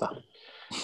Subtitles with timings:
[0.00, 0.16] Tá.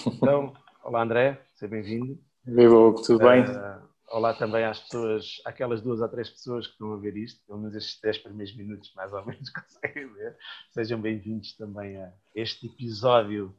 [0.08, 0.52] Então,
[0.84, 2.22] olá André, seja bem-vindo.
[2.44, 3.44] Viva Hugo, tudo bem?
[3.44, 7.42] Uh, olá também às pessoas, aquelas duas ou três pessoas que estão a ver isto,
[7.46, 10.36] pelo menos estes 10 primeiros minutos mais ou menos conseguem ver.
[10.70, 13.56] Sejam bem-vindos também a este episódio,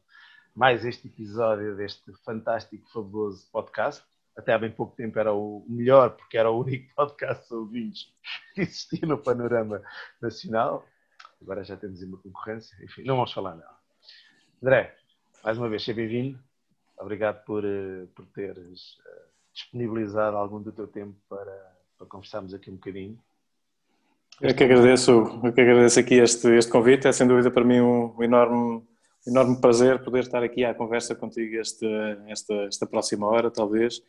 [0.54, 4.04] mais este episódio deste fantástico, fabuloso podcast.
[4.38, 8.14] Até há bem pouco tempo era o melhor, porque era o único podcast ouvintes
[8.54, 9.82] que existia no panorama
[10.22, 10.86] nacional.
[11.42, 13.76] Agora já temos uma concorrência, enfim, não vamos falar nada.
[14.62, 14.97] André,
[15.44, 16.40] mais uma vez, seja bem-vindo.
[17.00, 19.22] Obrigado por, eh, por teres eh,
[19.54, 23.18] disponibilizado algum do teu tempo para, para conversarmos aqui um bocadinho.
[24.42, 25.12] Eu que agradeço,
[25.44, 27.08] eu que agradeço aqui este, este convite.
[27.08, 28.84] É sem dúvida para mim um, um enorme,
[29.26, 34.02] enorme prazer poder estar aqui à conversa contigo esta, esta próxima hora, talvez,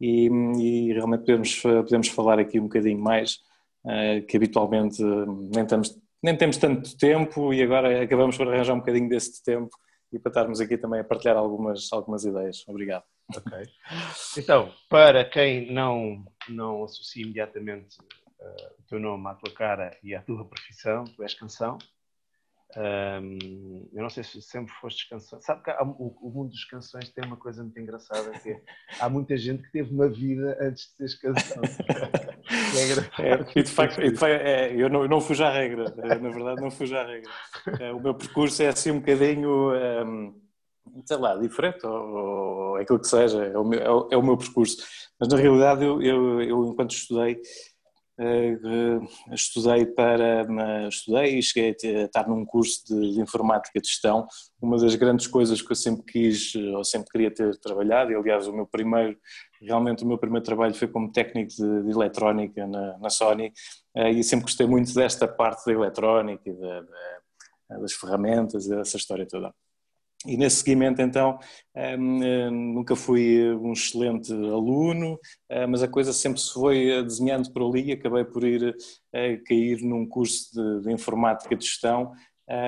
[0.00, 0.28] e,
[0.58, 3.40] e realmente podemos, podemos falar aqui um bocadinho mais,
[3.84, 8.80] uh, que habitualmente nem, estamos, nem temos tanto tempo e agora acabamos por arranjar um
[8.80, 9.70] bocadinho desse tempo
[10.12, 12.64] e para estarmos aqui também a partilhar algumas, algumas ideias.
[12.68, 13.04] Obrigado.
[13.36, 13.68] Ok.
[14.36, 20.14] Então, para quem não, não associa imediatamente uh, o teu nome à tua cara e
[20.14, 21.78] à tua profissão, tu és canção,
[22.76, 25.40] um, eu não sei se sempre foste canção.
[25.40, 28.62] Sabe que há, o, o, mundo dos canções tem uma coisa muito engraçada que é,
[29.00, 31.62] há muita gente que teve uma vida antes de seres canção.
[33.18, 36.60] é, é, e de facto, é, eu não, não fujo à regra, eh, na verdade
[36.60, 37.30] não fujo à regra.
[37.80, 39.72] Eh, o meu percurso é assim um bocadinho,
[40.06, 40.40] um,
[41.04, 44.22] sei lá, diferente, ou, ou aquilo que seja, é o, meu, é o, é o
[44.22, 44.76] meu percurso.
[45.18, 47.40] Mas na realidade eu, eu, eu enquanto estudei,
[49.32, 54.26] estudei para estudei e cheguei a estar num curso de, de, informática de gestão.
[54.60, 58.46] Uma das grandes coisas que eu sempre quis ou sempre queria ter trabalhado, e aliás
[58.46, 59.16] o meu primeiro,
[59.60, 63.52] realmente o meu primeiro trabalho foi como técnico de, de eletrónica na, na Sony
[63.96, 69.26] e sempre gostei muito desta parte da eletrónica e da, da, das ferramentas, dessa história
[69.26, 69.52] toda.
[70.26, 71.38] E nesse seguimento, então,
[71.74, 75.18] hum, hum, nunca fui um excelente aluno,
[75.50, 77.88] hum, mas a coisa sempre se foi desenhando por ali.
[77.88, 78.76] E acabei por ir
[79.46, 82.12] cair num curso de, de informática de gestão,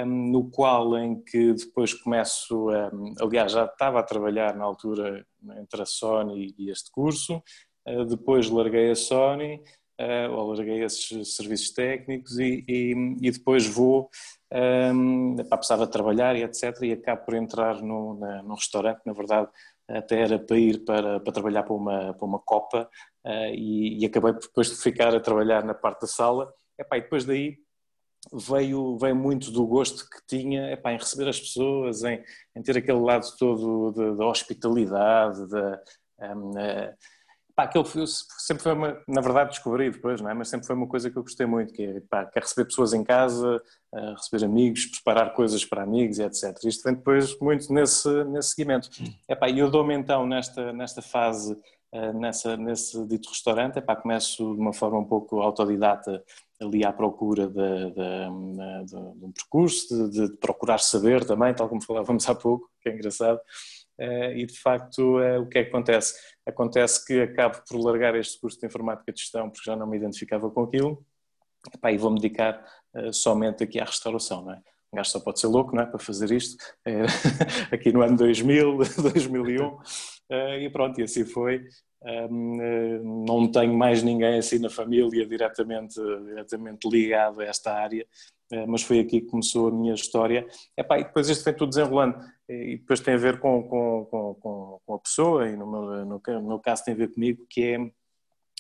[0.06, 2.68] no qual em que depois começo,
[3.20, 5.26] aliás, já estava a trabalhar na altura
[5.60, 7.42] entre a Sony e este curso,
[8.08, 9.60] depois larguei a Sony,
[10.30, 14.08] ou larguei esses serviços técnicos e, e, e depois vou
[14.52, 16.82] um, precisava trabalhar e etc.
[16.82, 19.48] E acabo por entrar no, na, num restaurante, na verdade,
[19.88, 22.88] até era para ir para, para trabalhar para uma, para uma copa
[23.24, 26.52] uh, e, e, acabei depois de ficar a trabalhar na parte da sala.
[26.78, 27.58] Epá, e depois daí
[28.32, 32.22] veio, veio muito do gosto que tinha epá, em receber as pessoas, em,
[32.54, 35.82] em ter aquele lado todo da hospitalidade, da,
[36.36, 36.52] um,
[37.54, 40.34] Pá, aquilo sempre foi uma, na verdade descobri depois, não é?
[40.34, 42.64] mas sempre foi uma coisa que eu gostei muito, que é, pá, que é receber
[42.64, 46.56] pessoas em casa, uh, receber amigos, preparar coisas para amigos e etc.
[46.64, 48.88] Isto vem depois muito nesse, nesse seguimento.
[49.28, 51.52] E eu dou-me então nesta, nesta fase,
[51.92, 56.24] uh, nessa, nesse dito restaurante, epá, começo de uma forma um pouco autodidata
[56.60, 61.82] ali à procura de, de, de, de um percurso, de procurar saber também, tal como
[61.82, 63.40] falávamos há pouco, que é engraçado.
[64.02, 66.14] Eh, e de facto eh, o que é que acontece?
[66.44, 69.96] Acontece que acabo por largar este curso de informática de gestão porque já não me
[69.96, 71.06] identificava com aquilo
[71.88, 72.64] e vou-me dedicar
[72.96, 74.60] eh, somente aqui à restauração, não é?
[74.92, 75.86] Um gajo só pode ser louco, não é?
[75.86, 76.56] Para fazer isto,
[77.72, 79.78] aqui no ano 2000, 2001,
[80.60, 81.64] e pronto, e assim foi.
[83.02, 85.94] Não tenho mais ninguém assim na família diretamente,
[86.26, 88.06] diretamente ligado a esta área,
[88.68, 90.46] mas foi aqui que começou a minha história.
[90.76, 92.18] Epá, e depois isto vem tudo desenrolando
[92.48, 94.04] e depois tem a ver com, com,
[94.40, 97.64] com, com a pessoa, e no meu, no, meu, caso tem a ver comigo, que
[97.64, 97.90] é,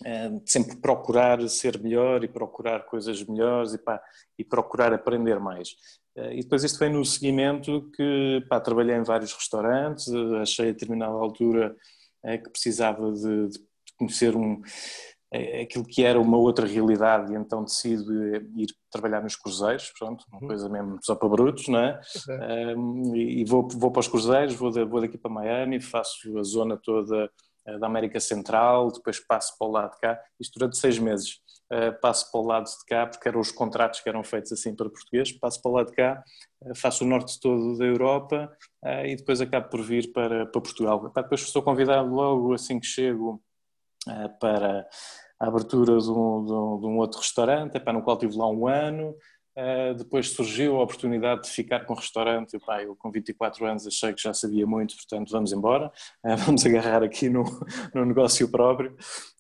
[0.04, 4.02] é sempre procurar ser melhor e procurar coisas melhores e, pá,
[4.38, 5.76] e procurar aprender mais.
[6.16, 10.08] Eh, e depois isto vem no seguimento que pá, trabalhei em vários restaurantes,
[10.40, 11.76] achei a determinada altura
[12.22, 13.58] que precisava de, de
[13.98, 14.62] conhecer um
[15.62, 18.12] aquilo que era uma outra realidade e então decido
[18.56, 20.46] ir trabalhar nos cruzeiros, pronto, uma uhum.
[20.46, 22.00] coisa mesmo só para brutos, não é?
[22.76, 26.76] Um, e vou, vou para os cruzeiros, vou, vou daqui para Miami, faço a zona
[26.76, 27.30] toda
[27.66, 31.40] eh, da América Central, depois passo para o lado de cá, isto durante seis meses.
[31.72, 34.76] Uh, passo para o lado de cá, porque eram os contratos que eram feitos assim
[34.76, 36.22] para português, passo para o lado de cá,
[36.60, 38.52] uh, faço o norte todo da Europa
[38.84, 41.10] uh, e depois acabo por vir para, para Portugal.
[41.14, 43.42] Depois sou convidado logo assim que chego
[44.40, 44.86] para
[45.42, 48.48] a abertura de um, de um, de um outro restaurante, epá, no qual estive lá
[48.48, 49.14] um ano.
[49.54, 52.56] Uh, depois surgiu a oportunidade de ficar com o restaurante.
[52.56, 55.92] Epá, eu, com 24 anos, achei que já sabia muito, portanto, vamos embora,
[56.24, 57.42] uh, vamos agarrar aqui no,
[57.92, 58.96] no negócio próprio.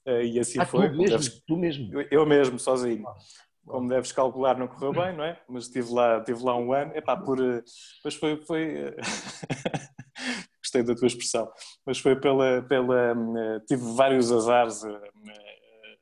[0.06, 0.90] Uh, e assim ah, foi.
[0.90, 1.06] Tu mesmo?
[1.06, 1.42] Deves...
[1.46, 1.94] Tu mesmo?
[1.94, 3.04] Eu, eu, mesmo, sozinho.
[3.64, 5.40] Como deves calcular, não correu bem, não é?
[5.48, 6.90] Mas estive lá, estive lá um ano.
[6.96, 8.96] Epá, por, depois foi, foi
[10.72, 11.50] gostei da tua expressão,
[11.84, 13.14] mas foi pela, pela
[13.66, 14.82] tive vários azares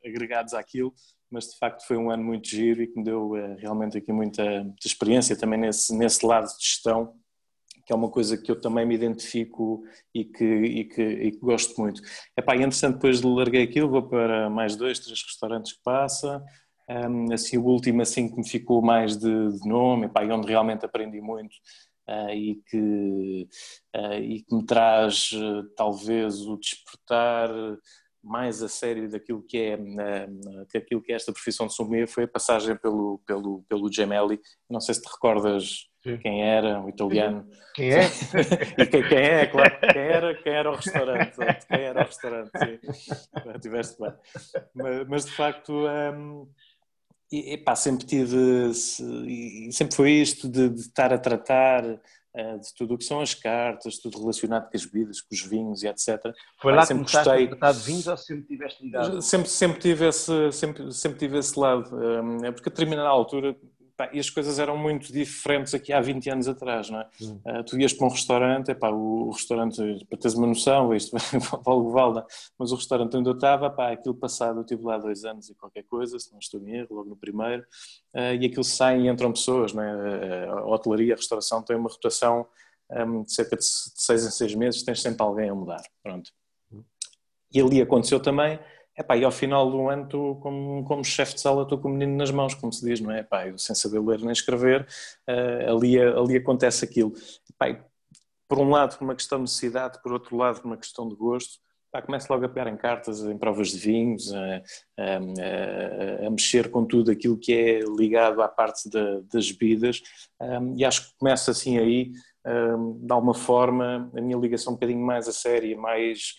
[0.05, 0.95] agregados àquilo,
[1.31, 4.45] mas de facto foi um ano muito giro e que me deu realmente aqui muita,
[4.63, 7.15] muita experiência também nesse, nesse lado de gestão
[7.87, 9.83] que é uma coisa que eu também me identifico
[10.15, 12.01] e que, e que, e que gosto muito.
[12.39, 16.41] Epá, e entretanto depois larguei aquilo, vou para mais dois, três restaurantes que passa,
[16.89, 20.47] um, assim o último assim que me ficou mais de, de nome, epá, e onde
[20.47, 21.57] realmente aprendi muito
[22.11, 23.49] uh, e, que,
[23.97, 27.51] uh, e que me traz uh, talvez o despertar
[28.23, 29.79] mais a sério daquilo que é,
[30.75, 34.39] daquilo que é esta profissão de sommelier foi a passagem pelo, pelo, pelo Gemelli.
[34.69, 36.19] Não sei se te recordas Sim.
[36.19, 37.49] quem era, o italiano.
[37.75, 38.01] Quem é?
[38.79, 41.37] e quem, quem, é, claro, quem era, quem era o restaurante,
[41.67, 42.79] quem era o restaurante, sim.
[43.62, 44.12] Tiveste bem.
[44.75, 46.47] Mas, mas de facto, um,
[47.31, 48.37] e, epá, sempre tive,
[49.27, 53.21] e sempre foi isto de, de estar a tratar uh, de tudo o que são
[53.21, 56.19] as cartas, tudo relacionado com as bebidas, com os vinhos e etc.
[56.61, 57.44] Foi lá que começaste gostei.
[57.44, 59.23] a tratar de vinhos ou sempre tiveste ligado?
[59.23, 63.56] Sempre, sempre, tive esse, sempre, sempre tive esse lado, um, é porque a determinada altura
[64.00, 67.08] Pá, e as coisas eram muito diferentes aqui há 20 anos atrás, não é?
[67.20, 69.76] Uh, tu ias para um restaurante, epá, o, o restaurante,
[70.08, 71.14] para teres uma noção, isto
[71.62, 72.25] vale o vale,
[72.58, 75.55] mas o restaurante onde eu estava, pá, aquilo passado, eu estive lá dois anos e
[75.55, 77.62] qualquer coisa, se não estou em erro, logo no primeiro,
[78.14, 80.47] uh, e aquilo sai e entram pessoas, não é?
[80.49, 82.47] A hotelaria, a restauração tem uma rotação
[82.91, 86.31] um, de cerca de seis em seis meses, tens sempre alguém a mudar, pronto.
[87.52, 88.58] E ali aconteceu também,
[89.00, 91.91] Epá, e ao final do ano, tu, como, como chefe de sala, estou com o
[91.91, 93.20] menino nas mãos, como se diz, não é?
[93.20, 94.87] Epá, eu, sem saber ler nem escrever,
[95.29, 97.14] uh, ali, ali acontece aquilo.
[97.49, 97.82] Epá,
[98.47, 101.58] por um lado, uma questão de necessidade, por outro lado, uma questão de gosto,
[101.93, 104.62] Pá, começo logo a pegar em cartas, em provas de vinhos, a,
[104.97, 108.88] a, a, mexer com tudo aquilo que é ligado à parte
[109.25, 110.00] das bebidas
[110.41, 112.12] um, e acho que começa assim aí,
[112.47, 116.35] um, de alguma forma, a minha ligação um bocadinho mais a séria, mais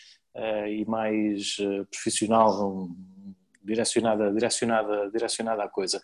[0.69, 2.89] e mais uh, profissional,
[3.63, 6.01] direcionada, direcionada, direcionada à coisa.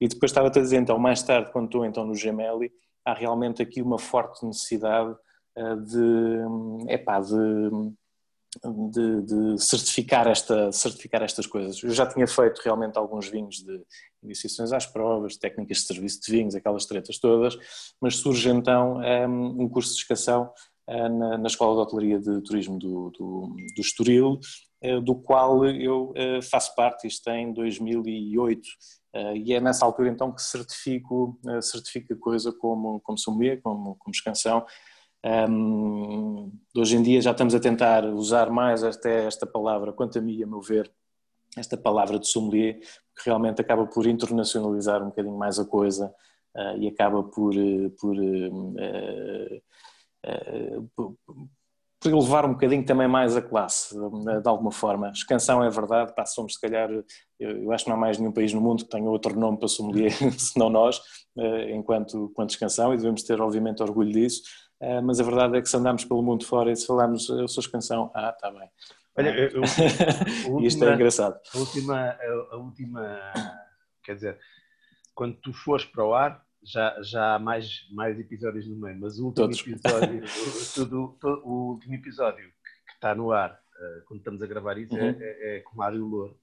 [0.00, 2.72] E depois estava-te a dizer, então, mais tarde, quando estou então no Gemelli,
[3.04, 5.14] há realmente aqui uma forte necessidade
[5.56, 7.94] uh, de, epá, de,
[8.90, 11.82] de, de, certificar, esta, certificar estas coisas.
[11.82, 13.82] Eu já tinha feito realmente alguns vinhos de
[14.22, 17.56] iniciações às provas, técnicas de serviço de vinhos, aquelas tretas todas,
[18.00, 22.78] mas surge então um, curso de escação eh, na, na, Escola de Hotelaria de Turismo
[22.78, 24.38] do, do, do Estoril,
[24.80, 28.62] eh, do qual eu eh, faço parte, isto em 2008,
[29.34, 34.14] e é nessa altura então que certifico, certifico a coisa como, como sommelier, como, como
[34.14, 34.62] escansão.
[35.24, 40.20] Um, hoje em dia já estamos a tentar usar mais até esta palavra, quanto a
[40.20, 40.92] mim, a meu ver,
[41.56, 46.14] esta palavra de sommelier, que realmente acaba por internacionalizar um bocadinho mais a coisa
[46.54, 47.54] uh, e acaba por,
[47.98, 49.62] por uh, eh,
[50.94, 51.16] por
[52.04, 55.10] elevar um bocadinho também mais a classe, de alguma forma.
[55.10, 56.90] Escansão é verdade, pá, somos se calhar,
[57.40, 59.68] eu acho que não há mais nenhum país no mundo que tenha outro nome para
[59.68, 61.00] sommelier, senão nós,
[61.38, 64.42] eh, enquanto, enquanto escansão, e devemos ter obviamente orgulho disso,
[64.80, 67.48] eh, mas a verdade é que se andamos pelo mundo fora e se falarmos eu
[67.48, 68.68] sou escansão, ah, está bem.
[69.18, 71.40] Olha, eu, última, Isto é engraçado.
[71.54, 72.16] A última,
[72.50, 73.32] a última,
[74.04, 74.38] quer dizer,
[75.14, 79.18] quando tu fores para o ar, já, já há mais, mais episódios no meio, mas
[79.18, 79.60] o último Todos.
[79.60, 80.24] episódio,
[81.22, 84.76] o, o, o, último episódio que, que, está no ar, uh, quando estamos a gravar
[84.76, 85.16] isso, é, uhum.
[85.20, 86.36] é, é, é, com Mário Louro.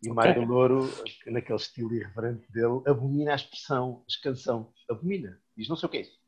[0.00, 0.28] E o okay.
[0.28, 0.88] Mário Louro,
[1.26, 4.72] naquele estilo irreverente dele, abomina a expressão, a canção.
[4.88, 5.40] Abomina.
[5.56, 6.18] Diz, não sei o que é isso.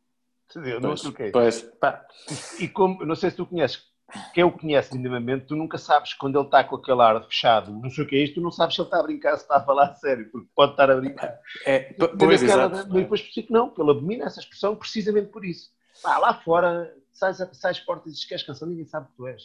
[0.82, 1.32] Não sei o que é isso.
[1.32, 2.04] Pois, pá.
[2.58, 3.84] E como, não sei se tu conheces,
[4.32, 7.90] quem o conhece minimamente, tu nunca sabes quando ele está com aquele ar fechado, não
[7.90, 9.56] sei o que é isto, tu não sabes se ele está a brincar, se está
[9.56, 11.38] a falar sério, porque pode estar a brincar.
[11.64, 12.76] É, pois, exato.
[12.76, 15.70] Mas depois percebi que não, que ele abomina essa expressão precisamente por isso.
[16.04, 19.26] Ah, lá fora, sais, sais portas e dizes que és canção, ninguém sabe que tu
[19.26, 19.42] és.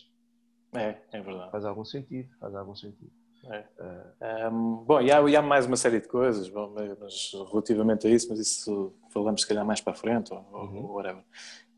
[0.73, 1.51] É, é verdade.
[1.51, 3.11] Faz algum sentido, faz algum sentido.
[3.47, 4.49] É.
[4.49, 8.09] Um, bom, e há, e há, mais uma série de coisas, bom, mas relativamente a
[8.09, 10.83] isso, mas isso falamos se calhar mais para a frente ou, uhum.
[10.83, 11.23] ou whatever.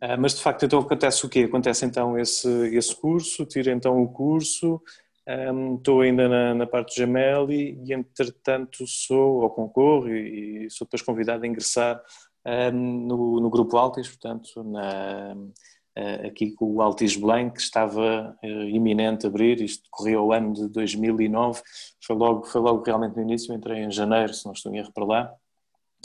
[0.04, 1.42] Uh, mas de facto então acontece o quê?
[1.42, 4.82] Acontece então esse, esse curso, tiro então o curso,
[5.28, 10.70] um, estou ainda na, na, parte do Gemelli e entretanto sou ou concorro e, e
[10.70, 12.02] sou depois convidado a ingressar
[12.46, 18.38] um, no, no, grupo Altis, portanto na, uh, aqui com o Altis Blanc que estava
[18.42, 21.62] uh, iminente abrir, isto corria o ano de 2009,
[22.02, 24.94] foi logo, foi logo realmente no início, entrei em janeiro se não estou em erro
[24.94, 25.34] para lá,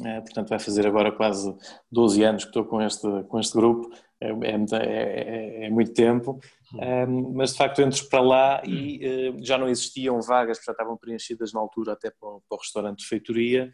[0.05, 1.55] é, portanto, vai fazer agora quase
[1.91, 6.41] 12 anos que estou com este, com este grupo, é, é, é, é muito tempo,
[6.75, 10.97] um, mas de facto entro para lá e uh, já não existiam vagas, já estavam
[10.97, 13.71] preenchidas na altura até para o, para o restaurante de feitoria,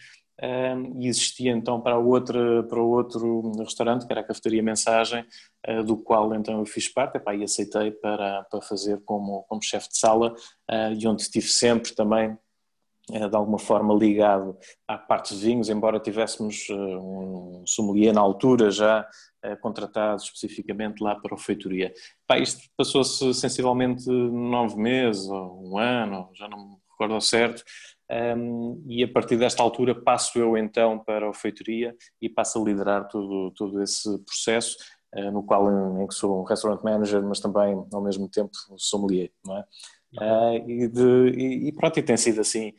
[0.99, 5.25] e existia então para, outra, para outro restaurante, que era a Cafetaria Mensagem,
[5.69, 7.17] uh, do qual então eu fiz parte.
[7.17, 11.49] Epá, e aceitei para, para fazer como, como chefe de sala uh, e onde estive
[11.49, 12.39] sempre também uh,
[13.11, 19.09] de alguma forma ligado à parte de vinhos, embora tivéssemos um sommelier na altura já
[19.63, 21.95] contratado especificamente lá para a feitoria.
[22.25, 27.63] Epá, isto passou-se sensivelmente nove meses ou um ano, já não me recordo ao certo,
[28.11, 32.65] um, e a partir desta altura passo eu então para a feitoria e passo a
[32.65, 34.77] liderar todo, todo esse processo,
[35.15, 38.51] uh, no qual em, em, que sou um restaurant manager, mas também ao mesmo tempo
[38.79, 39.65] sommelier, não é?
[40.15, 42.73] Uh, e, de, e, e, pronto, e tem sido assim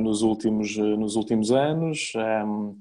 [0.00, 2.12] nos, últimos, nos últimos anos.
[2.16, 2.80] Um,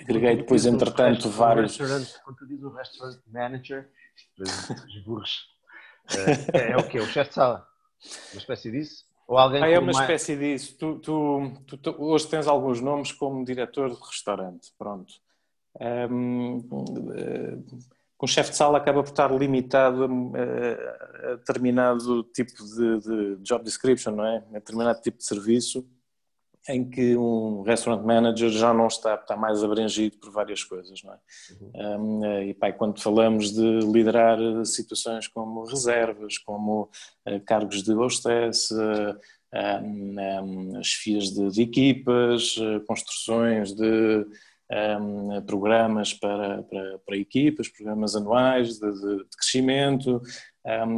[0.00, 1.76] agreguei depois, entretanto, vários.
[1.76, 3.90] Quando tu dizes o restaurant manager,
[4.38, 5.46] os burros,
[6.52, 7.00] é, é o quê?
[7.00, 7.66] O chefe de sala?
[8.32, 9.08] Uma espécie disso?
[9.26, 10.76] Ou alguém ah, é uma espécie disso.
[10.78, 15.12] Tu, tu, tu, tu, hoje tens alguns nomes como diretor de restaurante, pronto.
[15.78, 17.78] Um, uh,
[18.18, 23.64] com chefe de sala acaba por estar limitado a, a determinado tipo de, de, job
[23.64, 24.44] description, não é?
[24.50, 25.88] A determinado tipo de serviço
[26.68, 31.14] em que um restaurant manager já não está, está mais abrangido por várias coisas, não
[31.14, 31.18] é?
[31.78, 32.20] Uhum.
[32.20, 36.90] Um, e pá, quando falamos de liderar situações como reservas, como
[37.26, 39.16] uh, cargos de hostess, uh,
[39.82, 44.26] um, um, chefias de, de equipas, uh, construções de
[45.46, 50.20] programas para, para, para, equipas, programas anuais de, de, de crescimento,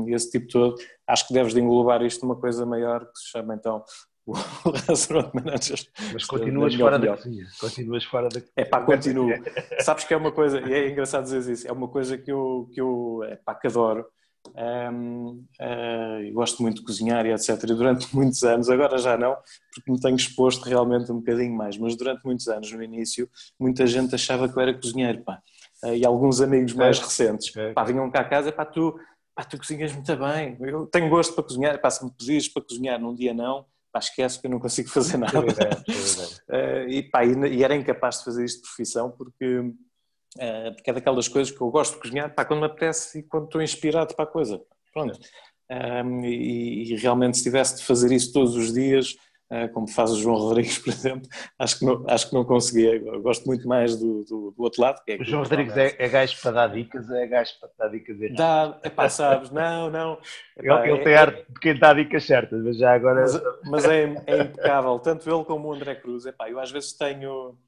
[0.09, 0.75] esse tipo todo,
[1.07, 3.85] acho que deves de englobar isto numa coisa maior que se chama então
[4.27, 4.33] o
[4.89, 5.79] restaurant manager.
[6.13, 7.47] Mas continuas fora da cozinha.
[7.59, 9.31] Continuas fora da É pá, continuo.
[9.81, 12.69] Sabes que é uma coisa, e é engraçado dizer isso, é uma coisa que eu,
[12.73, 14.07] que eu é pá, que adoro.
[14.57, 17.63] Um, uh, gosto muito de cozinhar e etc.
[17.63, 19.37] E durante muitos anos, agora já não,
[19.75, 23.29] porque me tenho exposto realmente um bocadinho mais, mas durante muitos anos, no início,
[23.59, 25.41] muita gente achava que eu era cozinheiro, pá.
[25.85, 27.03] Uh, e alguns amigos mais é.
[27.03, 27.73] recentes, é.
[27.73, 28.99] pá, vinham cá a casa, pá, tu,
[29.35, 32.63] pá, tu cozinhas muito bem, eu tenho gosto para cozinhar, pá, se me pedires para
[32.63, 35.41] cozinhar num dia não, pá, esquece que eu não consigo fazer nada.
[35.41, 39.73] uh, e, pá, e, e, era incapaz de fazer isto de profissão porque,
[40.37, 43.23] uh, porque é daquelas coisas que eu gosto de cozinhar pá, quando me apetece e
[43.23, 44.61] quando estou inspirado para a coisa.
[44.93, 45.19] Pronto.
[45.71, 49.15] Um, e, e, realmente se tivesse de fazer isso todos os dias,
[49.53, 52.97] eh, como faz o João Rodrigues, por exemplo, acho que não, acho que não conseguia.
[52.97, 55.03] Eu gosto muito mais do, do, do outro lado.
[55.09, 58.21] É o João Rodrigues é, é gajo para dar dicas, é gajo para dar dicas
[58.21, 58.37] erradas.
[58.37, 60.19] Dá, epá, sabes, não, não.
[60.57, 63.23] Epá, ele, ele é, tem arte de quem dá dicas certas, mas já agora.
[63.23, 66.27] Mas, mas é, é, impecável, tanto ele como o André Cruz.
[66.27, 67.59] Epá, eu às vezes tenho,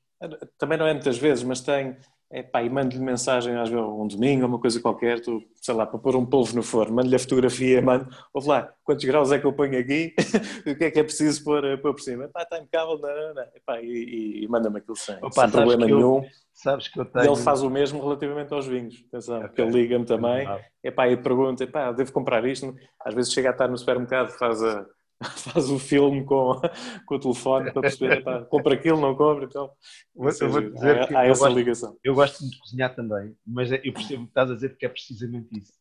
[0.56, 1.96] também não é muitas vezes, mas tenho
[2.32, 5.84] é pá, e mando-lhe mensagem às vezes um domingo, uma coisa qualquer, tu, sei lá,
[5.84, 9.38] para pôr um polvo no forno, mando-lhe a fotografia, mando, ouve lá, quantos graus é
[9.38, 10.14] que eu ponho aqui,
[10.66, 12.28] o que é que é preciso pôr, eh, pôr por cima?
[12.32, 13.42] Pá, está impecável, não, não, não.
[13.54, 16.22] Epá, e, e manda-me aquilo sem, Opa, sem problema nenhum.
[16.22, 16.24] Eu,
[16.54, 17.34] sabes que eu tenho...
[17.34, 19.48] Ele faz o mesmo relativamente aos vinhos, atenção, okay.
[19.48, 20.48] porque ele liga-me também,
[20.82, 22.74] epá, e pergunta, epá, devo comprar isto?
[23.04, 24.86] Às vezes chega a estar no supermercado, faz a
[25.52, 26.60] faz o filme com,
[27.06, 29.70] com o telefone para perceber, pá, compra aquilo, não compra, então
[30.16, 31.98] eu vou dizer há, que há essa gosto, ligação.
[32.02, 34.70] Eu gosto muito de cozinhar também, mas é, eu percebo o que estás a dizer
[34.70, 35.72] porque é precisamente isso.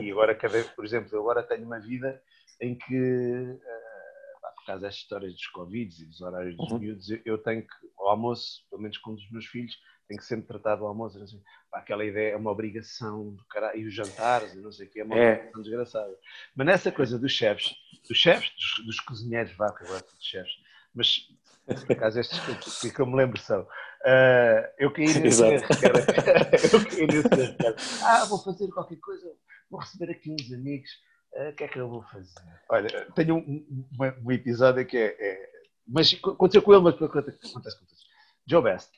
[0.00, 2.20] E, e agora, cada, por exemplo, agora tenho uma vida
[2.60, 6.78] em que, uh, por causa das histórias dos Covid e dos horários dos uhum.
[6.78, 9.76] miúdos, eu, eu tenho que, ao almoço, pelo menos com um dos meus filhos,
[10.08, 11.22] tem que sempre tratar do almoço.
[11.22, 13.80] Assim, pá, aquela ideia é uma obrigação do caralho.
[13.80, 15.32] E os jantares, e não sei o que, é uma é.
[15.32, 16.18] obrigação desgraçada.
[16.54, 17.74] Mas nessa coisa dos chefes,
[18.08, 20.52] dos chefes, dos, dos cozinheiros, vá, que agora de chefes,
[20.94, 21.28] mas
[21.66, 22.38] por acaso estes
[22.80, 23.62] que, que eu me lembro são.
[23.62, 25.98] Uh, eu caí nesse erro, cara.
[26.72, 27.76] eu caí nesse erro, cara.
[28.04, 29.26] Ah, vou fazer qualquer coisa,
[29.68, 30.90] vou receber aqui uns amigos.
[31.32, 32.40] Uh, o que é que eu vou fazer?
[32.70, 35.50] Olha, tenho um, um, um episódio que é, é,
[35.86, 38.06] Mas aconteceu com ele, mas acontece com todos.
[38.46, 38.90] Joe Best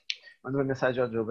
[0.49, 1.27] mandou uma mensagem ao Joe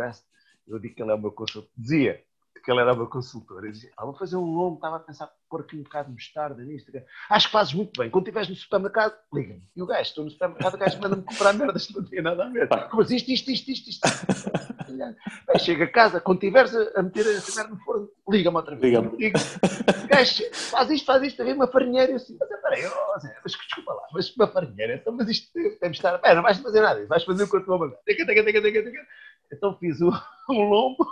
[0.68, 2.24] eu digo que ele é o meu consultor, dizia
[2.68, 5.00] que ele era o meu consultor, eu dizia, ah, vou fazer um lombo, estava a
[5.00, 6.92] pensar pôr aqui um bocado de mostarda nisto,
[7.30, 10.32] acho que fazes muito bem, quando estiveres no supermercado, liga-me, e o gajo, estou no
[10.32, 13.32] supermercado, o gajo manda-me comprar merdas que não tinha nada a ver, como assim, isto,
[13.32, 14.02] isto, isto, isto, isto,
[15.50, 18.84] Aí chega a casa, quando estiveres a meter a merda no forno, liga-me outra vez,
[18.84, 19.40] liga-me, liga
[20.10, 24.08] gajo, faz isto, faz isto, uma farinheira, assim, mas peraí, oh, Zé, mas desculpa lá,
[24.12, 27.46] mas uma farinheira, então, mas isto deve estar, pera, não vais fazer nada, vais fazer
[27.46, 27.98] o que eu te vou mandar,
[29.54, 30.12] então fiz um,
[30.52, 31.08] um lombo,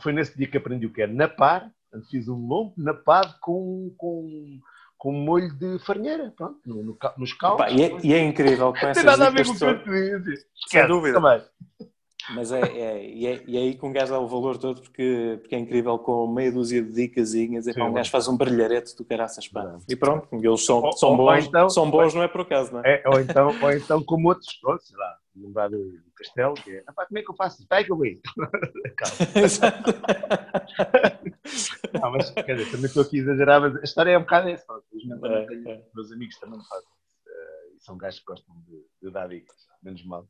[0.00, 1.70] foi nesse dia que aprendi o que é napar,
[2.10, 4.60] fiz um lombo napado com, com,
[4.96, 7.66] com molho de farinheira, pronto, no, no, nos caldos.
[7.72, 10.24] E, é, e, é, incrível com essas Tem nada a ver com o que eu
[10.24, 11.20] te Sem dúvida.
[11.20, 11.42] Também.
[12.34, 14.82] Mas é, é, e é, e é aí que um gajo dá o valor todo,
[14.82, 18.94] porque, porque é incrível com meia dúzia de dicasinhas, é um gajo faz um brilharete
[18.96, 19.78] do caraças, pá.
[19.88, 22.80] E pronto, eles são, ou, são bons, então, são bons, não é por acaso, não
[22.84, 23.02] é?
[23.02, 26.82] é ou, então, ou então como outros, sei lá, lembrar do, do castelo, que é,
[26.82, 27.66] como é que eu faço?
[27.66, 28.06] Que eu vou.
[32.00, 34.48] não, mas quer dizer, também estou aqui a exagerar, mas a história é um bocado
[34.48, 34.66] essa.
[35.24, 35.82] É, é.
[35.94, 39.56] Meus amigos também me fazem uh, e são gajos que gostam de, de dar dicas,
[39.82, 40.28] menos mal.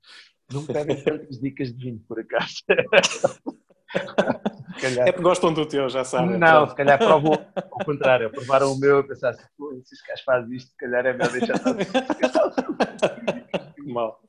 [0.53, 2.63] Não me pedem tantas dicas de vinho, por acaso.
[4.81, 5.09] calhar...
[5.09, 6.39] É porque gostam do teu, já sabem.
[6.39, 9.47] Não, se calhar provam ao contrário, provaram o meu e pensaram assim,
[9.85, 11.55] se os gajos fazem isto, se calhar é melhor deixar
[13.89, 14.21] Mal.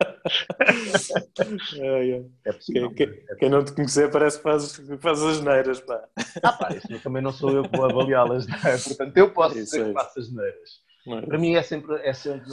[1.80, 2.24] é, é.
[2.46, 6.02] É possível, quem, quem, quem, não te conhecer parece que faz, faz as neiras, pá.
[6.42, 8.78] Ah pá, isso também não sou eu que vou avaliá-las, é?
[8.78, 10.70] Portanto, eu posso isso dizer é que faço as neiras.
[11.08, 11.22] É?
[11.26, 12.50] Para mim é sempre, é sempre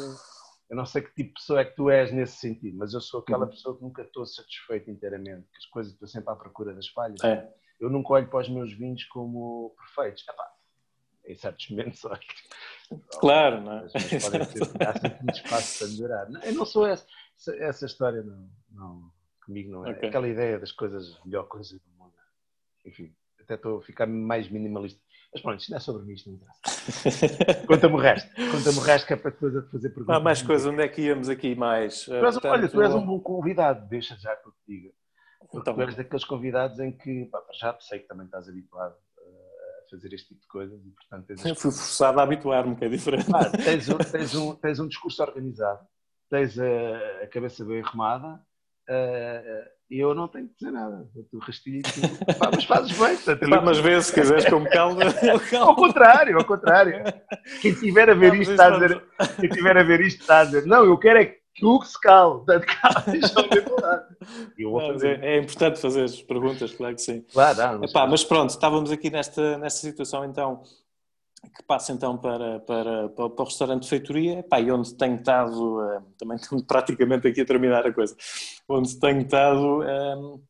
[0.69, 3.01] eu não sei que tipo de pessoa é que tu és nesse sentido, mas eu
[3.01, 3.51] sou aquela uhum.
[3.51, 7.23] pessoa que nunca estou satisfeito inteiramente, que as coisas estou sempre à procura das falhas.
[7.23, 7.49] É.
[7.79, 10.25] Eu nunca olho para os meus vinhos como perfeitos.
[10.29, 10.51] Epá,
[11.27, 12.21] em certos momentos, olha.
[13.21, 13.83] Claro, não é?
[13.83, 16.31] Mas, mas ser, há sempre muito espaço para melhorar.
[16.31, 17.07] Não, eu não sou essa,
[17.59, 19.13] essa história, não, não,
[19.45, 19.93] comigo não é.
[19.93, 20.09] Okay.
[20.09, 22.15] Aquela ideia das coisas, melhor coisa do mundo.
[22.85, 25.01] Enfim, até estou a ficar mais minimalista.
[25.33, 26.76] Mas pronto, isto não é sobre mim, isto não interessa.
[27.67, 28.31] Conta-me o resto.
[28.35, 30.17] Conta-me o resto que é para depois fazer perguntas.
[30.17, 32.05] Há mais coisas, onde é que íamos aqui mais?
[32.05, 34.91] Tu és, Portanto, olha, tu és um bom convidado, deixa já que eu te diga.
[35.43, 39.85] Então, tu és daqueles convidados em que, pá, já sei que também estás habituado eh,
[39.85, 41.41] a fazer este tipo de coisas e, portanto, tens...
[41.59, 43.31] Fui forçado a habituar-me, que é diferente.
[43.31, 45.87] Pá, tens, um, tens, um, tens um discurso organizado,
[46.29, 48.41] tens a, a cabeça bem arrumada,
[49.91, 51.09] e eu não tenho que dizer nada.
[51.31, 51.83] Tu rastilho
[52.39, 53.17] pá, mas fazes bem.
[53.17, 55.03] Portanto, pá, mas vê se quiseres como calma.
[55.61, 57.05] ao contrário, ao contrário.
[57.61, 59.03] Quem estiver a ver isto está a dizer,
[59.37, 61.99] quem estiver a ver isto está a dizer, não, eu quero é que o se
[62.01, 62.35] cale.
[62.35, 62.67] Portanto,
[65.05, 67.25] é, é importante fazer as perguntas, claro que sim.
[67.33, 70.63] Claro, não, Epá, mas pronto, estávamos aqui nesta, nesta situação então
[71.55, 75.81] que passa então para, para, para, para o restaurante feitoria, pá, e onde tenho estado,
[75.81, 78.17] uh, também estou praticamente aqui a terminar a coisa,
[78.69, 80.43] onde tenho estado um,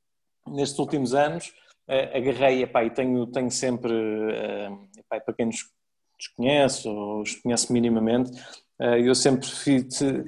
[0.49, 1.49] nestes últimos anos,
[1.89, 5.71] uh, agarrei, epá, e tenho, tenho sempre, uh, para quem nos
[6.19, 8.33] desconhece ou os conhece minimamente,
[8.79, 10.25] eu sempre fiz, eu,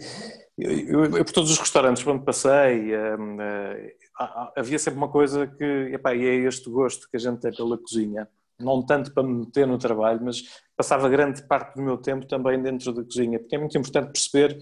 [0.57, 2.91] eu, eu, por todos os restaurantes onde passei,
[4.55, 7.79] havia sempre uma coisa que, epá, e é este gosto que a gente tem pela
[7.79, 8.29] cozinha,
[8.61, 10.43] não tanto para me meter no trabalho, mas
[10.77, 14.59] passava grande parte do meu tempo também dentro da cozinha, porque é muito importante perceber,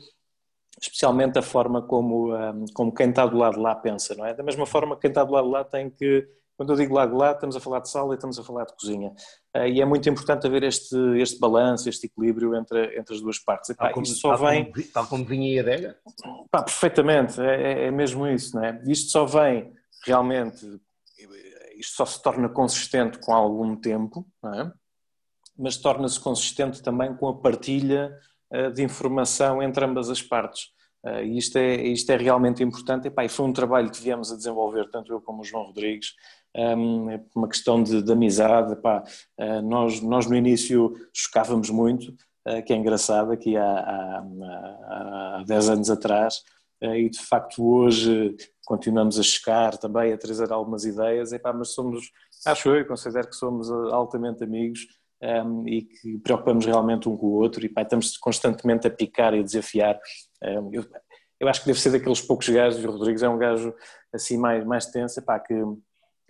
[0.81, 2.31] especialmente a forma como,
[2.75, 4.35] como quem está do lado de lá pensa, não é?
[4.35, 6.95] Da mesma forma que quem está do lado de lá tem que, quando eu digo
[6.95, 9.15] lado de lá, estamos a falar de sala e estamos a falar de cozinha.
[9.55, 13.39] Ah, e é muito importante haver este, este balanço, este equilíbrio entre, entre as duas
[13.39, 13.71] partes.
[13.71, 14.71] Epá, tal como, isto só tal vem...
[14.71, 15.97] Como, tal como vinha e adega?
[16.51, 18.83] Pá, perfeitamente, é, é, é mesmo isso, não é?
[18.87, 19.73] Isto só vem
[20.05, 20.81] realmente
[21.79, 24.71] isto só se torna consistente com algum tempo, é?
[25.59, 28.13] mas torna-se consistente também com a partilha
[28.53, 30.75] uh, de informação entre ambas as partes.
[31.05, 33.09] Uh, e isto é, isto é realmente importante.
[33.09, 36.15] E, e foi um trabalho que viemos a desenvolver, tanto eu como o João Rodrigues,
[36.57, 38.73] um, é uma questão de, de amizade.
[38.73, 42.15] uh, nós, nós no início chocávamos muito,
[42.65, 44.23] que é engraçado, aqui há,
[45.41, 46.43] há 10 anos atrás,
[46.81, 52.11] e de facto hoje continuamos a chegar também, a trazer algumas ideias, epá, mas somos,
[52.45, 54.81] acho eu, considero que somos eh, altamente amigos
[55.23, 58.91] um, ehm, e que preocupamos realmente um com o outro e epá, estamos constantemente a
[58.91, 59.99] picar e a desafiar.
[60.43, 60.85] Um, ehm, eu,
[61.41, 63.73] eu, acho que deve ser daqueles poucos gajos, o Rodrigues é um gajo
[64.13, 65.55] assim mais, mais tenso, epá, que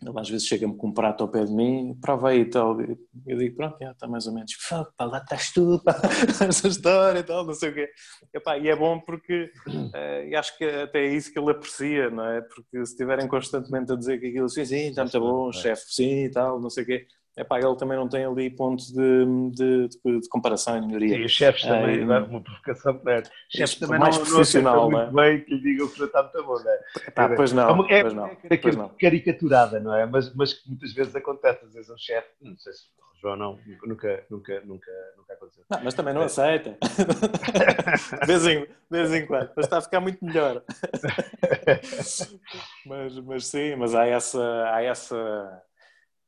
[0.03, 2.79] ele às vezes chega-me com um prato ao pé de mim, prova aí e tal.
[2.81, 4.53] Eu digo, pronto, já está mais ou menos.
[4.97, 5.95] Pá, lá estás tu, pá,
[6.47, 7.89] essa história e tal, não sei o quê.
[8.35, 12.11] E, pá, e é bom porque uh, acho que até é isso que ele aprecia,
[12.11, 12.43] não é?
[12.43, 16.25] Porque se estiverem constantemente a dizer que aquilo, sim, sim, está muito bom, chefe, sim
[16.25, 19.89] e tal, não sei o quê epá, ele também não tem ali pontos de, de,
[19.89, 21.17] de, de comparação e melhoria.
[21.17, 25.03] Sim, os chefes também, é, uma provocação para chefes também mais não, profissional, não, é?
[25.03, 26.81] muito bem que lhe digam que está muito bom, não é?
[27.07, 28.89] Epá, pois não, é, pois não, é, pois não.
[29.01, 30.07] caricaturada, não é?
[30.07, 33.59] Mas, mas que muitas vezes acontece, às vezes um chefe, não sei se João não,
[33.85, 35.65] nunca, nunca, nunca, nunca aconteceu.
[35.71, 36.27] Não, mas também não é.
[36.27, 36.77] aceita.
[38.21, 40.63] de, vez em, de vez em quando, mas está a ficar muito melhor.
[42.87, 45.63] mas, mas sim, mas há essa, há essa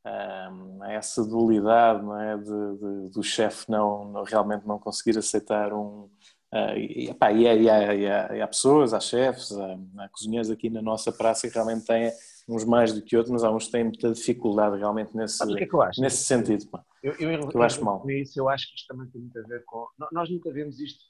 [0.09, 2.37] um, essa dualidade não é?
[2.37, 6.09] de, de do chefe não, não, realmente não conseguir aceitar um.
[6.53, 9.79] Uh, e, epá, e, há, e, há, e, há, e, há, pessoas, há chefes, há,
[9.99, 12.11] há, cozinheiros aqui na nossa praça que realmente têm
[12.49, 15.64] uns mais do que outros, mas há uns que têm muita dificuldade realmente nesse, que
[15.64, 16.64] é que acho, nesse sentido.
[17.03, 18.09] Eu, eu, eu, eu, acho mal.
[18.09, 19.87] Isso, eu acho que isto também tem muito a ver com.
[20.11, 21.05] Nós nunca vemos isto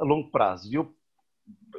[0.00, 0.68] a longo prazo.
[0.72, 0.92] Eu,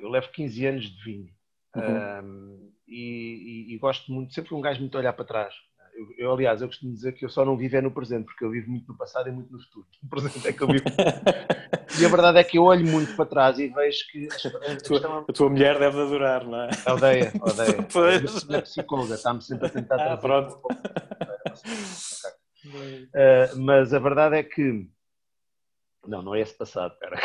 [0.01, 1.33] eu levo 15 anos de vinho
[1.75, 2.23] uhum.
[2.23, 5.53] um, e, gosto muito, sempre um gajo muito olhar para trás
[6.01, 8.43] eu, eu, aliás, eu costumo dizer que eu só não vivo é no presente, porque
[8.43, 9.85] eu vivo muito no passado e muito no futuro.
[10.01, 10.85] No presente é que eu vivo.
[11.99, 14.27] E a verdade é que eu olho muito para trás e vejo que.
[14.27, 16.69] A tua, a tua mulher deve adorar, não é?
[16.87, 17.85] Odeia, odeia.
[17.91, 18.49] Pois.
[18.49, 20.17] A psicóloga está-me sempre a tentar ah.
[20.17, 20.61] Pronto.
[22.65, 24.87] Uh, mas a verdade é que.
[26.07, 27.17] Não, não é esse passado, cara.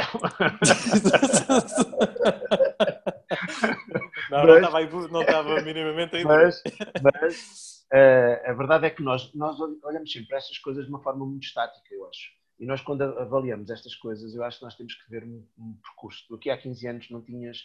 [4.31, 6.29] não, mas, não, estava, não estava minimamente ainda.
[6.29, 6.63] Mas,
[7.03, 11.25] mas a verdade é que nós, nós olhamos sempre para estas coisas de uma forma
[11.25, 12.37] muito estática, eu acho.
[12.59, 15.75] E nós, quando avaliamos estas coisas, eu acho que nós temos que ver um, um
[15.83, 16.25] percurso.
[16.27, 17.59] Tu aqui há 15 anos não tinhas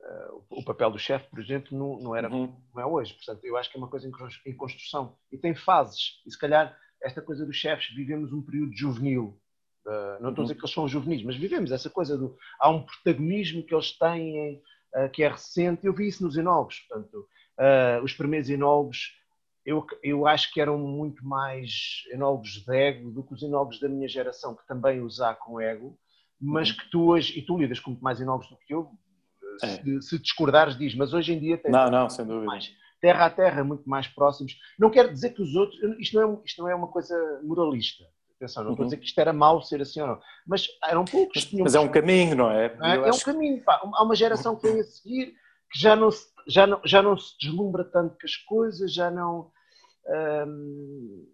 [0.00, 2.54] uh, o papel do chefe, por exemplo, não, não era uhum.
[2.74, 3.14] não é hoje.
[3.14, 4.10] Portanto, eu acho que é uma coisa
[4.44, 5.16] em construção.
[5.30, 6.20] E tem fases.
[6.26, 9.40] E se calhar esta coisa dos chefes, vivemos um período juvenil.
[9.86, 10.58] Uh, não estou a dizer uhum.
[10.58, 12.36] que eles são juvenis, mas vivemos essa coisa do.
[12.58, 14.60] Há um protagonismo que eles têm
[14.96, 15.86] uh, que é recente.
[15.86, 16.80] Eu vi isso nos enólogos.
[16.88, 17.28] Portanto,
[18.02, 19.12] os primeiros enólogos
[19.64, 23.88] eu, eu acho que eram muito mais enólogos de ego do que os enólogos da
[23.88, 25.98] minha geração, que também usar com ego,
[26.40, 26.76] mas uhum.
[26.76, 28.90] que tu hoje, e tu lidas com muito mais enólogos do que eu,
[29.62, 29.66] é.
[29.66, 32.46] se, se, discordares diz, mas hoje em dia tem não, não, sem dúvida.
[32.46, 34.56] mais terra a terra, muito mais próximos.
[34.78, 38.04] Não quero dizer que os outros, isto não é, isto não é uma coisa moralista,
[38.36, 39.02] atenção, não estou a dizer uhum.
[39.02, 41.50] que isto era mau ser assim ou não, mas eram poucos.
[41.52, 42.66] Mas, mas é um caminho, não é?
[42.66, 43.80] é, é um caminho, pá.
[43.82, 45.34] há uma geração que vem a seguir
[45.70, 49.10] que já não se, já não, já não se deslumbra tanto com as coisas, já
[49.10, 49.50] não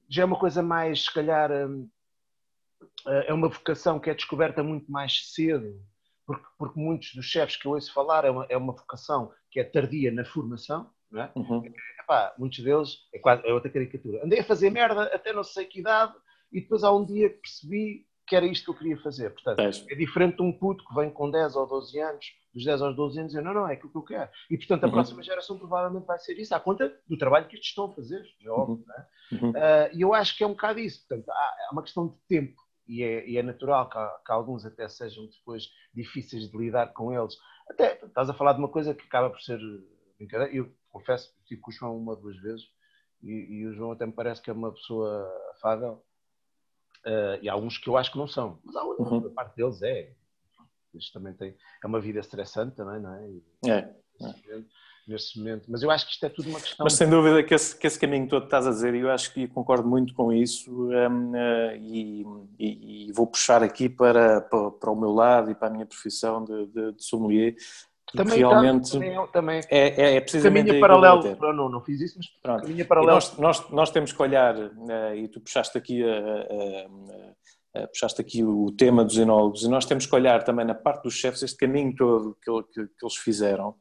[0.08, 4.90] já é uma coisa mais, se calhar, ah, é uma vocação que é descoberta muito
[4.90, 5.80] mais cedo,
[6.26, 9.58] porque, porque muitos dos chefes que eu ouço falar é uma, é uma vocação que
[9.58, 11.32] é tardia na formação, não é?
[11.34, 11.62] Uhum.
[12.00, 14.24] Epá, muitos deles, é, quase, é outra caricatura.
[14.24, 16.14] Andei a fazer merda até não sei que idade
[16.52, 19.30] e depois há um dia que percebi que era isto que eu queria fazer.
[19.30, 22.82] Portanto, é diferente de um puto que vem com 10 ou 12 anos, dos 10
[22.82, 24.30] aos 12 anos, e não, não, é aquilo que eu quero.
[24.50, 24.92] E, portanto, a uhum.
[24.92, 28.24] próxima geração provavelmente vai ser isso, à conta do trabalho que estes estão a fazer,
[28.42, 28.84] é óbvio.
[28.84, 28.92] Uhum.
[28.92, 29.44] É?
[29.44, 29.50] Uhum.
[29.50, 31.06] Uh, e eu acho que é um bocado isso.
[31.06, 32.60] Portanto, há, é uma questão de tempo.
[32.88, 37.12] E é, e é natural que, que, alguns até sejam depois difíceis de lidar com
[37.12, 37.36] eles.
[37.68, 39.60] Até estás a falar de uma coisa que acaba por ser
[40.18, 40.52] brincadeira.
[40.52, 42.64] Eu confesso estive com o João uma ou duas vezes
[43.22, 46.02] e, e o João até me parece que é uma pessoa afável
[47.06, 49.26] Uh, e há uns que eu acho que não são, mas há uhum.
[49.26, 50.12] a parte deles é.
[50.94, 53.28] Eles também têm, é uma vida estressante também, não é?
[53.28, 53.94] E, é.
[55.08, 56.84] Nesse, momento, Mas eu acho que isto é tudo uma questão.
[56.84, 59.32] Mas sem dúvida que esse, que esse caminho todo que estás a dizer, eu acho
[59.32, 62.26] que concordo muito com isso um, uh, eh, e,
[62.58, 65.86] e, e, vou puxar aqui para, para, para, o meu lado e para a minha
[65.86, 67.56] profissão de, de, de sommelier,
[68.14, 72.16] também realmente também, também é, é, é precisamente caminho paralelo para não, não fiz isso
[72.18, 72.62] mas Pronto.
[72.62, 76.86] caminho paralelo nós, nós, nós temos que olhar uh, e tu puxaste aqui a,
[77.72, 81.14] puxaste aqui o tema dos enólogos e nós temos que olhar também na parte dos
[81.14, 83.76] chefes este caminho todo que, que, que eles fizeram.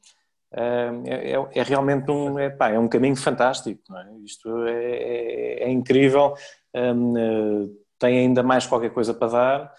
[0.52, 4.18] Uh, é, é, realmente um é, pá, é um caminho fantástico é?
[4.26, 6.34] isto é, é, é incrível.
[6.74, 9.74] Um, uh, tem ainda mais qualquer coisa para dar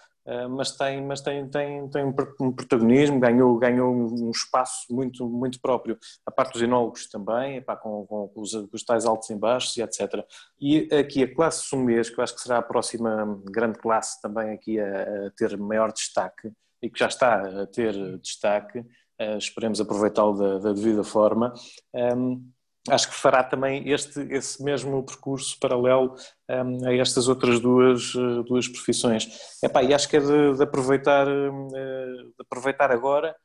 [0.49, 5.97] mas tem, mas tem, tem, tem um protagonismo, ganhou, ganhou um espaço muito, muito próprio.
[6.25, 9.81] A parte dos enólogos também, com, com, os, com, os, tais altos e baixos e
[9.81, 10.23] etc.
[10.59, 14.51] E aqui a classe sumês, que eu acho que será a próxima grande classe também
[14.51, 19.79] aqui a, a ter maior destaque e que já está a ter destaque, uh, esperemos
[19.79, 21.53] aproveitá-lo da, da, devida forma.
[21.93, 22.49] Um,
[22.89, 26.15] acho que fará também este, esse mesmo percurso paralelo
[26.49, 29.27] um, a estas outras duas, eh, duas profissões.
[29.63, 33.35] Epá, e acho que é de, de aproveitar, hum, eh, de aproveitar agora,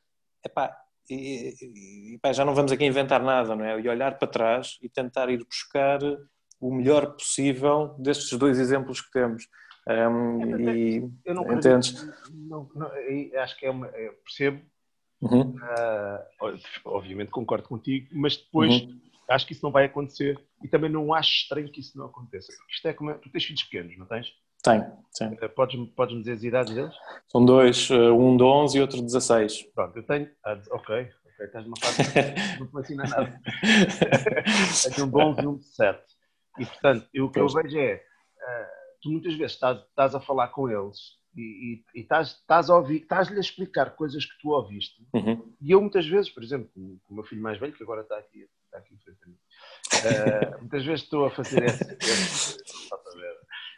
[0.43, 0.75] epá,
[1.09, 3.79] e, epá, já não vamos aqui inventar nada, não é?
[3.79, 5.99] E olhar para trás e tentar ir buscar
[6.59, 9.47] o melhor possível destes dois exemplos que temos.
[9.87, 12.05] Um, é, e, eu não entendes?
[12.33, 12.91] Não, não,
[13.41, 14.61] acho que é uma, percebo,
[15.21, 15.55] uhum.
[15.55, 20.89] uh, obviamente concordo contigo, mas depois uhum acho que isso não vai acontecer e também
[20.89, 22.51] não acho estranho que isso não aconteça.
[22.69, 23.13] Isto é como.
[23.15, 24.27] Tu tens filhos pequenos, não tens?
[24.63, 25.37] Tenho, sim.
[25.39, 26.95] Eh, podes, podes-me dizer as idades deles?
[27.27, 29.63] São dois, eh, um de 11 e outro de 16.
[29.73, 30.29] Pronto, eu tenho.
[30.43, 31.97] Ah, ok, ok, estás numa fase.
[32.59, 33.41] não te ensina nada.
[34.95, 36.03] tenho um de 11 e um de 7.
[36.59, 37.95] E portanto, eu, o que eu vejo é.
[37.95, 41.41] Uh, tu muitas vezes estás, estás a falar com eles e,
[41.93, 45.05] e, e estás, estás a ouvir, estás-lhe a explicar coisas que tu ouviste.
[45.13, 45.53] Uhum.
[45.61, 48.17] E eu muitas vezes, por exemplo, com o meu filho mais velho, que agora está
[48.17, 49.37] aqui está aqui em frente a mim.
[49.97, 52.57] Uh, muitas vezes estou a fazer esse, esse,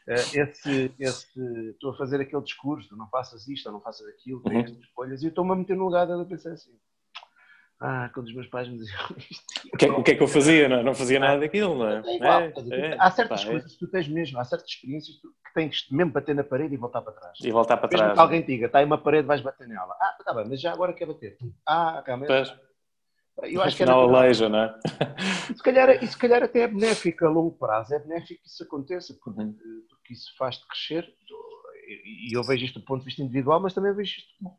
[0.07, 4.41] uh, esse, esse, estou a fazer aquele discurso, não faças isto, ou não faças aquilo,
[4.43, 4.59] tem uhum.
[4.59, 6.77] estas escolhas, e eu estou-me a meter no lugar dela a pensar assim.
[7.81, 9.45] Ah, quando os meus pais me diziam isto.
[9.73, 10.67] O que, é, o que é que eu fazia?
[10.67, 12.01] Não, não fazia nada daquilo, não é?
[12.05, 13.51] é, igual, é, é há certas pá, é.
[13.51, 16.77] coisas que tu tens mesmo, há certas experiências que tens mesmo bater na parede e
[16.77, 17.37] voltar para trás.
[17.41, 18.13] E voltar para mesmo trás.
[18.15, 19.95] que alguém diga, está aí uma parede, vais bater nela.
[20.01, 21.37] Ah, está bem, mas já agora quer bater.
[21.65, 22.25] Ah, calma.
[23.43, 24.79] Eu acho Afinal, que aleija, não é?
[25.49, 28.47] E se, calhar, e se calhar até é benéfico a longo prazo, é benéfico que
[28.47, 29.85] isso aconteça, porque, uhum.
[29.89, 31.11] porque isso faz-te crescer.
[31.87, 34.49] e eu vejo isto do ponto de vista individual, mas também vejo isto do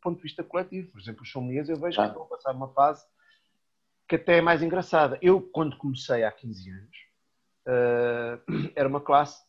[0.00, 0.90] ponto de vista coletivo.
[0.90, 2.04] Por exemplo, os sommeliers, eu vejo ah.
[2.04, 3.04] que estão a passar uma fase
[4.12, 5.18] que até é mais engraçada.
[5.22, 6.96] Eu, quando comecei há 15 anos,
[7.66, 9.42] uh, era uma classe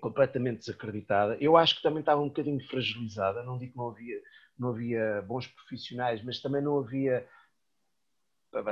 [0.00, 1.36] completamente desacreditada.
[1.40, 3.42] Eu acho que também estava um bocadinho fragilizada.
[3.42, 4.22] Não digo que não havia,
[4.56, 7.26] não havia bons profissionais, mas também não havia.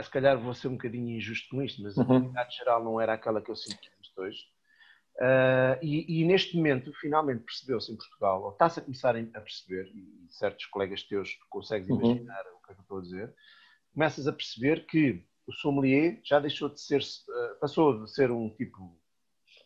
[0.02, 2.58] Se calhar vou ser um bocadinho injusto com isto, mas a qualidade uhum.
[2.58, 3.78] geral não era aquela que eu sinto
[4.16, 4.44] hoje.
[5.16, 9.86] Uh, e, e, neste momento, finalmente percebeu-se em Portugal, ou está-se a começar a perceber,
[9.94, 12.00] e certos colegas teus consegues uhum.
[12.00, 12.58] imaginar uhum.
[12.58, 13.34] o que é que eu estou a dizer,
[13.94, 18.50] começas a perceber que o sommelier já deixou de ser, uh, passou de ser um
[18.50, 18.98] tipo,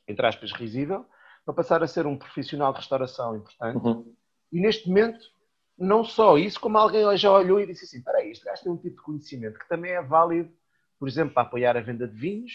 [0.06, 1.04] entre aspas, risível,
[1.44, 3.84] para passar a ser um profissional de restauração importante.
[3.84, 4.14] Uhum.
[4.52, 5.18] E neste momento,
[5.80, 8.72] não só isso, como alguém já olhou e disse assim: espera aí, este gajo tem
[8.72, 10.52] um tipo de conhecimento que também é válido,
[10.98, 12.52] por exemplo, para apoiar a venda de vinhos.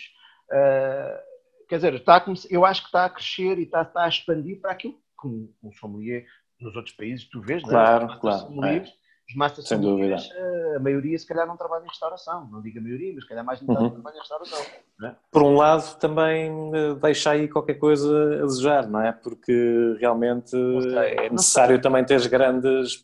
[0.51, 4.61] Uh, quer dizer, está eu acho que está a crescer e está, está a expandir
[4.61, 6.27] para aquilo que um, um sommelier
[6.61, 8.19] nos outros países tu vês, claro, não é?
[8.19, 8.85] claro, é.
[9.27, 10.15] Os masters Sem dúvida.
[10.15, 13.29] Eh, a maioria se calhar não trabalha em restauração, não digo a maioria, mas se
[13.29, 13.91] calhar mais de metade uhum.
[13.91, 14.59] trabalha em restauração.
[15.03, 15.15] É?
[15.31, 19.11] Por um lado também eh, deixa aí qualquer coisa a desejar, não é?
[19.11, 20.55] Porque realmente
[21.17, 23.03] é necessário também ter grandes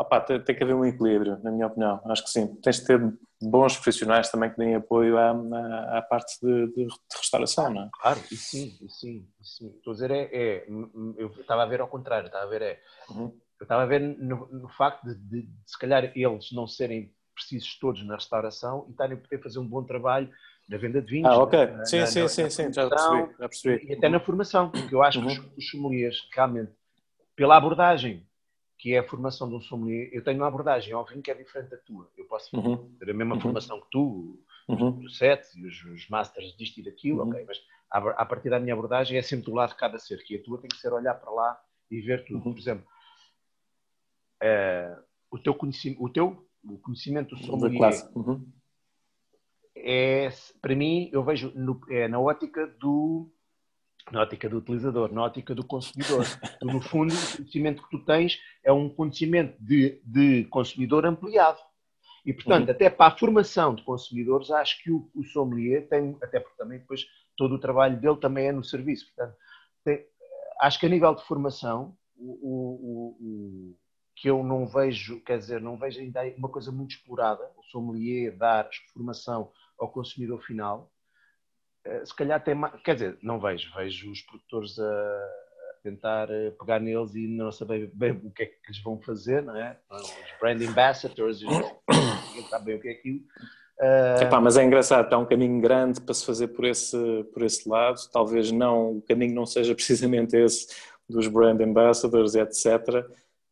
[0.00, 2.00] Opa, tem, tem, que haver um equilíbrio, na minha opinião.
[2.06, 2.54] Acho que sim.
[2.62, 2.98] Tens de ter
[3.42, 7.82] bons profissionais também que deem apoio à, à, à parte de, de, de, restauração, não
[7.82, 7.88] é?
[8.00, 9.68] Claro, e sim, e sim, e sim.
[9.76, 10.66] Estou a dizer, é, é,
[11.18, 13.38] eu estava a ver ao contrário, estava a ver, é, uhum.
[13.60, 17.12] Eu estava a ver no, no facto de, de, de, se calhar, eles não serem
[17.34, 20.30] precisos todos na restauração e estarem a poder fazer um bom trabalho
[20.68, 21.30] na venda de vinhos.
[21.30, 21.66] Ah, ok.
[21.66, 23.86] Na, sim, na, sim, na, sim, sim, já percebi, já percebi.
[23.86, 25.26] E até na formação, porque eu acho uhum.
[25.26, 26.72] que os, os sommeliers, realmente,
[27.36, 28.26] pela abordagem
[28.80, 30.08] que é a formação de um sommelier.
[30.10, 32.10] Eu tenho uma abordagem ao vinho que é diferente da tua.
[32.16, 32.90] Eu posso uhum.
[32.98, 33.40] ter a mesma uhum.
[33.40, 35.04] formação que tu, uhum.
[35.04, 37.28] o set e os, os, masters disto e daquilo, uhum.
[37.28, 37.58] ok, mas
[37.90, 40.42] a, a, partir da minha abordagem é sempre do lado de cada ser, que a
[40.42, 42.46] tua tem que ser olhar para lá e ver tudo.
[42.46, 42.54] Uhum.
[42.54, 42.86] Por exemplo,
[44.42, 48.46] uh, o teu conhecimento, o teu o conhecimento do sommelier uhum.
[49.74, 50.28] é,
[50.60, 53.32] para mim, eu vejo no, é na ótica do
[54.10, 56.24] na ótica do utilizador, na ótica do consumidor.
[56.58, 61.58] Tu, no fundo, o conhecimento que tu tens é um conhecimento de, de consumidor ampliado.
[62.24, 62.74] E, portanto, uhum.
[62.74, 66.78] até para a formação de consumidores, acho que o, o sommelier tem, até porque também
[66.78, 69.06] depois todo o trabalho dele também é no serviço.
[69.14, 69.36] Portanto,
[69.84, 70.04] tem,
[70.60, 73.76] acho que a nível de formação, o, o,
[74.20, 78.36] que eu não vejo, quer dizer, não vejo ainda uma coisa muito explorada, o sommelier
[78.36, 80.92] dar formação ao consumidor final,
[81.86, 85.28] eh, se calhar tem mais, quer dizer, não vejo, vejo os produtores a,
[85.82, 89.42] tentar eh, pegar neles e não saber bem o que é que eles vão fazer,
[89.42, 89.78] não é?
[89.90, 91.80] Os brand ambassadors, não
[92.50, 93.20] sabem bem o que é aquilo.
[93.80, 94.22] Uh...
[94.22, 97.66] Epá, mas é engraçado, está um caminho grande para se fazer por esse, por esse
[97.66, 97.98] lado.
[98.12, 100.66] Talvez não, o caminho não seja precisamente esse
[101.08, 103.02] dos brand ambassadors, etc.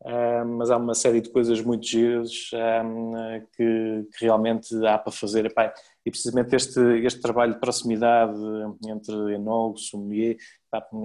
[0.00, 5.10] Uh, mas há uma série de coisas muito giras uh, que, que, realmente há para
[5.10, 5.46] fazer.
[5.46, 5.74] Epá,
[6.06, 8.38] e precisamente este, este trabalho de proximidade
[8.86, 10.36] entre enólogo, sommelier,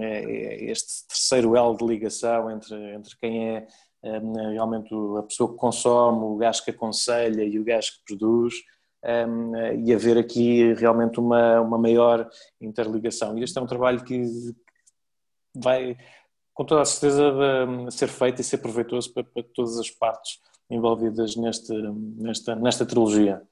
[0.00, 3.66] é, é este terceiro elo de ligação entre, entre quem é
[4.04, 8.54] um, realmente a pessoa que consome, o gajo que aconselha e o gajo que produz,
[9.84, 12.26] e haver aqui realmente uma, uma maior
[12.58, 13.36] interligação.
[13.36, 14.22] E este é um trabalho que
[15.54, 15.96] vai,
[16.54, 17.32] com toda a certeza,
[17.90, 20.38] ser feito e ser proveitoso para, para todas as partes
[20.70, 23.42] envolvidas neste, nesta, nesta trilogia.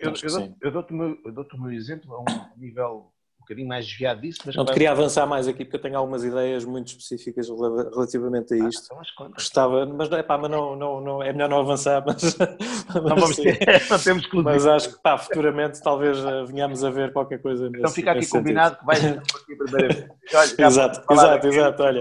[0.00, 3.12] Eu, eu, eu dou-te o dou meu exemplo a um nível
[3.50, 4.40] bocadinho mais desviado disso.
[4.46, 8.54] Mas não te queria avançar mais aqui porque eu tenho algumas ideias muito específicas relativamente
[8.54, 8.92] a ah, isto.
[8.92, 12.04] Ah, então Gostava, mas, epá, mas não, não, não, é melhor não avançar.
[12.06, 12.38] Mas,
[12.94, 13.58] não, vamos ter,
[13.90, 17.66] não temos que Mas acho que pá, futuramente talvez eh, venhamos a ver qualquer coisa
[17.66, 18.80] então nesse Então fica aqui combinado sentido.
[18.80, 20.08] que vais aqui a primeira vez.
[20.32, 21.82] Olha, exato, exato, exato.
[21.82, 22.00] Olha.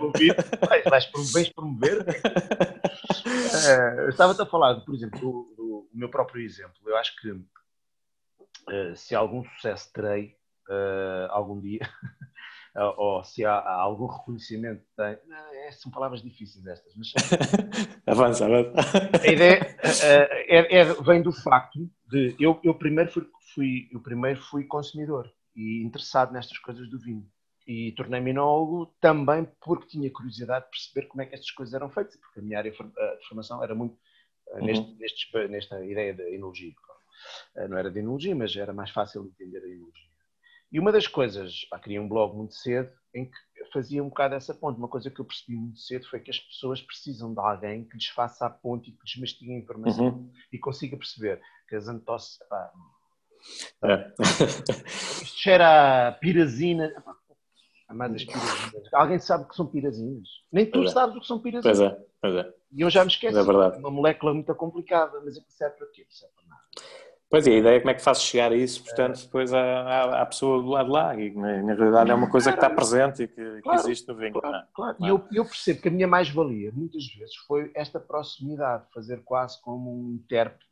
[0.90, 2.02] Vais, vais promover?
[2.02, 2.06] uh,
[4.10, 6.76] estava-te a falar, por exemplo, do, do, do meu próprio exemplo.
[6.86, 7.44] Eu acho que uh,
[8.96, 10.38] se algum sucesso terei
[10.70, 11.82] uh, algum dia,
[12.98, 14.84] ou se há, há, algum reconhecimento.
[14.96, 15.18] Tem,
[15.66, 17.14] é, são palavras difíceis estas, mas.
[18.06, 18.80] avança, avança.
[19.22, 19.76] A ideia
[20.48, 22.36] é, é, vem do facto de.
[22.40, 27.26] Eu, eu, primeiro fui, fui, eu primeiro fui consumidor e interessado nestas coisas do vinho.
[27.68, 31.88] E tornei-me enólogo também porque tinha curiosidade de perceber como é que estas coisas eram
[31.90, 33.96] feitas, porque a minha área de formação era muito
[34.54, 34.66] uhum.
[34.66, 36.74] neste, neste, nesta ideia da enologia.
[37.56, 40.09] Eh, não era de enologia, mas era mais fácil de entender a enologia.
[40.72, 43.38] E uma das coisas, pá, queria um blog muito cedo, em que
[43.74, 44.78] fazia um bocado essa ponte.
[44.78, 47.96] Uma coisa que eu percebi muito cedo foi que as pessoas precisam de alguém que
[47.96, 50.32] lhes faça a ponte e que lhes mastigue a informação uhum.
[50.52, 52.72] e consiga perceber que as antosse, pá,
[53.84, 54.14] é.
[55.24, 56.92] isto cheira a pirazina.
[57.90, 58.94] É mais as pirazinhas.
[58.94, 60.28] Alguém sabe o que são pirazinhas?
[60.52, 60.94] Nem tu Pois é.
[60.94, 61.78] sabes o que são pirazinhas.
[61.78, 62.54] Pois é, pois é.
[62.72, 63.38] E eu já me esqueci.
[63.38, 63.78] É verdade.
[63.80, 66.04] uma molécula muito complicada, mas aquilo serve para quê?
[66.04, 66.64] Não serve para nada.
[67.30, 69.62] Pois é, a ideia é como é que fazes chegar a isso, portanto, depois à,
[69.62, 71.16] à, à pessoa do lado de lá.
[71.16, 74.08] E na, na realidade é uma coisa que está presente e que, que Claro, existe
[74.08, 74.34] no vinho.
[74.34, 74.68] Claro, é?
[74.74, 74.96] claro.
[74.96, 75.14] E Claro.
[75.32, 79.92] eu, eu percebo que a minha mais-valia, muitas vezes, foi esta proximidade, fazer quase como
[79.94, 80.66] um intérprete.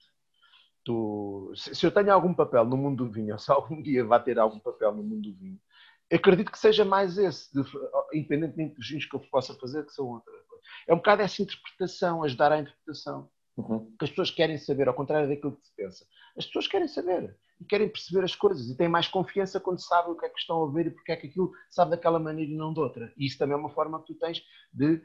[0.84, 4.04] do- se, se eu tenho algum papel no mundo do vinho, ou se algum dia
[4.04, 5.60] vai ter algum papel no mundo do vinho,
[6.12, 7.70] acredito que seja mais esse, de-
[8.14, 10.64] independentemente dos vinhos que eu possa fazer, que são outra coisa.
[10.88, 13.30] É um bocado essa interpretação, ajudar à interpretação.
[13.58, 13.92] Uhum.
[13.98, 16.06] que as pessoas querem saber, ao contrário daquilo que se pensa.
[16.38, 20.12] As pessoas querem saber e querem perceber as coisas e têm mais confiança quando sabem
[20.12, 22.52] o que é que estão a ver e porque é que aquilo sabe daquela maneira
[22.52, 23.12] e não de outra.
[23.18, 25.02] E isso também é uma forma que tu tens de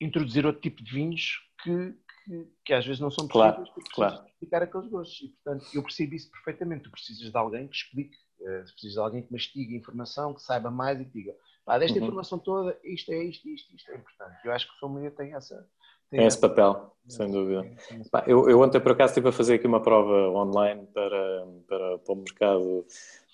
[0.00, 1.94] introduzir outro tipo de vinhos que,
[2.24, 4.26] que, que às vezes não são possíveis Claro, porque claro.
[4.28, 5.20] explicar aqueles gostos.
[5.20, 6.84] E, portanto, eu percebo isso perfeitamente.
[6.84, 10.40] Tu precisas de alguém que explique, eh, precisas de alguém que mastigue a informação, que
[10.42, 12.04] saiba mais e que diga, pá, desta Uhum.
[12.04, 14.38] informação toda, isto é isto, isto, isto é importante.
[14.44, 15.68] Eu acho que o sommelier tem essa...
[16.10, 17.64] Tem esse papel, sem dúvida.
[18.10, 21.98] Pá, Eu, eu ontem, por acaso, estive a fazer aqui uma prova online para, para,
[21.98, 22.86] para o mercado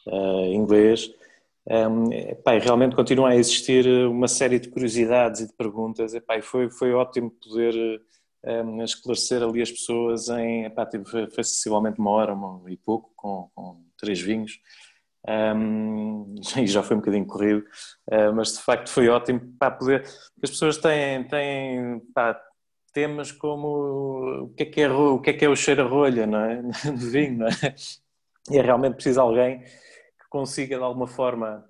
[0.08, 1.10] eh, inglês.
[1.68, 6.14] Um, epá, e realmente continua a existir uma série de curiosidades e de perguntas.
[6.14, 8.00] Epá, e foi, foi ótimo poder
[8.44, 10.64] um, esclarecer ali as pessoas em.
[10.64, 14.60] Epá, tive, foi foi sensivelmente uma hora uma, e pouco, com, com três vinhos.
[15.28, 17.64] Um, e já foi um bocadinho corrido,
[18.12, 20.02] uh, mas de facto foi ótimo para poder.
[20.42, 22.40] As pessoas têm, têm pá,
[22.96, 25.86] temas como o que é que é, o que é, que é o cheiro a
[25.86, 26.62] rolha, não é?
[26.96, 27.74] De vinho, não é?
[28.50, 31.68] E é realmente preciso alguém que consiga de alguma forma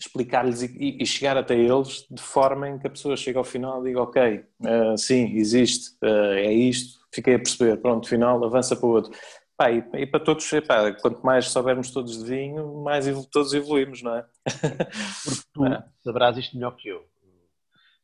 [0.00, 3.80] explicar-lhes e, e chegar até eles de forma em que a pessoa chega ao final
[3.82, 8.74] e diga ok, uh, sim, existe, uh, é isto, fiquei a perceber, pronto, final, avança
[8.74, 9.12] para o outro.
[9.56, 13.54] Pá, e, e para todos, epá, quanto mais soubermos todos de vinho, mais evolu- todos
[13.54, 14.24] evoluímos, não é?
[15.24, 15.84] porque tu É.
[16.02, 17.04] saberás isto melhor que eu.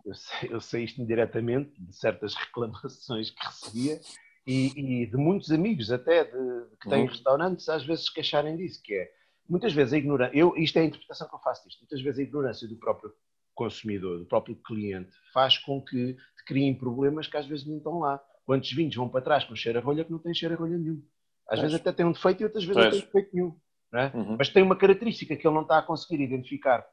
[0.04, 4.00] Eu sei, eu sei isto indiretamente de certas reclamações que recebia
[4.46, 6.30] e, e de muitos amigos até de,
[6.70, 7.06] de que têm Uhum.
[7.08, 9.10] restaurantes às vezes queixarem disso, que é
[9.48, 12.18] muitas vezes a ignorância, eu, isto é a interpretação que eu faço disto, muitas vezes
[12.20, 13.12] a ignorância do próprio
[13.54, 17.98] consumidor, do próprio cliente, faz com que te criem problemas que às vezes nem estão
[18.00, 18.20] lá.
[18.44, 20.76] Quantos vinhos vão para trás com cheiro a rolha que não têm cheiro a rolha
[20.76, 21.02] nenhum?
[21.48, 21.60] Às Pois.
[21.62, 22.96] vezes até tem um defeito e outras vezes não Pois.
[23.02, 23.56] tem defeito nenhum.
[23.92, 24.12] não é?
[24.14, 24.36] Uhum.
[24.38, 26.84] mas tem uma característica que ele não está a conseguir identificar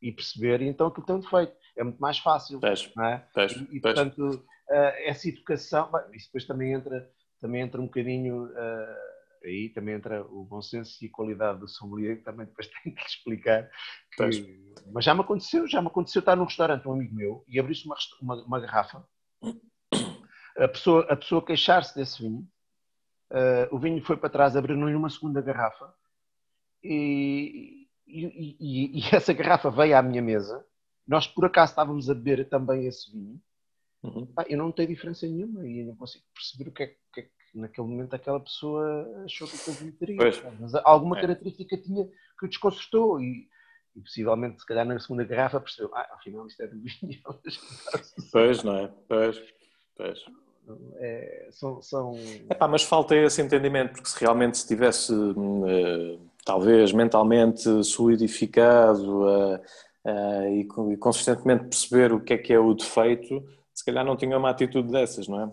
[0.00, 1.54] e perceber, e então aquilo tem um defeito.
[1.76, 2.58] É muito mais fácil.
[3.02, 3.26] É?
[3.72, 8.50] E, e, portanto, eh, essa educação, bem, isso depois também entra, também entra um bocadinho,
[8.56, 8.98] eh,
[9.44, 12.94] aí também entra o bom senso e a qualidade do sommelier, que também depois tem
[12.94, 13.70] que explicar.
[14.12, 17.58] Que, mas já me aconteceu, já me aconteceu estar num restaurante, um amigo meu, e
[17.58, 19.04] abrir-se uma, resta- uma, uma garrafa,
[20.58, 22.46] a pessoa, a pessoa queixar-se desse vinho,
[23.30, 25.92] eh, o vinho foi para trás, abriram-lhe uma segunda garrafa,
[26.82, 27.75] e,
[28.06, 30.64] e- e- e essa garrafa veio à minha mesa.
[31.06, 33.40] Nós, por acaso, estávamos a beber também esse vinho.
[34.02, 34.28] Uhum.
[34.48, 37.58] Eu não notei diferença nenhuma e não consigo perceber o que é, que- é que
[37.58, 40.16] naquele momento aquela pessoa achou que aquele vinho teria.
[40.16, 40.42] Pois.
[40.60, 41.20] Mas alguma É.
[41.22, 42.06] característica tinha
[42.38, 43.48] que o desconcertou e,
[43.94, 47.20] e possivelmente, se calhar, na segunda garrafa percebeu: ah, afinal, isto é do vinho.
[48.32, 48.92] Pois, não é?
[49.08, 49.42] Pois,
[49.96, 50.24] pois.
[50.96, 52.14] É, são, são...
[52.50, 59.62] Epá, mas falta esse entendimento, porque se realmente se tivesse, eh, talvez mentalmente solidificado eh,
[60.06, 60.60] eh, e,
[60.92, 63.42] e consistentemente perceber o que é que é o defeito,
[63.74, 65.44] se calhar não tinha uma atitude dessas, não é?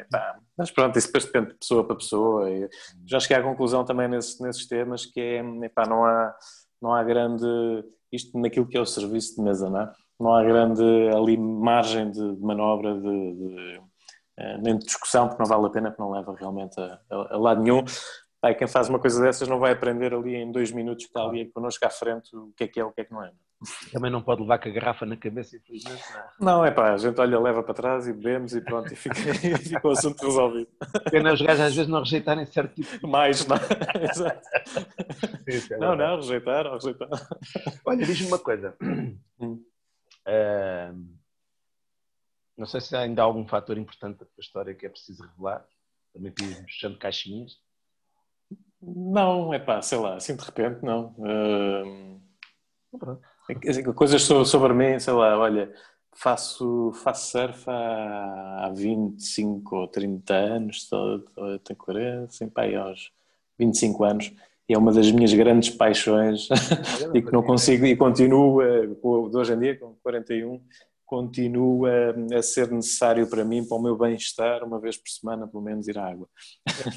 [0.00, 2.50] Epá, mas pronto, isso depois depende de pessoa para pessoa.
[2.50, 2.68] E
[3.06, 6.34] já cheguei à conclusão também nesse- nesses temas que é, epá, não há,
[6.80, 7.44] não há grande,
[8.12, 9.92] isto naquilo que é o serviço de mesa, não é?
[10.18, 10.82] Não há grande
[11.14, 13.80] ali margem de, de manobra, de- de
[14.38, 17.34] eh, nem de discussão, porque não vale a pena, porque não leva realmente a, a-
[17.34, 17.84] a lado nenhum.
[18.40, 21.22] Pá, quem faz uma coisa dessas não vai aprender ali em dois minutos que está
[21.22, 23.32] ali connosco à frente o que é que é, o que é que não é.
[23.92, 26.04] Também não pode levar com a garrafa na cabeça, infelizmente.
[26.12, 26.18] Não.
[26.20, 26.24] é?
[26.40, 29.16] Não, é pá, a gente olha, leva para trás e bebemos e pronto, e fica,
[29.58, 30.68] fica o assunto resolvido.
[31.10, 33.60] Pena os gajos às vezes não rejeitarem certo tipo de Mais, não é
[35.80, 35.96] Não, verdade.
[35.96, 37.08] não, rejeitar, rejeitar.
[37.84, 38.76] Olha, diz-me uma coisa.
[40.26, 41.16] Ahm,
[42.56, 45.66] não sei se ainda há algum fator importante da tua história que é preciso revelar.
[46.12, 47.58] Também fiz fechando caixinhas.
[48.80, 51.14] Não, é pá, sei lá, assim de repente, não.
[53.60, 55.72] Dizer, Coisas so- sobre mim, sei lá, olha,
[56.14, 61.20] faço, faço surf há, há 25 ou 30 anos, estou,
[61.60, 63.10] tenho 40, assim, pá, aos
[63.58, 64.32] 25 anos,
[64.68, 66.48] e é uma das minhas grandes paixões
[67.14, 70.60] e que não consigo, e continuo, eh, de hoje em dia, com 41,
[71.08, 75.62] continua a ser necessário para mim, para o meu bem-estar, uma vez por semana, pelo
[75.62, 76.28] menos, ir à água,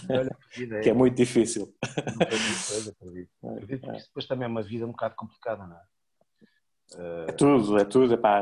[0.09, 1.73] Olha, que que é muito difícil.
[3.41, 5.81] Não acredito, depois também é uma vida um bocado complicada, não é?
[7.29, 8.13] É tudo, é tudo.
[8.13, 8.41] Epá,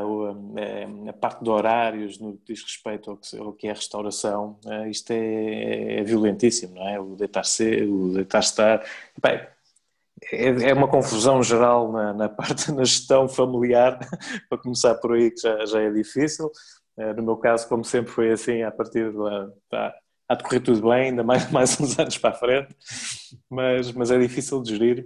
[0.57, 4.59] é, a parte de horários, no que diz respeito ao que, ao que é restauração,
[4.65, 6.99] é, isto é, é, violentíssimo, não é?
[6.99, 8.83] O deitar cedo, o deitar estar.
[9.15, 9.51] Epá,
[10.31, 13.99] é, é, uma confusão geral na, na, parte na gestão familiar,
[14.49, 16.51] para começar por aí, que já, já é difícil.
[16.97, 19.95] É, no meu caso, como sempre foi assim, a partir de lá, tá,
[20.27, 22.75] a decorrer tudo bem, ainda mais, mais uns anos para a frente,
[23.49, 25.05] mas, mas é difícil de gerir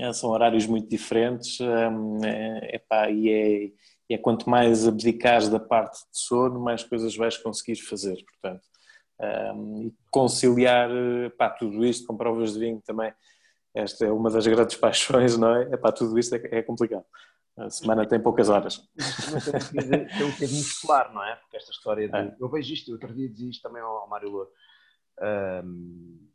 [0.00, 3.72] é, são horários muito diferentes é, epá, e,
[4.08, 8.62] é, é quanto mais abdicares da parte de sono, mais coisas vais conseguir fazer, portanto.
[9.82, 10.88] E conciliar
[11.26, 13.12] epá, tudo isto com provas de vinho também,
[13.80, 15.62] esta é uma das grandes paixões, não é?
[15.74, 17.04] Epá, tudo isto é, é complicado.
[17.56, 18.78] A semana tem poucas horas.
[18.96, 21.34] Tem um bocadinho escolar, não é?
[21.36, 22.16] Porque esta história de...
[22.16, 22.36] É.
[22.38, 24.50] Eu vejo isto, outro dia dizia isto também ao Mário Louro.
[25.20, 26.28] Um,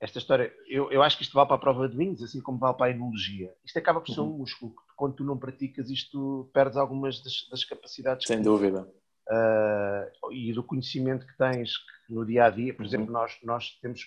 [0.00, 2.58] esta história, eu, eu acho que isto vale para a prova de vinhos, assim como
[2.58, 3.54] vale para a enologia.
[3.64, 4.38] Isto acaba por ser um uhum.
[4.38, 8.26] músculo, que quando tu não praticas isto, perdes algumas das, das capacidades.
[8.26, 8.88] Sem que, dúvida.
[9.28, 11.72] Uh, e do conhecimento que tens
[12.08, 12.72] no dia a dia.
[12.74, 12.88] Por uhum.
[12.88, 14.06] exemplo, nós, nós temos,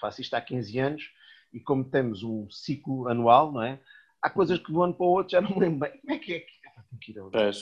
[0.00, 1.10] faço isto há 15 anos,
[1.52, 3.80] e como temos um ciclo anual, não é?
[4.20, 6.00] Há coisas que de um ano para o outro já não me lembro bem.
[6.00, 6.56] Como é que é que
[7.00, 7.52] que ir a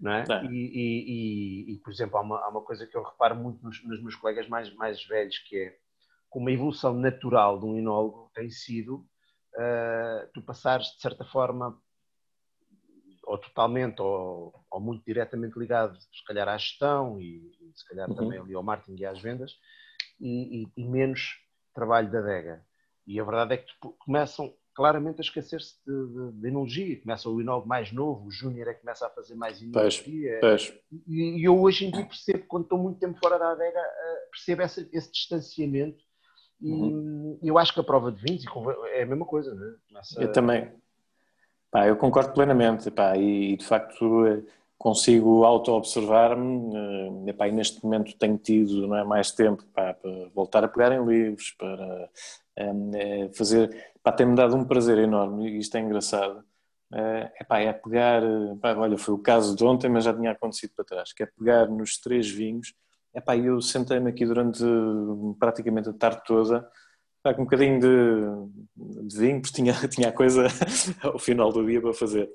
[0.00, 0.24] não é?
[0.28, 0.44] é.
[0.46, 3.62] E, e, e, e, por exemplo, há uma, há uma coisa que eu reparo muito
[3.62, 5.78] nos, nos meus colegas mais, mais velhos, que é
[6.28, 9.06] como a evolução natural de um enólogo tem sido
[9.54, 11.80] uh, tu passares, de certa forma,
[13.24, 18.08] ou totalmente ou, ou, muito diretamente ligado, se calhar à gestão e, e se calhar
[18.10, 18.16] uhum.
[18.16, 19.56] também ali ao marketing e às vendas,
[20.20, 21.40] e, e, e, menos
[21.72, 22.64] trabalho da adega.
[23.06, 27.00] E a verdade é que começam claramente a esquecer-se de, de, de, enologia.
[27.00, 30.40] Começa o enólogo mais novo, o júnior é que começa a fazer mais enologia.
[31.06, 34.30] E, e, eu hoje em dia percebo, quando estou muito tempo fora da adega, uh,
[34.30, 36.02] percebo essa, esse distanciamento
[36.60, 37.38] e uhum.
[37.42, 38.44] eu acho que a prova de vinhos
[38.94, 39.74] é a mesma coisa, não é?
[39.90, 40.22] Nossa...
[40.22, 40.72] Eu também.
[41.70, 44.42] Pá, eu concordo plenamente pá, e de facto eh,
[44.84, 46.76] consigo auto-observar-me
[47.30, 50.92] eh, e neste momento tenho tido não é, mais tempo pá, para voltar a pegar
[50.92, 52.10] em livros, para
[52.56, 53.94] é, fazer.
[54.16, 56.44] Tem-me dado um prazer enorme e isto é engraçado.
[56.92, 58.22] É, epá, é pegar,
[58.60, 61.26] pá, olha, foi o caso de ontem, mas já tinha acontecido para trás, que é
[61.26, 62.74] pegar nos três vinhos
[63.14, 64.64] Epá, eu sentei-me aqui durante
[65.38, 66.68] praticamente a tarde toda,
[67.22, 70.46] com um bocadinho de, de vinho, porque tinha, tinha coisa
[71.00, 72.28] ao final do dia para fazer.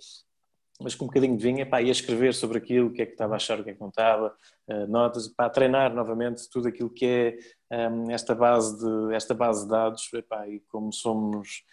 [0.82, 3.12] Mas com um bocadinho de vinho, epá, ia escrever sobre aquilo, o que é que
[3.12, 4.34] estava a achar, o que é que não estava,
[4.70, 7.06] uh, notas, para treinar novamente tudo aquilo que
[7.70, 11.64] é um, ehm, esta, base de, esta base de dados, epá, e como somos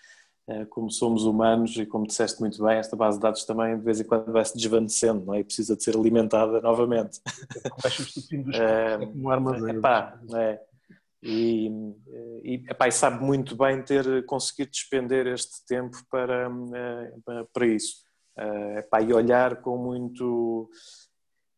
[0.49, 3.83] eh, como somos humanos e como disseste muito bem, esta base de dados também de
[3.83, 5.41] vez em quando vai se desvanecendo, não é?
[5.41, 7.21] E precisa de ser alimentada novamente.
[7.83, 9.77] Vai substituindo os é, como armazém.
[9.77, 10.61] Epá, é.
[11.21, 11.69] E,
[12.45, 18.06] e, epá, e sabe muito bem ter conseguido despender este tempo para, eh, para isso.
[18.37, 20.71] Eh, epá, e olhar com muito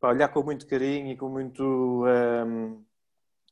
[0.00, 2.84] olhar com muito carinho e com muito um,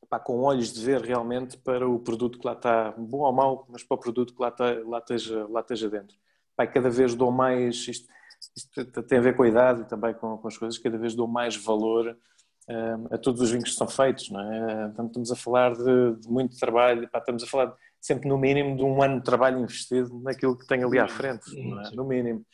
[0.09, 3.67] pá, com olhos de ver realmente para o produto que lá está, bom ou mau,
[3.69, 6.15] mas para o produto que lá, está, lá, esteja, lá esteja dentro.
[6.55, 8.07] Pá, cada vez dou mais, isto,
[8.55, 11.13] isto, tem a ver com a idade e também com, com as coisas, cada vez
[11.13, 12.17] dou mais valor
[12.69, 14.87] uh, a todos os vinhos que são feitos, não é?
[14.87, 18.83] Então, estamos a falar de, de muito trabalho, estamos a falar sempre no mínimo de
[18.83, 21.95] um ano de trabalho investido naquilo que tem ali à frente, é?
[21.95, 22.45] no mínimo.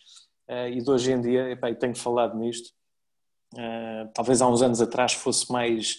[0.53, 2.69] Uh, e de hoje em dia, epá, eu tenho falado nisto,
[3.55, 5.97] uh, talvez há uns anos atrás fosse mais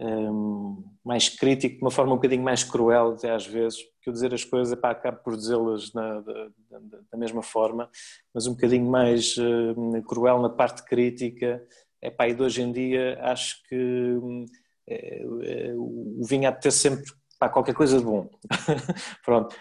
[0.00, 4.12] um, mais crítico, de uma forma um bocadinho mais cruel, até às vezes, porque eu
[4.12, 7.90] dizer as coisas, pá, acabo por dizê-las da, da, mesma forma,
[8.32, 11.62] mas um bocadinho mais uh, cruel na parte crítica.
[12.00, 14.46] É pá, e de hoje em dia acho que uh,
[15.76, 17.04] o vinho há de ter sempre
[17.52, 18.28] qualquer coisa de bom.
[19.24, 19.54] Pronto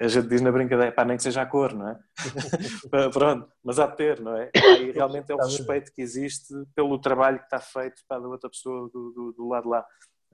[0.00, 1.98] a gente diz na brincadeira, pá, nem que seja a cor, não é?
[3.12, 4.50] Pronto, mas há de ter, não é?
[4.80, 8.48] E realmente é o respeito que existe pelo trabalho que está feito para da outra
[8.48, 9.84] pessoa do, do, do lado lá.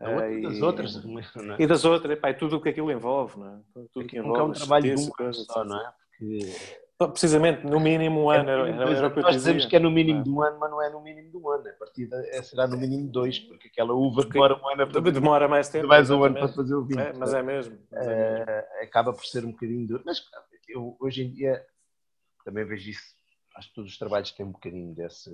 [0.00, 1.00] É, e, das outras, é?
[1.62, 3.84] E das outras, pá, e tudo o que aquilo envolve, não é?
[3.92, 4.40] Tudo que envolve.
[4.40, 5.92] É um trabalho de um só, não é?
[6.18, 6.52] Porque
[7.10, 8.50] Precisamente, no mínimo um é ano.
[8.50, 10.90] Era, era, era nós dizemos que é no mínimo de um ano, mas não é
[10.90, 11.68] no mínimo de um ano.
[11.68, 15.48] A partida é, será no mínimo dois, porque aquela uva demora um ano para Demora
[15.48, 15.86] mais tempo.
[15.86, 17.00] Mais um ano para fazer o vinho.
[17.00, 17.78] É, mas é mesmo.
[17.90, 18.50] Mas é mesmo.
[18.50, 20.02] É, acaba por ser um bocadinho duro.
[20.04, 20.22] Mas
[20.68, 21.64] eu, hoje em dia
[22.44, 23.14] também vejo isso.
[23.56, 25.30] Acho que todos os trabalhos têm um bocadinho desse,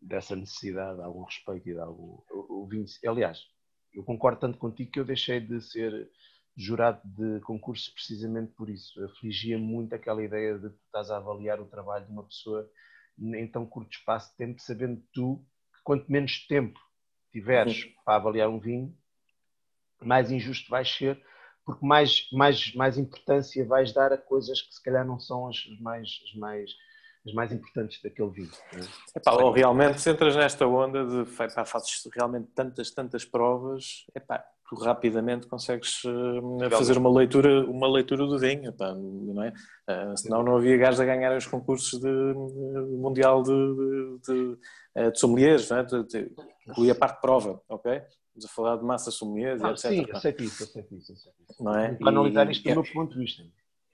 [0.00, 2.18] dessa necessidade, de algum respeito e de algum.
[2.30, 3.46] O, o vinho, aliás,
[3.94, 6.10] eu concordo tanto contigo que eu deixei de ser
[6.56, 9.02] jurado de concurso precisamente por isso.
[9.04, 12.68] Afligia muito aquela ideia de tu estás a avaliar o trabalho de uma pessoa
[13.18, 15.44] em tão curto espaço de tempo, sabendo tu
[15.74, 16.78] que quanto menos tempo
[17.30, 17.92] tiveres uhum.
[18.04, 18.96] para avaliar um vinho,
[20.02, 21.22] mais injusto vais ser,
[21.64, 25.64] porque mais, mais, mais importância vais dar a coisas que se calhar não são as
[25.80, 26.70] mais, as mais
[27.24, 28.50] as mais importantes daquele vinho.
[28.74, 29.18] É?
[29.18, 34.44] Epá, ou realmente, se entras nesta onda de epá, fazes realmente tantas, tantas provas, epá,
[34.72, 39.52] tu rapidamente consegues uh, fazer uma leitura, uma leitura do vinho, epá, não é?
[39.86, 42.08] Uh, senão não havia gajos a ganhar os concursos de,
[42.96, 44.56] mundial de, de,
[44.96, 45.86] de, de sommeliers, não é?
[46.66, 47.92] inclui a parte de prova, ok?
[48.28, 49.90] Estamos a falar de massa sommeliers, ah, etc.
[49.90, 51.12] Sim, aceito isso, aceito isso.
[51.12, 51.62] Aceito isso.
[51.62, 51.92] Não é?
[51.92, 53.42] Para analisar isto do é, meu ponto de vista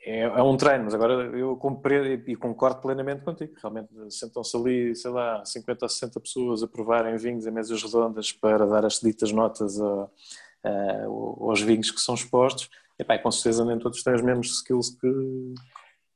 [0.08, 3.52] é, é um treino, mas agora eu compreendo e concordo plenamente contigo.
[3.60, 8.32] Realmente sentam-se ali, sei lá, 50 ou 60 pessoas a provarem vinhos em mesas redondas
[8.32, 10.08] para dar as ditas notas a,
[10.64, 12.70] a, aos vinhos que são expostos.
[12.98, 15.54] E pá, com certeza nem todos têm os mesmos skills que,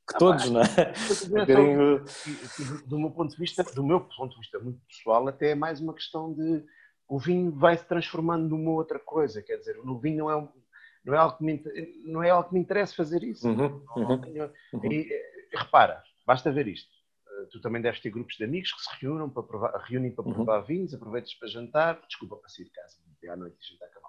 [0.09, 0.65] que todos, não é?
[1.57, 5.55] Um do meu ponto de vista, do meu ponto de vista muito pessoal, até é
[5.55, 6.63] mais uma questão de
[7.07, 9.41] o vinho vai se transformando numa outra coisa.
[9.41, 10.49] Quer dizer, o vinho não é um
[11.05, 11.61] não é algo que me,
[12.05, 13.47] não é algo que me interessa fazer isso.
[13.47, 14.21] Uhum, uhum,
[14.73, 14.91] uhum.
[14.91, 16.89] E, eh, repara, basta ver isto.
[17.27, 20.25] Eh, tu também deves ter grupos de amigos que se reúnem para provar, reúnem para
[20.25, 20.33] uhum.
[20.33, 22.97] provar vinhos, aproveitas para jantar, desculpa para sair de casa,
[23.29, 24.02] à noite e jantar exemplo.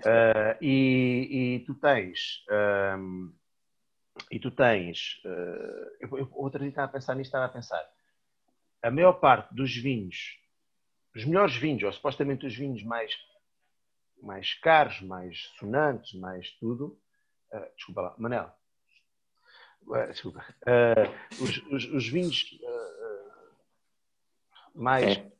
[0.00, 2.44] Uh, e, e, tu tens.
[2.50, 3.32] Um, ehm,
[4.30, 5.20] e tu tens.
[5.24, 7.82] Uh, eu, eu, outra dia estava a pensar nisto, estava a pensar.
[8.82, 10.38] A maior parte dos vinhos,
[11.14, 13.12] os melhores vinhos, ou supostamente os vinhos mais
[14.22, 16.98] mais caros, mais sonantes, mais tudo.
[17.52, 18.52] Uh, desculpa lá, Manel.
[19.86, 20.44] Uh, desculpa.
[21.40, 22.60] Os, os, os, vinhos
[24.74, 25.32] mais é.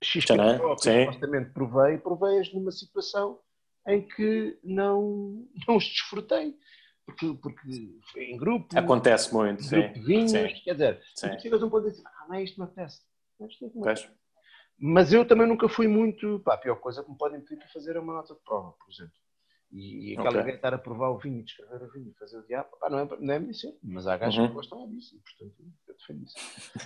[0.00, 3.40] Que supostamente provei, provei-as numa situação
[3.86, 6.56] em que não, não os desfrutei.
[7.06, 8.66] Porque, porque em grupo.
[8.78, 10.02] Acontece muito, grupo sim.
[10.02, 10.48] vinhos, sim.
[10.64, 11.38] quer dizer, sim.
[11.38, 13.02] chegas a um ponto de dizer, ah, não é isto que me apetece.
[13.38, 14.08] Não é isto me apetece.
[14.78, 16.40] Mas eu também nunca fui muito.
[16.40, 18.72] Pá, a pior coisa que me podem pedir para fazer é uma nota de prova,
[18.72, 19.14] por exemplo.
[19.70, 20.52] E, e aquela okay.
[20.52, 23.04] de estar a provar o vinho, descrever o vinho, fazer o diabo, pá, não, é,
[23.20, 24.48] não é minha mas há gajos uhum.
[24.48, 26.36] que gostam disso, e portanto eu defendo isso.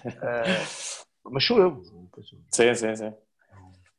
[0.08, 1.82] uh, mas sou eu.
[2.50, 3.14] Sim, sim, sim.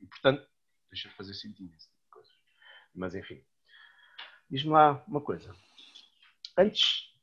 [0.02, 0.48] E portanto,
[0.90, 1.99] deixa fazer sentido coisas.
[3.00, 3.42] Mas enfim.
[4.50, 5.56] Diz-me lá uma coisa.
[6.58, 7.14] Antes,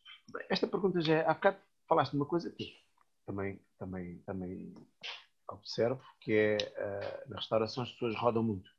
[0.48, 1.26] esta pergunta já é.
[1.26, 2.74] Há bocado falaste de uma coisa que
[3.26, 4.74] também, também, também
[5.48, 8.70] observo, que é uh, na restauração as pessoas rodam muito.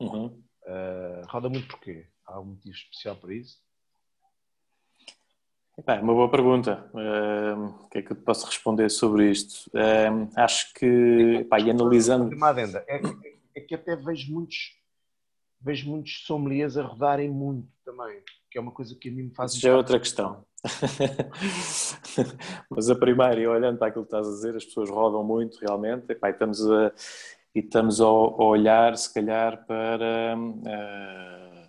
[0.00, 0.42] Uhum.
[0.62, 2.08] Uh, rodam muito porquê?
[2.26, 3.64] Há um motivo especial para isso?
[5.86, 6.90] É uma boa pergunta.
[6.92, 9.70] Uh, o que é que eu posso responder sobre isto?
[9.70, 12.34] Uh, acho que, pá, e analisando...
[12.34, 12.84] Uma adenda.
[12.88, 14.74] É, é, é, que até vejo muitos,
[15.66, 19.34] vejo muitos sommeliers a rodarem muito também, que é uma coisa que a mim me
[19.34, 19.54] faz...
[19.54, 20.44] Isso é outra questão.
[22.70, 26.04] Mas a primeira, olhando para aquilo que estás a dizer, as pessoas rodam muito realmente,
[26.08, 26.92] e, estamos a,
[27.52, 31.68] e estamos a, olhar, se calhar, para, uh,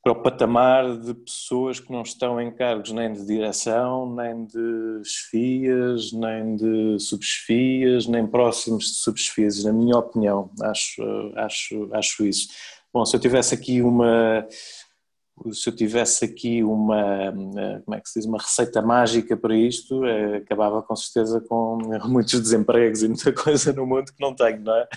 [0.00, 5.02] para o patamar de pessoas que não estão em cargos nem de direção, nem de
[5.04, 11.02] chefias, nem de subchefias, nem próximos de subchefias, na minha opinião, acho,
[11.34, 12.75] acho, acho isso.
[12.96, 14.48] Bom, se eu tivesse aqui uma
[15.52, 17.30] se eu tivesse aqui uma,
[17.84, 21.76] como é que se diz, uma receita mágica para isto, eh, acabava com certeza com
[22.08, 24.88] muitos desempregos e muita coisa no mundo que não tenho, não é?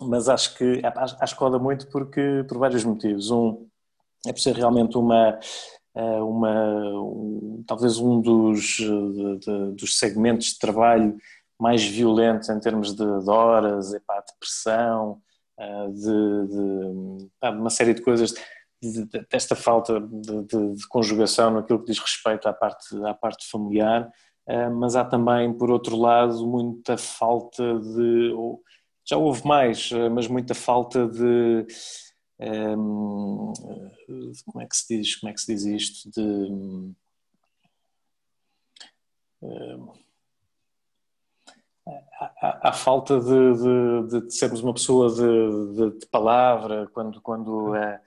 [0.00, 0.80] Mas acho que,
[1.20, 3.30] acho que roda muito porque, por vários motivos.
[3.30, 3.68] Um,
[4.26, 5.38] é por ser realmente uma,
[5.94, 11.18] eh, uma um, talvez um dos, de, de, dos segmentos de trabalho
[11.60, 15.20] mais violentos em termos de, de horas, epá, pressão,
[15.58, 18.32] eh, de, de, uma série de coisas
[19.30, 24.08] desta falta de, de, de, conjugação naquilo que diz respeito à parte, à parte familiar,
[24.46, 28.32] eh, mas há também, por outro lado, muita falta de.
[29.04, 31.66] Já houve mais, eh, mas muita falta de.
[32.40, 33.52] Ehm,
[34.46, 36.10] como é que se diz, como é que se diz isto?
[36.10, 36.22] De.
[39.42, 39.92] Um,
[41.88, 48.00] ehm, a, falta de, de, de, sermos uma pessoa de, de palavra, quando, quando é,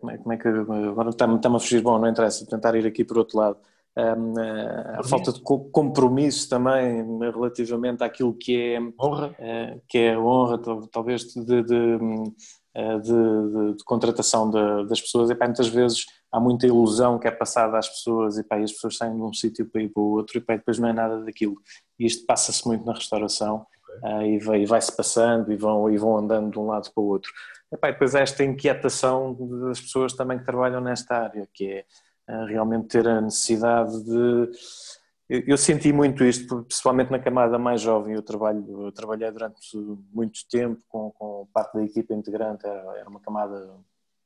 [0.00, 2.86] como é, como é que agora está-me está a fugir, bom, não interessa, tentar ir
[2.86, 3.58] aqui por outro lado.
[4.98, 9.34] a falta de compromisso também relativamente àquilo que é honra,
[9.88, 10.58] que é honra
[10.90, 14.50] talvez de, de, de, de contratação
[14.86, 15.30] das pessoas.
[15.30, 16.06] E, pá, muitas vezes
[16.36, 19.22] há muita ilusão que é passada às pessoas e, pá, e as pessoas saem de
[19.22, 21.56] um sítio para ir para o outro e pá, depois não é nada daquilo.
[21.98, 23.66] E isto passa-se muito na restauração
[24.02, 24.62] okay.
[24.62, 27.32] e vai-se passando e vão, e vão andando de um lado para o outro.
[27.72, 29.34] Epá, e depois esta inquietação
[29.66, 31.84] das pessoas também que trabalham nesta área, que é
[32.28, 34.50] eh, realmente ter a necessidade de.
[35.28, 38.14] Eu senti muito isto, principalmente na camada mais jovem.
[38.14, 39.58] Eu, trabalho, eu trabalhei durante
[40.12, 43.74] muito tempo com, com parte da equipa integrante, era, era uma camada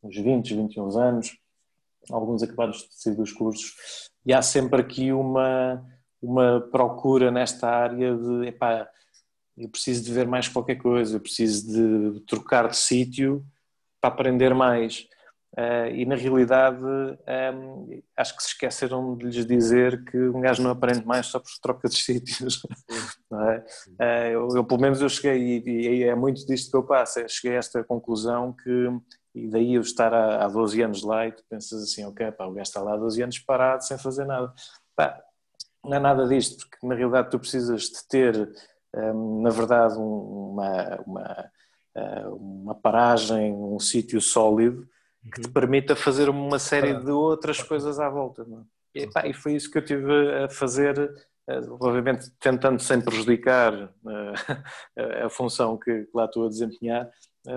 [0.03, 1.39] uns 20, 21 anos,
[2.11, 3.75] alguns acabaram de decidir os cursos,
[4.25, 5.85] e há sempre aqui uma,
[6.23, 8.89] uma procura nesta área de, epá,
[9.57, 13.45] eu preciso de ver mais qualquer coisa, eu preciso de trocar de sítio
[14.01, 15.07] para aprender mais.
[15.59, 20.63] Uh, e na realidade um, acho que se esqueceram de lhes dizer que um gajo
[20.63, 22.63] não aprende mais só por troca de sítios.
[23.33, 24.29] É?
[24.31, 27.19] Uh, eu, eu, pelo menos eu cheguei, e, e, é muito disto que eu passo,
[27.19, 28.89] é, cheguei a esta conclusão que,
[29.35, 32.47] e daí eu estar há, há 12 anos lá e tu pensas assim, ok, pá,
[32.47, 34.53] o gajo está lá há 12 anos parado sem fazer nada.
[34.97, 35.21] Pá,
[35.85, 38.53] não é nada disto, porque na realidade tu precisas de ter,
[38.95, 41.51] um, na verdade, uma, uma,
[41.95, 44.87] eh, uma paragem, um sítio sólido
[45.33, 45.53] que te uhum.
[45.53, 48.43] permita fazer uma série de outras coisas à volta.
[48.95, 49.03] É?
[49.03, 50.99] E, pá, e, foi isso que eu tive a fazer,
[51.49, 53.75] eh, obviamente tentando sem prejudicar
[54.97, 57.11] eh, a função que lá estou a desempenhar,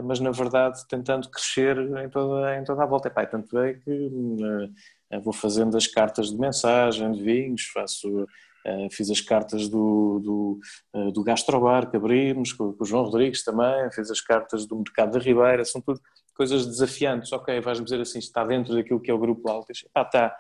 [0.04, 3.08] mas na verdade tentando crescer em toda, em toda a volta.
[3.08, 4.10] E, pá, tanto é que
[5.24, 8.26] vou fazendo as cartas de mensagem, de vinhos, faço
[8.92, 10.20] fiz as cartas do,
[10.94, 14.78] do, do Gastrobar que abrimos, com, com, o João Rodrigues também, fiz as cartas do
[14.78, 16.00] Mercado da Ribeira, são tudo
[16.36, 17.32] coisas desafiantes.
[17.32, 19.86] Ok, vais-me dizer assim, está dentro daquilo que é o grupo Altis.
[19.94, 20.36] Ah, está.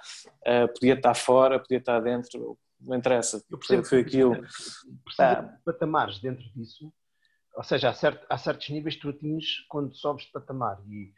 [0.73, 3.43] Podia estar fora, podia estar dentro, não interessa.
[3.49, 4.35] Eu percebo que foi aquilo.
[5.05, 6.91] Percebo patamares dentro disso,
[7.55, 11.13] ou seja, há, há certos níveis que tu atinges quando sobes de patamar e,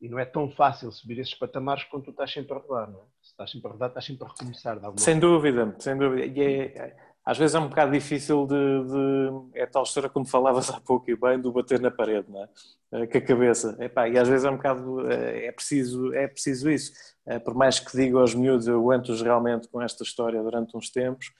[0.00, 3.00] e não é tão fácil subir esses patamares quando tu estás sempre a rodar, não
[3.00, 3.04] é?
[3.22, 4.80] Se estás sempre a rodar, estás sempre a recomeçar.
[4.96, 6.26] sem dúvida, sem dúvida.
[6.26, 6.96] E é,
[7.28, 11.10] às vezes é um bocado difícil de, de, é tal história como falavas há pouco
[11.10, 12.48] e bem do bater na parede, não é?
[12.92, 13.76] Eh, com a cabeça.
[13.80, 16.90] Epá, e às vezes é um bocado, eh, é preciso, é preciso isso.
[17.26, 20.88] Eh, por mais que diga aos miúdos, eu aguento-os realmente com esta história durante uns
[20.88, 21.30] tempos,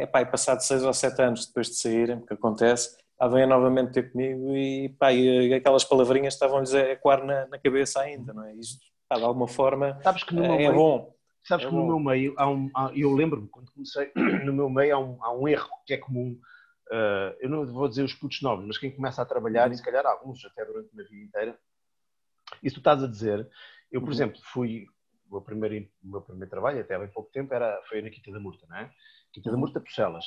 [0.00, 3.92] epá, e passado seis ou sete anos depois de saírem, que acontece, lá vêm novamente
[3.92, 8.44] ter comigo e, epá, e aquelas palavrinhas estavam-lhes a ecoar na, na, cabeça ainda, não
[8.44, 8.54] é?
[8.54, 11.14] Isto, epá, de alguma forma, Sabes que no é, é bom.
[11.44, 11.82] Sabes é que bom.
[11.82, 14.10] no meu meio, há um, há, eu lembro-me, quando comecei,
[14.44, 16.38] no meu meio há um, há um erro que é comum,
[16.90, 19.74] uh, eu não vou dizer os putos novos, mas quem começa a trabalhar, uhum.
[19.74, 21.58] e se calhar alguns até durante uma vida inteira,
[22.62, 23.46] isso tu estás a dizer,
[23.92, 24.14] eu, por uhum.
[24.14, 24.86] exemplo, fui,
[25.28, 28.08] o meu, primeiro, o meu primeiro trabalho, até há bem pouco tempo, era, foi na
[28.08, 28.90] Quinta da Murta, não é?
[29.30, 29.60] Quinta da uhum.
[29.60, 30.24] Murta, Pucelas,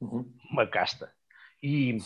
[0.00, 0.32] uhum.
[0.50, 1.12] uma casta.
[1.62, 1.98] E,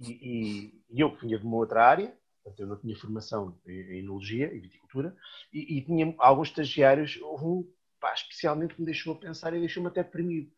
[0.00, 3.98] e, e, eu que vinha de uma outra área, portanto, eu não tinha formação em
[3.98, 5.16] enologia e viticultura,
[5.52, 9.88] e, e tinha alguns estagiários, houve um pá, especialmente me deixou a pensar e deixou-me
[9.88, 10.50] até deprimido.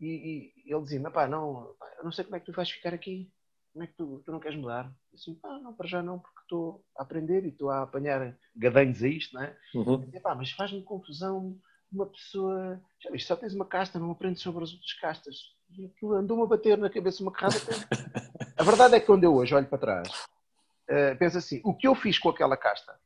[0.00, 2.70] E, e ele dizia-me, pá, não, pá, eu não sei como é que tu vais
[2.70, 3.30] ficar aqui,
[3.72, 4.86] como é que tu, tu não queres mudar?
[5.12, 8.36] Eu assim, pá, não, para já não, porque estou a aprender e estou a apanhar
[8.56, 9.56] gadanhos a isto, não é?
[9.74, 10.10] Uhum.
[10.12, 11.58] E, pá, mas faz-me confusão
[11.92, 15.36] uma pessoa, já viste, só tens uma casta, não aprendes sobre as outras castas.
[15.76, 17.56] E aquilo andou-me a bater na cabeça uma carrada.
[18.56, 21.86] a verdade é que quando eu hoje olho para trás, uh, penso assim, o que
[21.86, 22.98] eu fiz com aquela casta,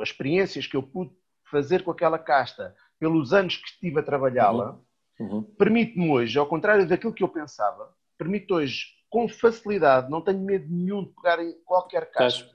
[0.00, 1.12] as experiências que eu pude
[1.50, 4.78] fazer com aquela casta pelos anos que estive a trabalhá-la,
[5.18, 5.26] uhum.
[5.26, 5.42] uhum.
[5.42, 10.66] permite-me hoje, ao contrário daquilo que eu pensava, permite hoje, com facilidade, não tenho medo
[10.68, 12.54] nenhum de pegar em qualquer casta,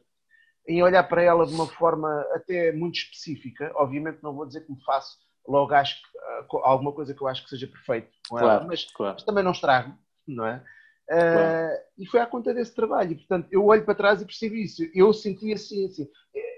[0.67, 3.71] em olhar para ela de uma forma até muito específica.
[3.75, 7.27] Obviamente não vou dizer que me faço logo acho que, uh, alguma coisa que eu
[7.27, 9.13] acho que seja perfeito com ela, claro, mas, claro.
[9.13, 9.93] mas, também não estrago,
[10.27, 10.63] não é?
[11.07, 13.11] Uh, E foi à conta desse trabalho.
[13.11, 14.81] E, portanto, eu olho para trás e percebo isso.
[14.93, 16.09] Eu senti assim, assim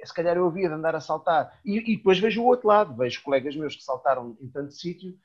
[0.07, 1.59] se calhar eu havia de andar a saltar.
[1.63, 5.15] E, e, depois vejo o outro lado, vejo colegas meus que saltaram em tanto sítio,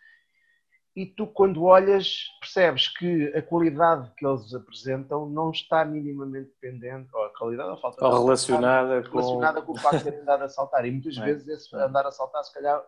[0.94, 7.08] e tu, quando olhas, percebes que a qualidade que eles apresentam não está minimamente dependente,
[7.14, 9.18] ou a qualidade ou a falta ou relacionada, com...
[9.18, 10.84] relacionada com o facto de andado a saltar.
[10.84, 11.24] E muitas é.
[11.24, 12.82] vezes esse andar a saltar, se calhar,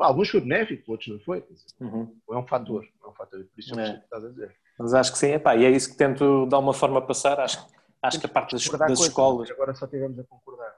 [0.00, 1.44] alguns foi benéfico, outros não foi.
[1.80, 2.12] Uhum.
[2.30, 3.92] É um fator, é um fator, por isso é.
[3.92, 4.56] que estás a dizer.
[4.76, 7.38] Mas acho que sim, epá, e é isso que tento de alguma forma passar.
[7.38, 7.64] Acho,
[8.02, 9.48] acho que a parte das, das escolas.
[9.50, 10.76] Agora só tivemos a concordar.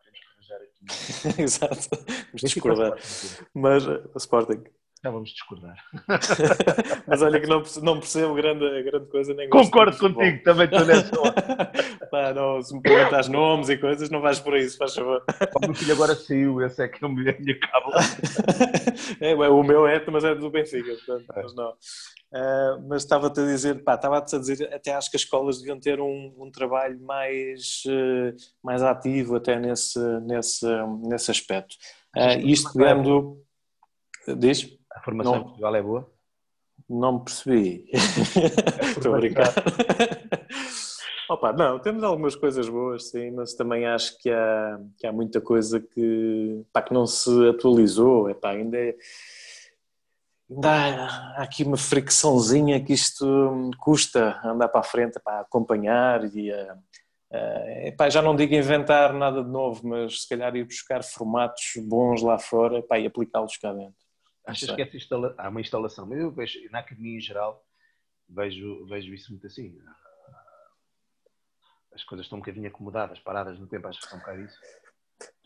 [1.39, 2.99] Exato, vamos discordar.
[3.55, 4.65] Mas o Sporting.
[5.03, 5.83] Já vamos discordar.
[7.09, 9.33] Mas olha que não, não percebo grande, grande coisa.
[9.33, 11.11] Nem Concordo contigo, também estou nessa.
[12.11, 15.25] Pá, não, se me perguntas nomes e coisas, não vais por isso, faz favor.
[15.57, 17.97] O meu filho agora saiu, esse é que é a minha cábula.
[19.21, 21.43] é, o meu é, mas é do Benfica, portanto, é.
[21.43, 21.71] mas não.
[21.71, 25.81] Uh, mas estava-te a dizer, pá, estava-te a dizer, até acho que as escolas deviam
[25.81, 30.67] ter um, um trabalho mais, uh, mais ativo até nesse, nesse,
[31.09, 31.75] nesse aspecto.
[32.15, 33.43] Uh, isto pegando...
[34.39, 34.80] Diz?
[35.01, 36.11] A formação não, em Portugal é boa?
[36.89, 37.89] Não me percebi.
[38.97, 39.49] Estou a brincar.
[41.31, 45.41] Opa, não, temos algumas coisas boas, sim, mas também acho que há, que há muita
[45.41, 48.29] coisa que, pá, que não se atualizou.
[48.29, 48.95] Epá, ainda, é,
[50.51, 51.07] ainda há,
[51.39, 56.77] há, aqui uma fricçãozinha que isto custa andar para a frente para acompanhar e a,
[57.33, 61.75] Uh, epá, já não digo inventar nada de novo, mas se calhar ir buscar formatos
[61.77, 64.10] bons lá fora epá, e aplicá-los cá dentro.
[64.51, 65.35] Achas que essa instala...
[65.39, 66.13] há uma instalação?
[66.13, 67.65] Eu vejo, na academia em geral,
[68.29, 69.79] vejo, vejo isso muito assim.
[71.93, 74.59] As coisas estão um bocadinho acomodadas, paradas no tempo, acho que são um bocado isso.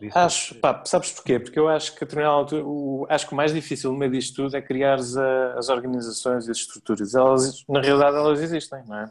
[0.01, 1.41] isso acho, pá, sabes porquê?
[1.41, 4.37] Porque eu acho que a altura, o, acho que o mais difícil no meio disto
[4.37, 7.15] tudo é criar as, as organizações e as estruturas.
[7.15, 9.11] Elas, na realidade, elas existem, não é?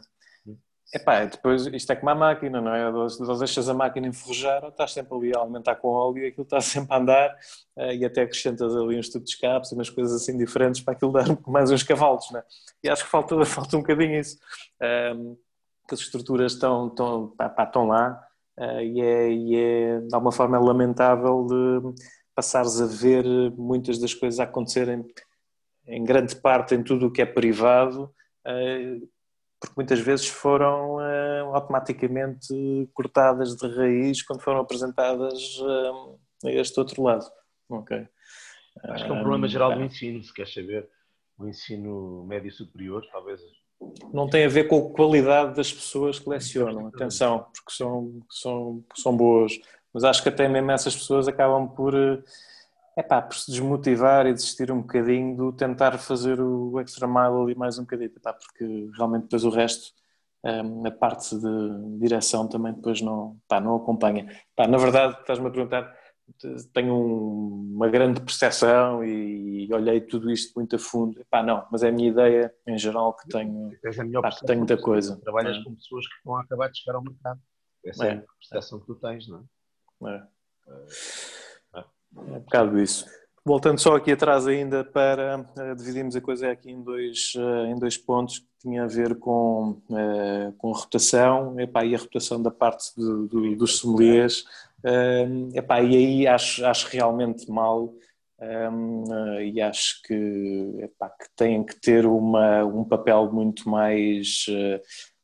[0.94, 2.88] Epá, depois isto é como a máquina, não é?
[2.88, 6.44] Ou deixas a máquina enferrujar ou estás sempre ali a alimentar com óleo e aquilo
[6.44, 7.36] está sempre a andar
[7.76, 10.94] eh, e até acrescentas ali uns tubos de escape e umas coisas assim diferentes para
[10.94, 12.44] aquilo dar mais uns cavalos, não é?
[12.84, 14.38] E acho que falta, falta um bocadinho isso.
[14.80, 15.36] Um,
[15.88, 18.24] que as estruturas estão, estão, pá, pá, estão lá
[18.58, 22.02] uh, e, é, e é, de alguma forma, é lamentável de
[22.36, 23.24] passares a ver
[23.56, 25.04] muitas das coisas acontecerem
[25.88, 28.04] em grande parte em tudo o que é privado
[28.46, 29.13] uh,
[29.60, 36.78] porque muitas vezes foram uh, automaticamente cortadas de raiz quando foram apresentadas uh, a este
[36.78, 37.24] outro lado.
[37.68, 38.06] Okay.
[38.84, 40.88] Acho que é um problema geral do ensino, se quer saber.
[41.38, 43.40] O ensino médio superior, talvez.
[44.12, 48.84] Não tem a ver com a qualidade das pessoas que lecionam, atenção, porque são, são,
[48.94, 49.52] são boas.
[49.92, 52.22] Mas acho que até mesmo essas pessoas acabam por uh,
[52.96, 57.42] é pá, por se desmotivar e desistir um bocadinho do tentar fazer o extra mile
[57.42, 59.92] ali mais um bocadinho, epá, porque realmente depois o resto,
[60.44, 64.28] hum, a parte de direção também depois não, pá, não acompanha.
[64.54, 65.92] Pá, na verdade, estás-me a perguntar,
[66.72, 71.20] tenho uma grande percepção e, olhei tudo isto muito a fundo.
[71.20, 73.70] Epá, não, mas é a minha ideia em geral que tenho,
[74.22, 75.20] pá, que tenho muita coisa.
[75.20, 75.64] Trabalhas é.
[75.64, 77.40] com pessoas que vão acabar de chegar ao mercado.
[77.84, 80.14] Essa é, é a percepção que tu tens, não é?
[80.14, 81.43] é.
[82.16, 83.06] É um bocado isso.
[83.46, 87.78] Voltando só aqui atrás ainda para uh, dividimos a coisa aqui em dois, uh, em
[87.78, 92.50] dois pontos que tinha a ver com, uh, com rotação epá, e a rotação da
[92.50, 94.44] parte do, do, dos sommeliers
[94.82, 97.92] uh, epá, e aí acho, acho realmente mal
[98.40, 104.46] um, e acho que, epá, que têm que ter uma, um papel muito mais,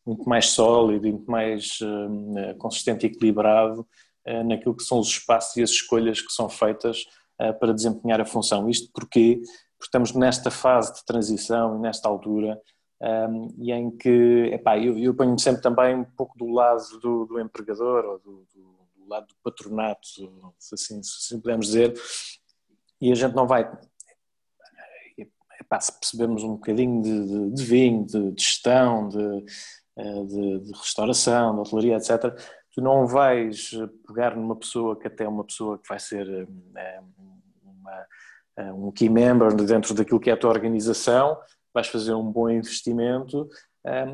[0.06, 1.78] muito mais sólido e muito mais
[2.58, 4.09] consistente e equilibrado eh,
[4.44, 7.06] naquilo que são os espaços e as escolhas que são feitas
[7.40, 8.68] eh, para desempenhar a função.
[8.68, 9.40] Isto porque,
[9.82, 12.60] estamos nesta fase de transição e nesta altura
[13.00, 17.24] ehm, e em que, epá, eu, eu ponho sempre também um pouco do lado do,
[17.24, 18.62] do empregador ou do, do,
[18.94, 20.06] do, lado do patronato,
[20.58, 21.94] se assim, se assim podemos dizer,
[23.00, 23.62] e a gente não vai,
[25.58, 29.44] epá, se percebemos um bocadinho de, de, de vinho, de, de gestão, de,
[29.96, 32.38] eh, de, restauração, de hotelaria, etc.,
[32.72, 33.70] tu não vais
[34.06, 36.48] pegar numa pessoa que até é uma pessoa que vai ser
[37.62, 38.06] uma,
[38.56, 41.36] eh, um key member dentro daquilo que é a tua organização,
[41.74, 43.48] vais fazer um bom investimento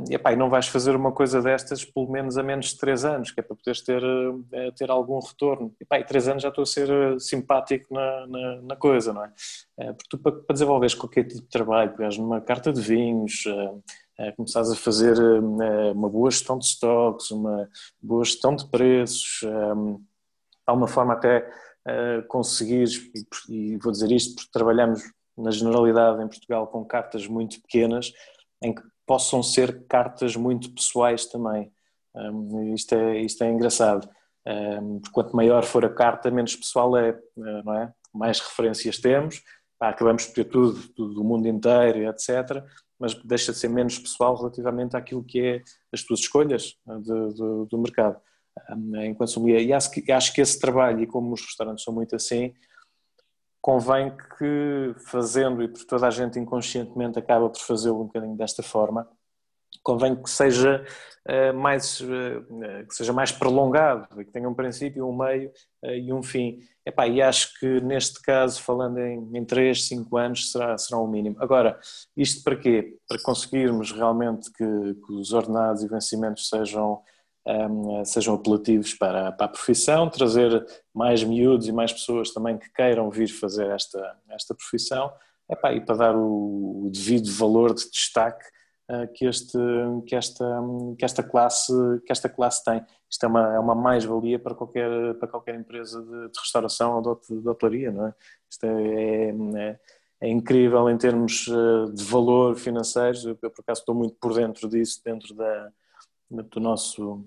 [0.09, 3.05] e, epá, e não vais fazer uma coisa destas pelo menos a menos de 3
[3.05, 4.01] anos, que é para poderes ter,
[4.77, 5.75] ter algum retorno.
[5.81, 6.89] E, epá, e 3 anos já estou a ser
[7.21, 9.33] simpático na, na, na coisa, não é?
[9.93, 13.45] Porque tu, para, para desenvolveres qualquer tipo de trabalho, pegas numa carta de vinhos,
[14.37, 17.69] começares a fazer é, uma boa gestão de stocks, uma
[18.01, 19.49] boa gestão de preços, é,
[20.67, 21.49] há uma forma até
[22.27, 23.01] conseguires,
[23.49, 25.01] e vou dizer isto porque trabalhamos
[25.39, 28.13] na generalidade em Portugal com cartas muito pequenas,
[28.61, 31.71] em que possam ser cartas muito pessoais também.
[32.75, 34.09] Isto é, isto é engraçado.
[35.01, 37.93] Porque quanto maior for a carta, menos pessoal é, não é?
[38.13, 39.41] Mais referências temos,
[39.79, 42.65] acabamos por ter tudo, tudo do mundo inteiro, etc
[42.99, 47.35] mas deixa de ser menos pessoal relativamente àquilo que é as tuas escolhas né, de,
[47.35, 48.21] de, do mercado
[49.05, 49.63] enquanto sommelier.
[49.63, 52.55] E acho que, acho que esse trabalho, e como os restaurantes são muito assim,
[53.61, 58.63] convém que fazendo, e por toda a gente inconscientemente acaba por fazê-lo um bocadinho desta
[58.63, 59.09] forma,
[59.87, 60.85] convém que seja
[61.29, 65.49] uh, mais uh, que seja mais prolongado, que tenha um princípio, um meio
[65.85, 66.59] uh, e um fim.
[66.85, 71.07] Epá, e acho que neste caso, falando em, em 3, 5 anos, será, será o
[71.07, 71.37] mínimo.
[71.39, 71.79] Agora,
[72.17, 72.97] isto para quê?
[73.09, 77.01] Para conseguirmos realmente que, que os ordenados e vencimentos sejam,
[77.47, 82.59] um, ehm, sejam apelativos para, para a profissão, trazer mais miúdos e mais pessoas também
[82.59, 85.13] que queiram vir fazer esta, esta profissão,
[85.51, 88.45] epá, e para dar o, o devido valor de destaque
[89.15, 89.59] que, este,
[90.07, 90.45] que, esta,
[90.97, 91.73] que, esta classe,
[92.05, 92.85] que esta classe tem.
[93.11, 97.21] Isto é uma, é uma mais-valia para qualquer, para qualquer empresa de, de restauração ou
[97.21, 98.15] de, de hotelaria, não é?
[98.49, 99.81] Isto é, é,
[100.21, 104.35] é, incrível em termos eh, de valor financeiros, eu, eu por acaso estou muito por
[104.35, 105.73] dentro disso, dentro da,
[106.31, 107.25] do nosso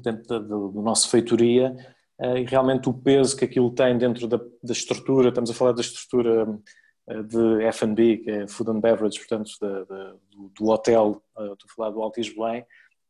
[0.00, 1.76] dentro da, do, nosso feitoria
[2.18, 5.72] eh, e realmente o peso que aquilo tem dentro da, da estrutura, estamos a falar
[5.72, 6.58] da estrutura eh,
[7.08, 11.74] de F&B, que é Food and Beverage, portanto da, da, do, do, hotel, estou a
[11.74, 12.64] falar do Altis Belém,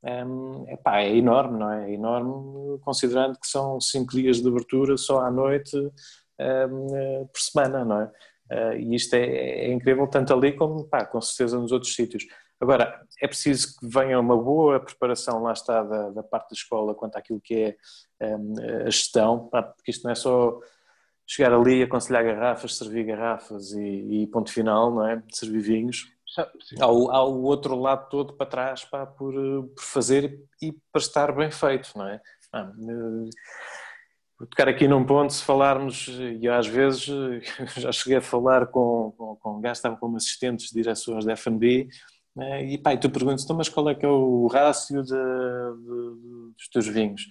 [0.04, 1.90] um, epá, é enorme, não é?
[1.90, 5.76] É enorme, considerando que são cinco dias de abertura só à noite
[6.40, 8.12] um, por semana, não é?
[8.50, 12.26] Uh, e isto é, é, incrível tanto ali como, pá, com certeza nos outros sítios.
[12.60, 16.94] Agora, é preciso que venha uma boa preparação, lá está, da, da parte da escola
[16.94, 17.76] quanto àquilo que
[18.20, 18.54] é um,
[18.86, 20.58] a gestão, pá, porque isto não é só
[21.32, 25.22] chegar ali, aconselhar garrafas, servir garrafas e, e ponto final, não é?
[25.30, 26.12] Servir vinhos.
[26.80, 31.00] Há o, há o, outro lado todo para trás pá, por, por fazer e para
[31.00, 32.20] estar bem feito, não é?
[32.52, 32.70] Ah,
[34.38, 36.08] vou tocar aqui num ponto, se falarmos,
[36.40, 37.04] e às vezes
[37.76, 41.88] já cheguei a falar com, com, com gajos, estavam como assistentes de direções da F&B,
[42.34, 45.10] né, e pá, e tu perguntas, então, mas qual é que é o rácio de,
[45.10, 47.26] de, dos teus vinhos?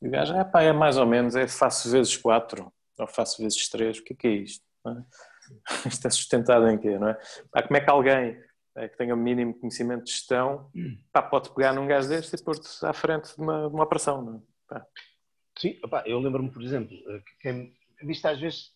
[0.00, 3.42] E o gajo, é pá, é mais ou menos, é faço vezes quatro, ou faço
[3.42, 4.64] vezes três, o que é que é isto?
[4.86, 5.88] É?
[5.88, 7.18] Isto é sustentado em quê, não é?
[7.52, 8.36] Pá, como é que alguém
[8.76, 10.70] é, que tenha o mínimo conhecimento de gestão,
[11.12, 14.22] pá, pode pegar num gás deste e pôr-te à frente de uma, de uma operação.
[14.22, 14.42] Não
[14.76, 14.82] é?
[15.58, 18.72] Sim, opa, eu lembro-me, por exemplo, eh, que quem, visto às vezes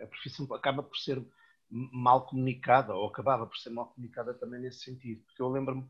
[0.00, 1.20] a profissão acaba por ser
[1.68, 5.88] mal comunicada, ou acabava por ser mal comunicada também nesse sentido, porque eu lembro-me,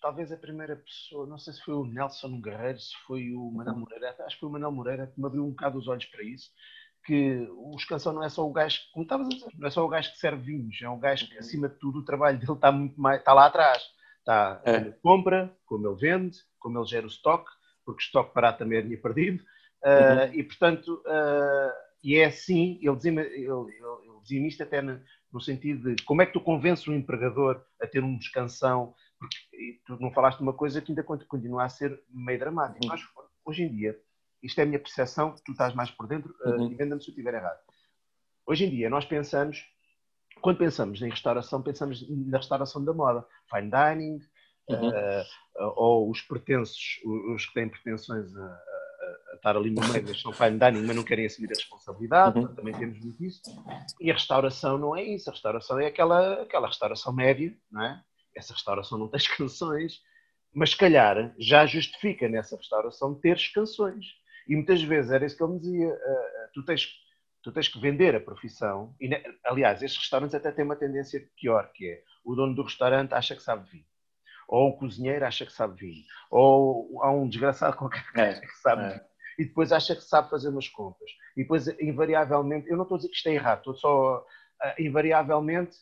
[0.00, 3.78] talvez a primeira pessoa, não sei se foi o Nelson Guerreiro, se foi o Manuel
[3.78, 6.22] Moreira, acho que foi o Manuel Moreira que me abriu um bocado os olhos para
[6.24, 6.50] isso,
[7.04, 9.84] que o escansão não é só o gajo, como estavas a dizer, não é só
[9.84, 12.52] o gajo que serve vinhos, é um gajo que, acima de tudo, o trabalho dele
[12.52, 13.82] está muito mais, está lá atrás.
[14.20, 14.72] Está é.
[14.72, 17.50] como ele compra, como ele vende, como ele gera o estoque,
[17.84, 19.42] porque o estoque parado também é dinheiro perdido.
[19.84, 20.34] Uh, uhum.
[20.34, 21.72] E, portanto, uh,
[22.04, 25.00] e é assim, ele dizia, ele, ele, ele dizia isto até no,
[25.32, 29.80] no, sentido de como é que tu convences um empregador a ter um descansão, porque
[29.86, 32.80] tu não falaste de uma coisa que ainda continua a ser meio dramática.
[32.82, 32.88] Uhum.
[32.88, 33.00] Mas,
[33.44, 33.98] hoje em dia,
[34.42, 36.72] isto é a minha percepção, tu estás mais por dentro, uh, uhum.
[36.72, 37.60] e venda-me se eu estiver errado.
[38.44, 39.64] Hoje em dia, nós pensamos,
[40.40, 44.20] quando pensamos em restauração, pensamos na restauração da moda, fine dining,
[44.68, 44.88] uhum.
[44.88, 47.00] uh, ou os pretensos,
[47.34, 50.96] os que têm pretensões a, a, a estar ali no meio, são fine dining, mas
[50.96, 52.52] não querem assumir a responsabilidade, uhum.
[52.54, 53.40] também temos muito isso.
[54.00, 58.02] E a restauração não é isso, a restauração é aquela, aquela restauração média, não é?
[58.36, 60.00] Essa restauração não tem canções,
[60.54, 64.06] mas se calhar já justifica nessa restauração ter canções.
[64.48, 66.88] E muitas vezes era isso que ele me dizia: uh, tu, tens,
[67.42, 68.94] tu tens que vender a profissão.
[69.00, 69.08] E,
[69.44, 73.34] aliás, estes restaurantes até têm uma tendência pior, que é o dono do restaurante acha
[73.34, 73.86] que sabe vinho.
[74.48, 76.04] Ou o cozinheiro acha que sabe vinho.
[76.30, 78.88] Ou há um desgraçado qualquer que acha que sabe é.
[78.90, 79.12] vinho.
[79.38, 81.10] E depois acha que sabe fazer umas compras.
[81.36, 84.82] E depois, invariavelmente, eu não estou a dizer que isto é errado, estou só, uh,
[84.82, 85.74] invariavelmente,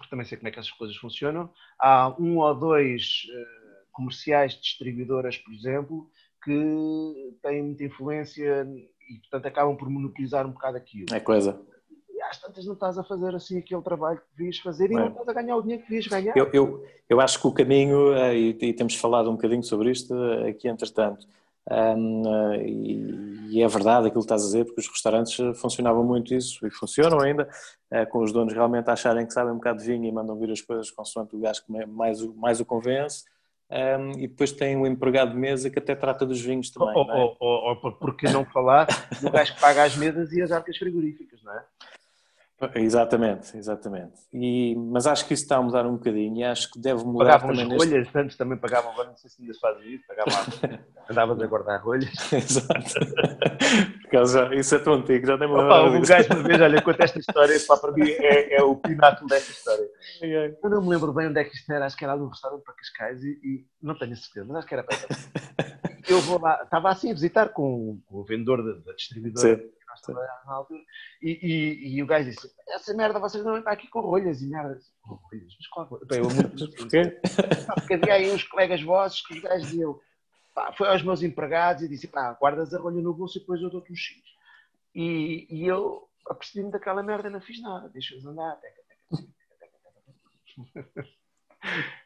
[0.00, 4.54] porque também sei como é que essas coisas funcionam, há um ou dois uh, comerciais
[4.54, 6.10] distribuidoras, por exemplo,
[6.42, 8.66] que têm muita influência
[9.10, 11.04] e, portanto, acabam por monopolizar um bocado aquilo.
[11.12, 11.60] É coisa.
[12.08, 14.96] E às tantas não estás a fazer assim aquele trabalho que devias fazer e é.
[14.96, 16.34] não estás a ganhar o dinheiro que devias ganhar.
[16.34, 19.90] Eu, eu, eu acho que o caminho, eh, e, e, temos falado um bocadinho sobre
[19.90, 21.26] isto eh, aqui entretanto,
[21.68, 26.04] um, eh, e, e, é verdade aquilo que estás a dizer, porque os restaurantes funcionavam
[26.04, 27.48] muito isso e funcionam ainda,
[28.10, 30.60] com os donos realmente acharem que sabem um bocado de vinho e mandam vir as
[30.60, 33.24] coisas consoante o gajo que mais, mais o convence
[33.70, 36.92] um, e depois tem um empregado de mesa que até trata dos vinhos também.
[36.94, 37.14] Ou, é?
[37.14, 38.88] ou, ou, ou porque não falar
[39.20, 41.64] do gajo que paga as mesas e as arcas frigoríficas, não é?
[42.74, 44.12] Exatamente, exatamente.
[44.32, 47.38] E, mas acho que isso está a mudar um bocadinho e acho que deve mudar
[47.38, 47.64] pagavam também.
[47.64, 48.18] Pagavam rolhas, neste...
[48.18, 50.78] antes também pagavam, agora não sei se ainda se fazem isso, pagavam
[51.10, 52.10] andavas a guardar rolhas.
[52.32, 52.74] Exato.
[54.02, 55.98] Porque isso é tão antigo, já nem me lembro.
[55.98, 59.28] Um gajo uma vez, olha, conta esta história, pá, para mim é, é o pináculo
[59.28, 59.88] desta história.
[60.62, 62.62] Eu não me lembro bem onde é que isto era, acho que era num restaurante
[62.62, 64.96] para Cascais e, e não tenho certeza, mas acho que era para
[66.08, 69.56] Eu vou lá, estava assim a visitar com, com o vendedor da, da distribuidora.
[69.56, 69.79] Sim
[70.46, 70.82] na altura,
[71.22, 74.40] e, e, e, o gajo disse: Essa merda, vocês não vêm para aqui com rolhas
[74.42, 74.78] e merda.
[75.02, 75.54] Com rolhas?
[75.56, 76.76] Mas qual Bem, eu muito...
[76.76, 77.20] Porquê?
[77.74, 80.00] Porque havia aí uns colegas vossos que os gajos diziam:
[80.54, 83.60] pá, foi aos meus empregados e disse: pá, guardas a rolha no bolso e depois
[83.60, 84.16] eu dou-te um X.
[84.94, 88.56] E, e eu apercebi-me daquela merda e não fiz nada, deixa-os andar.
[88.56, 88.82] Teca,
[89.58, 91.08] teca, teca.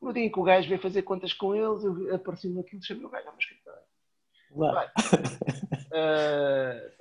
[0.00, 2.84] No dia em que o gajo veio fazer contas com eles, eu apareci-me naquilo e
[2.84, 3.82] chamei o gajo ao meu escritório.
[4.56, 4.86] Vai.
[4.86, 4.90] Uh,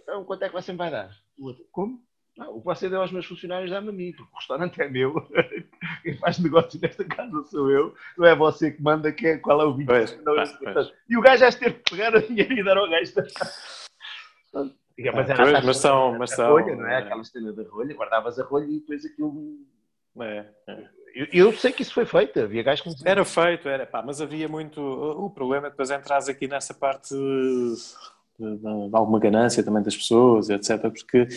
[0.01, 1.09] então, quanto é que você me vai dar?
[1.37, 2.03] O outro, como?
[2.37, 4.89] Não, o que você deu aos meus funcionários dá-me a mim, porque o restaurante é
[4.89, 5.13] meu.
[6.03, 7.95] Quem faz negócio nesta casa sou eu.
[8.17, 9.87] Não é você que manda que é, qual é o vídeo.
[9.87, 10.93] Pois, não, pois, pois.
[11.09, 13.13] E o gajo já ter que pegar o dinheiro e dar ao gajo.
[14.53, 16.97] mas era pois, mas são, mas são, rolha, não é?
[16.97, 19.57] Aquela cena da rolha, guardavas a rolha e depois aquilo.
[20.19, 20.89] É, é.
[21.15, 24.19] Eu, eu, sei que isso foi feito, havia gajos que Era feito, era pá, mas
[24.19, 24.81] havia muito.
[24.81, 27.75] O problema é depois entras aqui nessa parte de,
[28.37, 30.81] de, de, alguma ganância também das pessoas, etc.
[30.81, 31.29] Porque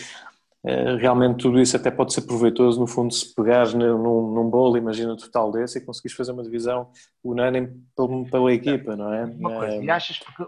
[0.65, 4.75] eh, realmente tudo isso até pode ser proveitoso, no fundo, se pegares num, num bolo,
[4.75, 6.91] imagina total desse, e conseguires fazer uma divisão
[7.23, 7.81] unânime
[8.29, 9.23] pela equipa, não é?
[9.23, 10.43] Uma coisa, e achas porque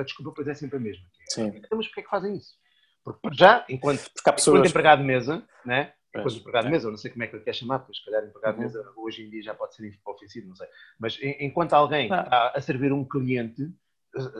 [0.00, 1.04] a desculpa pois é sempre a mesma.
[1.28, 1.52] Sim.
[1.72, 2.54] Mas porquê é que fazem isso?
[3.02, 4.58] Porque já, enquanto, porque pessoas...
[4.58, 5.92] enquanto empregado de mesa, né?
[6.20, 8.04] Enquanto empregado de mesa, eu não sei como é que ele quer chamar, porque se
[8.04, 8.66] calhar empregado de uhum.
[8.66, 10.68] mesa hoje em dia já pode ser ofensivo, não sei.
[10.98, 12.22] Mas enquanto alguém ah.
[12.22, 13.70] está a servir um cliente,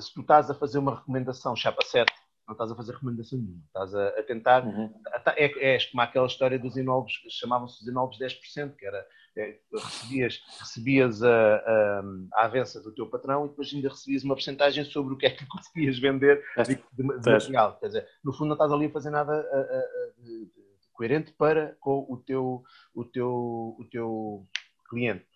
[0.01, 2.13] se tu estás a fazer uma recomendação chapa 7,
[2.47, 4.65] não estás a fazer recomendação nenhuma, estás a, a tentar.
[4.65, 4.93] Uhum.
[5.37, 9.05] É, é como aquela história dos inólogos, chamavam-se os inólogos 10%, que era
[9.37, 12.03] é, recebias, recebias a, a,
[12.35, 15.31] a avança do teu patrão e depois ainda recebias uma porcentagem sobre o que é
[15.31, 17.79] que conseguias vender de, de, de material.
[17.79, 20.51] Quer dizer, no fundo não estás ali a fazer nada a, de,
[20.97, 24.47] coerente para com o teu, o teu, o teu
[24.89, 25.27] cliente.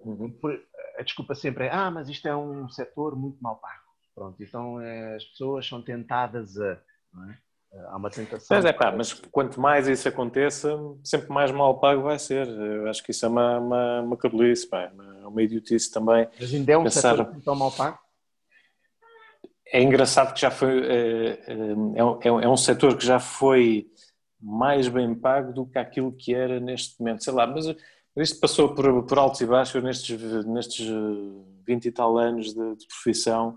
[0.00, 0.34] Uhum.
[0.98, 3.82] A desculpa sempre é, ah, mas isto é um setor muito mal pago.
[4.14, 6.72] Pronto, então é, as pessoas são tentadas a.
[6.72, 7.52] É?
[7.88, 8.54] Há uma tentação.
[8.54, 12.46] Mas é pá, mas quanto mais isso aconteça, sempre mais mal pago vai ser.
[12.46, 16.28] Eu acho que isso é uma, uma, uma cabelice, pá, uma, uma idiotice também.
[16.38, 17.16] Mas ainda é um pensar...
[17.16, 17.98] setor tão mal pago?
[19.66, 20.86] É engraçado que já foi.
[20.86, 23.86] É, é, é, é um setor que já foi
[24.42, 27.22] mais bem pago do que aquilo que era neste momento.
[27.22, 27.66] Sei lá, mas
[28.16, 30.86] isto passou por, por altos e baixos nestes, nestes
[31.66, 33.56] 20 e tal anos de, de profissão.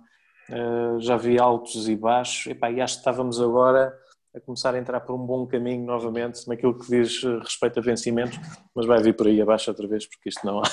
[0.50, 2.48] Uh, já vi altos e baixos.
[2.48, 3.94] Epá, e acho que estávamos agora
[4.36, 8.38] a começar a entrar por um bom caminho novamente naquilo que diz respeito a vencimentos,
[8.76, 10.64] mas vai vir por aí abaixo outra vez, porque isto não há.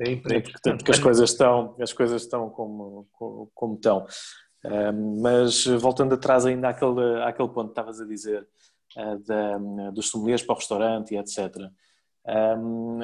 [0.00, 4.04] É Portanto, que as coisas estão, as coisas estão como, como, como estão.
[4.64, 8.46] Uh, mas voltando atrás ainda àquele, àquele ponto que estavas a dizer,
[9.26, 9.58] da,
[9.90, 11.70] dos sommeliers para o restaurante e etc.
[12.28, 12.98] Um,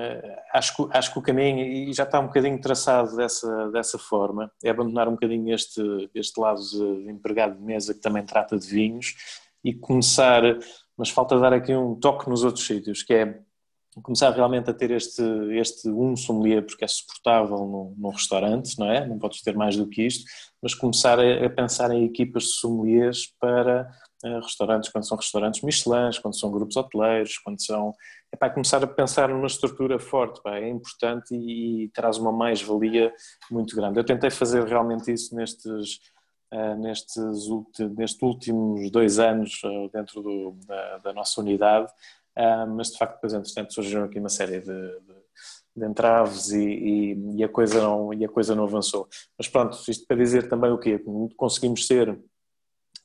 [0.53, 4.51] acho, que, acho que o caminho, e já está um bocadinho traçado dessa, dessa forma,
[4.65, 5.81] é abandonar um bocadinho este,
[6.13, 9.15] este lado de empregado de mesa que também trata de vinhos
[9.63, 10.43] e começar,
[10.97, 13.41] mas falta dar aqui um toque nos outros sítios, que é
[14.03, 15.23] começar realmente a ter este,
[15.53, 19.07] este um sommelier, porque é suportável num, num restaurante, não é?
[19.07, 20.25] Não podes ter mais do que isto,
[20.61, 23.89] mas começar a, a pensar em equipas de sommeliers para
[24.23, 27.95] restaurantes, quando são restaurantes Michelin, quando são grupos hoteleiros, quando são
[28.33, 32.33] é para começar a pensar numa estrutura forte, pá, é importante e, e traz uma
[32.33, 33.13] mais-valia
[33.51, 34.01] muito grande.
[34.01, 36.01] Eu tentei fazer realmente isso nestes,
[36.51, 37.15] uh, nestes,
[37.95, 41.93] nestes últimos dois anos uh, dentro do, da, da, nossa unidade,
[42.39, 45.15] uh, mas de facto depois entretanto surgiram aqui uma série de, de,
[45.77, 49.07] de entraves e, e, e, a coisa não, e a coisa não avançou.
[49.37, 50.99] Mas pronto, isto para dizer também o quê?
[51.37, 52.19] Conseguimos ser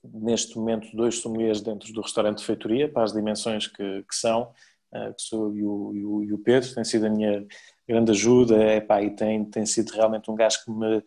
[0.04, 4.52] neste momento dois sommeliers dentro do restaurante de feitoria, para as dimensões que, que são,
[4.94, 7.46] eh, que sou e o, e o, Pedro, tem sido a minha
[7.88, 11.04] grande ajuda e tem, tem sido realmente um gajo que me,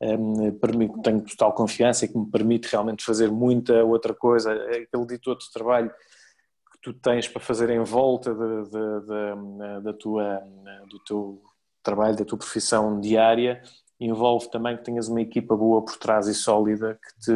[0.00, 4.52] eh, me permite, tenho total confiança e que me permite realmente fazer muita outra coisa,
[4.52, 9.92] aquele dito outro trabalho que tu tens para fazer em volta de, de, de, da
[9.94, 10.42] tua,
[10.90, 11.42] do teu
[11.82, 13.62] trabalho, da tua profissão diária,
[13.98, 17.32] envolve também que tenhas uma equipa boa por trás e sólida que te,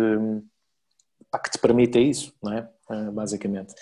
[1.43, 2.69] que te permita isso, não é?
[2.91, 3.75] Eh, basicamente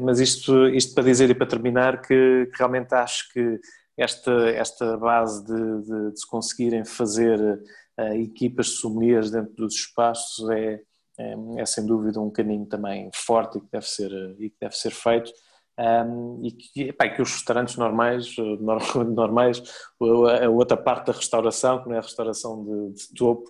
[0.00, 3.60] mas isto, isto para dizer e para terminar que, que realmente acho que
[3.96, 10.48] esta, esta base de, de, de se conseguirem fazer uh, equipas sommeliers dentro dos espaços
[10.50, 10.80] é,
[11.18, 14.76] é, é, sem dúvida um caminho também forte e que deve ser, e que deve
[14.76, 15.32] ser feito.
[15.80, 18.34] Um, e que, que os restaurantes normais,
[19.14, 19.62] normais,
[20.00, 23.48] a outra parte da restauração, que não é a restauração de, de topo,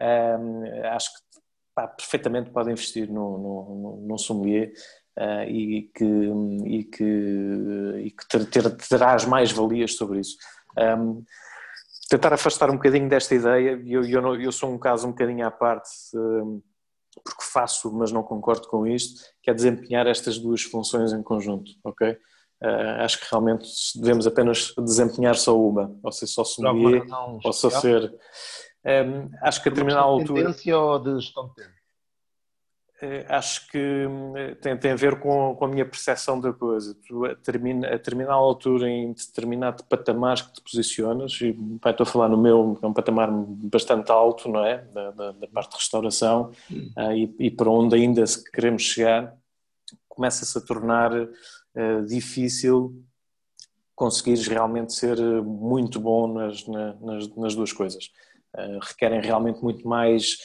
[0.00, 1.29] um, acho que
[1.74, 4.72] pá, perfeitamente podem investir no, no, no sommelier
[5.18, 6.04] uh, e que,
[6.66, 7.04] e que,
[8.04, 10.36] e que ter, ter, terás mais valias sobre isso.
[10.78, 11.24] Um,
[12.08, 15.50] tentar afastar um bocadinho desta ideia, eu, eu, eu sou um caso um bocadinho à
[15.50, 16.60] parte, um,
[17.24, 21.70] porque faço, mas não concordo com isto, que é desempenhar estas duas funções em conjunto,
[21.84, 22.16] ok?
[22.62, 23.66] Uh, acho que realmente
[23.96, 27.04] devemos apenas desempenhar só uma, ou seja, só sommelier,
[27.44, 28.12] ou só ser...
[28.84, 30.42] Um, acho que a determinada altura...
[30.42, 31.80] Tendência ou de gestão de tempo?
[33.02, 36.94] Eh, acho que hum, tem, tem a ver com, com, a minha percepção da coisa.
[37.06, 41.56] Tu, a, termina, a determinada altura, em determinado patamar que te posicionas, e
[41.86, 44.78] estou a falar no meu, é um patamar bastante alto, não é?
[44.92, 49.34] Da, da, da parte de restauração, uh, e, e, para onde ainda se queremos chegar,
[50.06, 53.02] começa-se a tornar uh, difícil
[53.94, 58.10] conseguires realmente ser muito bom nas, nas, nas duas coisas.
[58.56, 60.36] Uh, requerem realmente muito mais,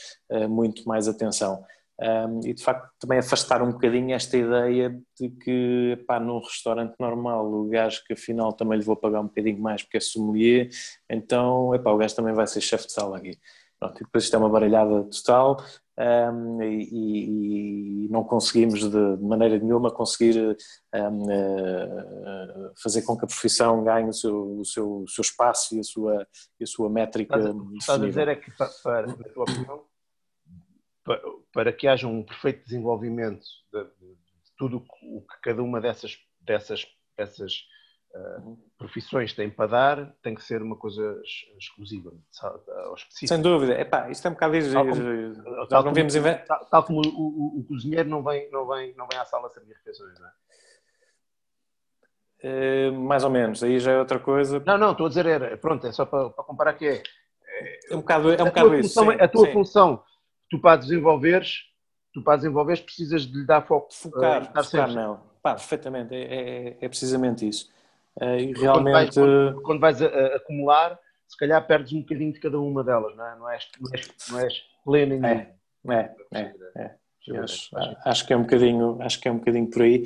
[0.48, 1.64] muito mais atenção.
[2.44, 7.50] E de facto também afastar um bocadinho esta ideia de que pá, num restaurante normal
[7.50, 10.68] o gajo que afinal também lhe vou pagar um bocadinho mais porque é sommelier,
[11.08, 13.38] então epá, o gajo também vai ser chefe de sala aqui.
[13.80, 15.56] Pronto, e depois isto é uma baralhada total
[15.98, 20.56] um, e, e, não conseguimos de, maneira nenhuma conseguir
[20.94, 25.74] um, uh, fazer com que a profissão ganhe o seu, o seu, o seu espaço
[25.74, 26.28] e a sua,
[26.60, 27.38] e a sua métrica.
[27.78, 28.50] Estás a dizer é que,
[28.82, 29.84] para, na tua opinião,
[31.02, 31.22] para,
[31.52, 36.18] para, que haja um perfeito desenvolvimento de, de, de tudo o que cada uma dessas,
[36.40, 36.86] dessas,
[37.16, 37.62] dessas
[38.14, 41.20] uh, profissões têm para dar, tem que ser uma coisa
[41.58, 43.34] exclusiva, ou específica.
[43.34, 43.80] Sem dúvida.
[43.80, 46.14] Epá, isto é um bocado tal como, tal, não vimos
[46.46, 49.46] tal, tal como o, o, o, cozinheiro não vem, não, vem, não vem à sala
[49.46, 50.30] a servir refeições, não é?
[52.44, 54.62] Uh, mais ou menos, aí já é outra coisa.
[54.64, 57.02] Não, não, estou a dizer, era, pronto, é só para, para comparar que é.
[57.90, 58.94] É um bocado, é um bocado a isso.
[58.94, 59.52] Função, sim, a tua sim.
[59.52, 60.02] função,
[60.50, 61.62] tu para desenvolveres,
[62.12, 63.92] tu para desenvolveres precisas de lhe dar foco.
[63.92, 65.20] Focar, uh, focar não.
[65.42, 67.70] Pá, perfeitamente, é, é, é precisamente isso.
[68.20, 69.14] Uh, e realmente.
[69.14, 70.98] Quando vais, quando, vais a, a acumular,
[71.28, 73.36] se calhar perdes um bocadinho de cada uma delas, não é?
[73.36, 74.54] Não és, não és, não és
[74.84, 75.56] pleno em é,
[75.88, 76.94] é, é, é.
[77.42, 77.70] Acho,
[78.04, 80.04] acho, que é um bocadinho, acho que é um bocadinho por aí.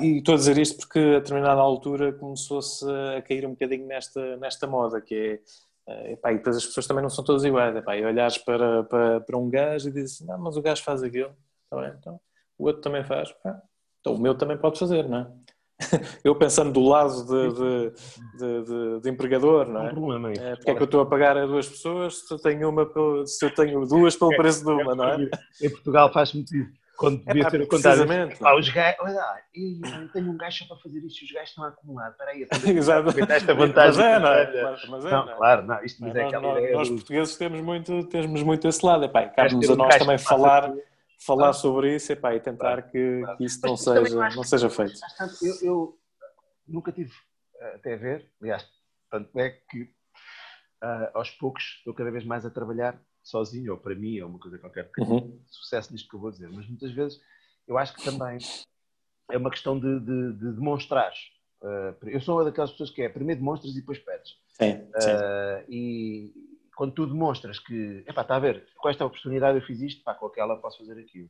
[0.00, 2.84] E estou a dizer isto porque a determinada altura começou-se
[3.16, 5.40] a cair um bocadinho nesta, nesta moda, que
[5.88, 7.74] é epá, e depois as pessoas também não são todas iguais.
[7.74, 11.02] Epá, e olhares para, para, para um gajo e dizes, não, mas o gajo faz
[11.02, 11.34] aquilo,
[11.68, 12.20] tá bem, então
[12.56, 13.60] o outro também faz, ah,
[14.00, 15.26] então o meu também pode fazer, não é?
[16.24, 17.92] eu pensando do lado de,
[18.38, 19.86] de, de, de empregador, não é?
[19.86, 22.38] Um problema, é porque é que eu estou a pagar a duas pessoas se eu
[22.38, 22.86] tenho, uma,
[23.26, 25.28] se eu tenho duas pelo preço de uma, não é?
[25.62, 26.80] Em Portugal faz muito isso.
[27.00, 28.06] Quando devia é, ter o contrário.
[28.42, 29.24] Ah, os gajos, olha,
[29.54, 32.10] eu tenho um gajo para fazer isto e os gajos estão a acumular.
[32.10, 33.32] Espera aí, Exato.
[33.32, 34.04] esta vantagem.
[34.04, 34.62] Mas é, não é?
[34.62, 35.36] Mas, mas é, não, não é?
[35.36, 39.10] claro, não, isto não, é nós, nós, nós portugueses temos muito, temos muito esse lado.
[39.10, 40.70] Cabe-nos a nós também falar
[41.20, 44.98] falar sobre isso epá, e tentar que, que isso não seja, não seja feito.
[45.42, 45.98] Eu, eu,
[46.66, 47.12] nunca tive
[47.56, 48.66] uh, até a ver, aliás,
[49.10, 53.94] tanto é que uh, aos poucos estou cada vez mais a trabalhar sozinho, ou para
[53.94, 55.38] mim, ou uma coisa qualquer, uhum.
[55.46, 57.20] sucesso nisto que eu vou dizer, mas muitas vezes
[57.68, 58.38] eu acho que também
[59.30, 61.12] é uma questão de, de, de demonstrar.
[61.60, 64.38] Uh, eu sou uma daquelas pessoas que é primeiro demonstras e depois pedes.
[64.48, 65.10] Sim, sim.
[65.68, 66.49] e
[66.80, 70.14] quando tu demonstras que, epá, está a ver, com esta oportunidade eu fiz isto, pá,
[70.14, 71.28] com aquela posso fazer aquilo.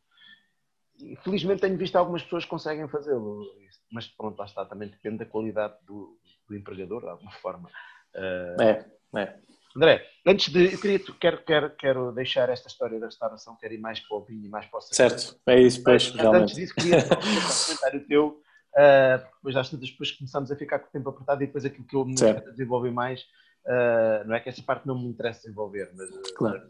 [0.97, 3.45] E, felizmente tenho visto algumas pessoas que conseguem fazê-lo
[3.91, 6.17] mas pronto, lá está, também depende da qualidade do,
[6.49, 7.69] do empregador, de alguma forma.
[8.15, 8.63] Uh...
[8.63, 8.87] É,
[9.17, 9.39] é.
[9.77, 10.73] André, antes de.
[10.73, 14.25] Eu queria, quero, quero, quero deixar esta história da restauração, quero ir mais para o
[14.25, 16.43] vinho e mais para o Certo, é isso, pois, mas, realmente.
[16.43, 17.03] Antes disso, queria um
[17.67, 21.43] comentário teu, uh, porque depois às tantas depois começamos a ficar com o tempo apertado
[21.43, 23.27] e depois aquilo que eu me desenvolver mais,
[23.67, 26.63] uh, não é que essa parte não me interessa desenvolver, mas claro.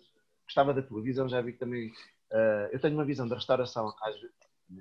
[0.45, 1.91] gostava da tua visão, já vi que também.
[2.73, 4.17] eu tenho uma visão da restauração, às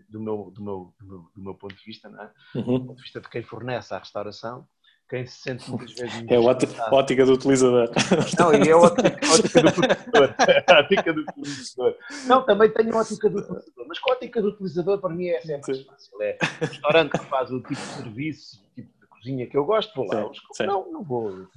[0.08, 2.32] do meu, do meu, do meu, do meu ponto de vista, não é?
[2.56, 2.80] Uhum.
[2.80, 4.68] do ponto de vista de quem fornece a restauração,
[5.10, 6.26] quem se sente muitas vezes.
[6.28, 7.90] É a ótica do utilizador.
[8.38, 10.36] Não, e é a ótica, ótica do fornecedor.
[10.68, 11.98] a ótica do fornecedor.
[12.28, 15.28] Não, também tenho a ótica do utilizador, mas com a ótica do utilizador, para mim,
[15.28, 16.22] é sempre mais fácil.
[16.22, 19.66] É o restaurante que faz o tipo de serviço, o tipo de cozinha que eu
[19.66, 20.30] gosto, vou lá.
[20.54, 21.48] Sim, não, não vou.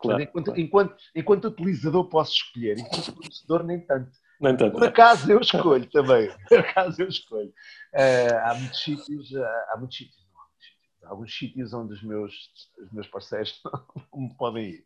[0.00, 0.60] Claro, enquanto, claro.
[0.60, 4.10] enquanto, enquanto utilizador posso escolher, enquanto fornecedor, nem tanto.
[4.40, 4.72] Nem tanto.
[4.72, 6.30] Por acaso eu escolho também.
[6.48, 7.52] Por acaso eu escolho.
[7.94, 11.04] Uh, há muitos sítios, há muitos sítios, não há muitos sítios.
[11.04, 12.34] Há alguns sítios onde os meus,
[12.78, 13.60] os meus parceiros
[14.12, 14.84] não me podem ir.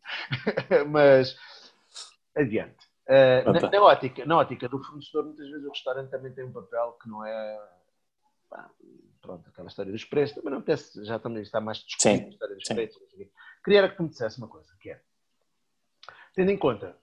[0.89, 1.37] Mas
[2.35, 2.91] adiante.
[3.07, 6.53] Uh, na, na, ótica, na ótica do fornecedor, muitas vezes o restaurante também tem um
[6.53, 7.59] papel que não é.
[8.49, 8.69] Pá,
[9.23, 12.55] pronto, aquela história dos preços, também não apetece, já também está mais discutido, a história
[12.55, 12.75] dos sim.
[12.75, 13.01] preços.
[13.63, 15.01] Queria que tu me dissesse uma coisa, que é,
[16.35, 16.95] tendo em conta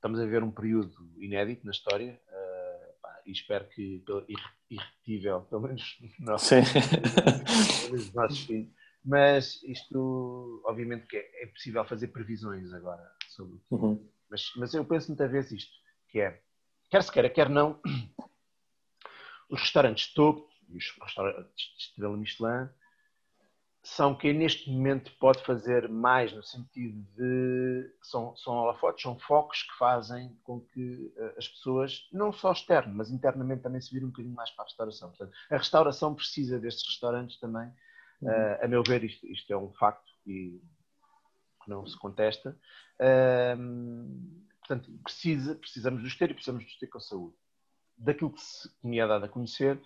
[0.00, 4.02] estamos a ver um período inédito na história uh, pá, e espero que
[4.68, 6.62] irrepetível, pelo menos não, Sim.
[7.92, 8.72] nos nossos filhos.
[9.04, 14.10] Mas isto, obviamente, que é, é possível fazer previsões agora sobre uhum.
[14.28, 15.72] mas, mas eu penso muitas vezes isto,
[16.08, 16.42] que é,
[16.90, 17.80] quer se queira, quer não,
[19.48, 20.14] os restaurantes de
[20.70, 22.68] topo, os restaurantes de estrela Michelin,
[23.82, 29.62] são quem neste momento pode fazer mais no sentido de são, são holofotes, são focos
[29.62, 34.06] que fazem com que uh, as pessoas, não só externo, mas internamente também se virem
[34.06, 35.08] um bocadinho mais para a restauração.
[35.08, 37.68] Portanto, a restauração precisa destes restaurantes também.
[38.20, 40.60] Uh, a meu ver, isto, isto, é um facto e
[41.66, 42.54] não se contesta.
[43.00, 47.34] Uh, portanto, precisa, precisamos dos ter e precisamos dos ter com saúde.
[47.96, 49.80] Daquilo que, se, que me é dado a conhecer,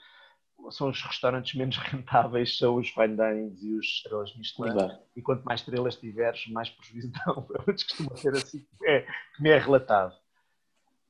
[0.70, 4.70] são os restaurantes menos rentáveis, são os fine dinings e os estrelas Michelin.
[4.70, 5.02] Exato.
[5.16, 7.43] E quanto mais estrelas tiveres, mais prejuízo dão.
[7.43, 10.14] Pelo menos costuma ser assim que, é, que me é relatado.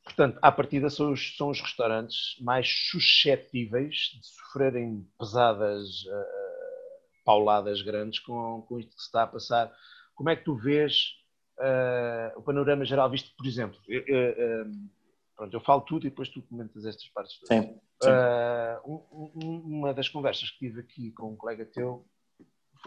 [0.02, 7.80] Portanto, à partida são os, são os restaurantes mais suscetíveis de sofrerem pesadas uh, pauladas
[7.80, 9.72] grandes com, com isto que se está a passar.
[10.14, 11.14] Como é que tu vês
[11.58, 14.90] uh, o panorama geral visto, por exemplo, uh,
[15.36, 17.38] Pronto, eu falo tudo e depois tu comentas estas partes.
[17.44, 17.62] Sim.
[17.62, 17.80] sim.
[18.10, 22.04] Uh, uma das conversas que tive aqui com um colega teu,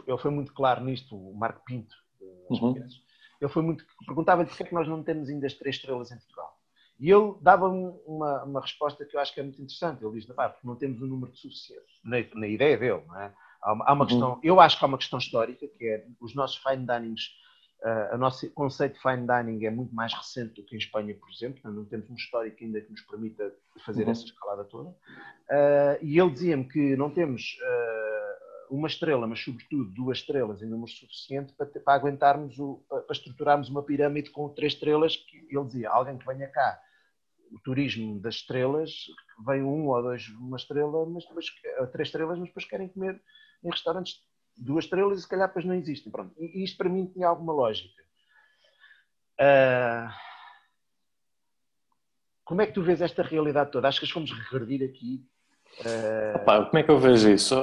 [0.06, 1.95] ele foi muito claro nisto, o Marco Pinto,
[2.49, 2.76] uhum.
[3.41, 6.18] ele foi muito, perguntava-lhe porque é que nós não temos ainda as três estrelas em
[6.18, 6.57] Portugal.
[6.99, 10.03] E ele dava-me uma, uma resposta que eu acho que é muito interessante.
[10.03, 13.34] Ele diz, porque não temos um número de suficiente, na, na ideia dele, não é?
[13.61, 14.10] Há uma, há uma uhum.
[14.10, 17.30] questão, eu acho que há uma questão histórica, que é os nossos fine dinings,
[17.83, 21.15] uh, o nosso conceito de fine dining é muito mais recente do que em Espanha,
[21.15, 23.53] por exemplo, não temos um histórico ainda que nos permita
[23.85, 24.11] fazer uhum.
[24.11, 24.89] essa escalada toda.
[24.89, 30.65] Uh, e ele dizia-me que não temos uh, uma estrela, mas sobretudo duas estrelas em
[30.65, 35.37] número suficiente para, para aguentarmos, o, para, para estruturarmos uma pirâmide com três estrelas, que
[35.49, 36.81] ele dizia, alguém que venha cá
[37.51, 38.91] o turismo das estrelas,
[39.45, 41.45] vem um ou dois uma estrela, mas depois
[41.93, 43.21] três estrelas, mas depois querem comer
[43.63, 44.21] em restaurantes
[44.57, 46.11] duas estrelas e se calhar depois não existem.
[46.11, 46.34] Pronto.
[46.38, 48.03] E isto para mim tinha alguma lógica.
[49.39, 50.09] Uh...
[52.43, 53.88] Como é que tu vês esta realidade toda?
[53.88, 55.23] Acho que fomos regredir aqui.
[55.81, 56.65] Uh...
[56.69, 57.53] como é que eu vejo isso?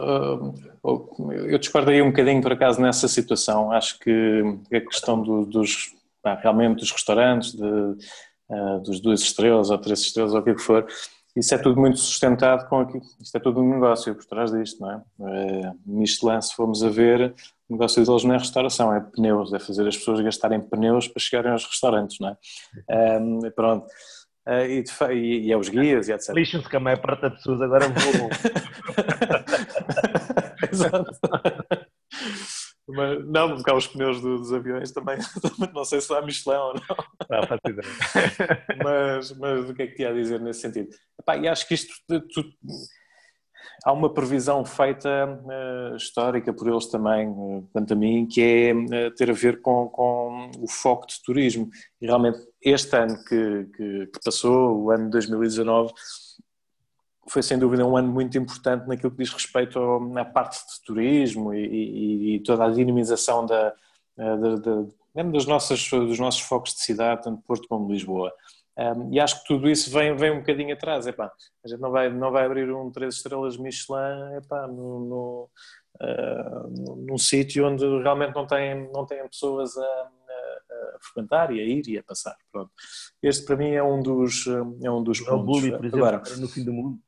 [0.82, 3.72] Eu discordo aí um bocadinho, por acaso, nessa situação.
[3.72, 4.42] Acho que
[4.72, 5.94] a questão do, dos,
[6.42, 10.86] realmente dos restaurantes, de, uh, dos duas estrelas ou três estrelas ou o que for,
[11.36, 14.80] isso é tudo muito sustentado com aqui, isto é tudo um negócio por trás disto,
[14.80, 15.02] não é?
[15.84, 17.34] Michelin, se formos a ver,
[17.68, 21.20] o negócio deles não é restauração, é pneus, é fazer as pessoas gastarem pneus para
[21.20, 22.36] chegarem aos restaurantes, não é?
[23.20, 23.86] Um, pronto.
[24.46, 24.84] Uh, e,
[25.14, 26.34] e, e aos guias e etc.
[26.34, 28.28] Lixam-se que a maior parte das pessoas agora voam.
[30.70, 31.10] Exato.
[32.86, 35.16] Mas, não, porque há os pneus dos aviões também,
[35.74, 36.96] não sei se há Michelin ou não.
[38.84, 40.88] Mas, mas o que é que te ia dizer nesse sentido?
[41.18, 42.44] Epá, e acho que isto tu,
[43.84, 48.74] há uma previsão feita uh, histórica por eles também, uh, quanto a mim, que é
[48.74, 51.68] uh, ter a ver com, com o foco de turismo.
[52.00, 55.92] E realmente este ano que, que, que passou, o ano de 2019,
[57.28, 59.78] foi sem dúvida um ano muito importante naquilo que diz respeito
[60.16, 63.72] à parte de turismo e, e, e toda a dinamização da,
[64.16, 68.32] da, da, mesmo das nossas, dos nossos focos de cidade, tanto Porto como Lisboa.
[68.76, 71.06] Um, e acho que tudo isso vem, vem um bocadinho atrás.
[71.06, 71.30] Epá,
[71.64, 75.50] a gente não vai, não vai abrir um três estrelas Michelin epá, no, no,
[76.02, 81.60] uh, num sítio onde realmente não tem, não tem pessoas a, a, a, frequentar e
[81.60, 82.36] a ir e a passar.
[82.50, 82.72] Pronto.
[83.22, 84.44] Este para mim é um dos,
[84.82, 85.32] é um dos pontos.
[85.32, 86.98] É o bully, por exemplo, Agora, no fim do mundo.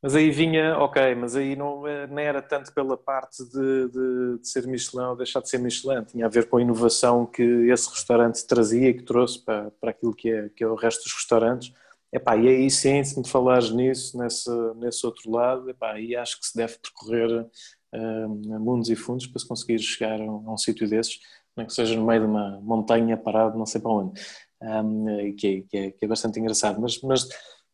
[0.00, 4.38] Mas aí vinha, ok, mas aí não, eh, não era tanto pela parte de, de,
[4.38, 7.42] de, ser Michelin ou deixar de ser Michelin, tinha a ver com a inovação que
[7.42, 11.02] esse restaurante trazia e que trouxe para, para aquilo que é, que é o resto
[11.02, 11.72] dos restaurantes.
[12.12, 16.38] Epá, e aí sim, se me falares nisso, nesse, nesse outro lado, epá, aí acho
[16.40, 17.42] que se deve percorrer
[17.94, 18.28] uh,
[18.60, 21.18] mundos e fundos para se conseguir chegar a um, a um sítio desses,
[21.56, 24.20] nem que seja no meio de uma montanha parado, não sei para onde,
[24.62, 26.80] um, que, é, que, é, que, é, bastante engraçado.
[26.80, 27.28] Mas, mas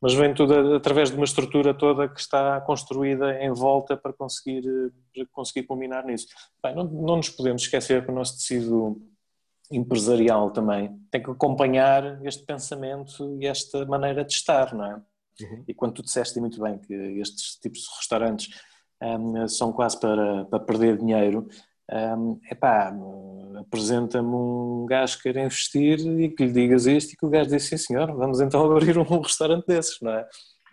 [0.04, 4.62] mas vem tudo através de uma estrutura toda que está construída em volta para conseguir,
[5.14, 6.26] para conseguir combinar nisso.
[6.62, 9.00] Bem, não, não nos podemos esquecer que o nosso tecido
[9.72, 14.94] empresarial também tem que acompanhar este pensamento e esta maneira de estar, não é?
[15.40, 15.64] Uhum.
[15.66, 18.50] E quando tu disseste muito bem que estes tipos de restaurantes
[19.02, 21.48] um, são quase para, para perder dinheiro,
[21.90, 22.92] um, epá,
[23.60, 27.50] apresenta-me um gajo que quer investir e que lhe digas isto e que o gajo
[27.50, 30.22] diz, sim senhor, vamos então abrir um restaurante desses, não é?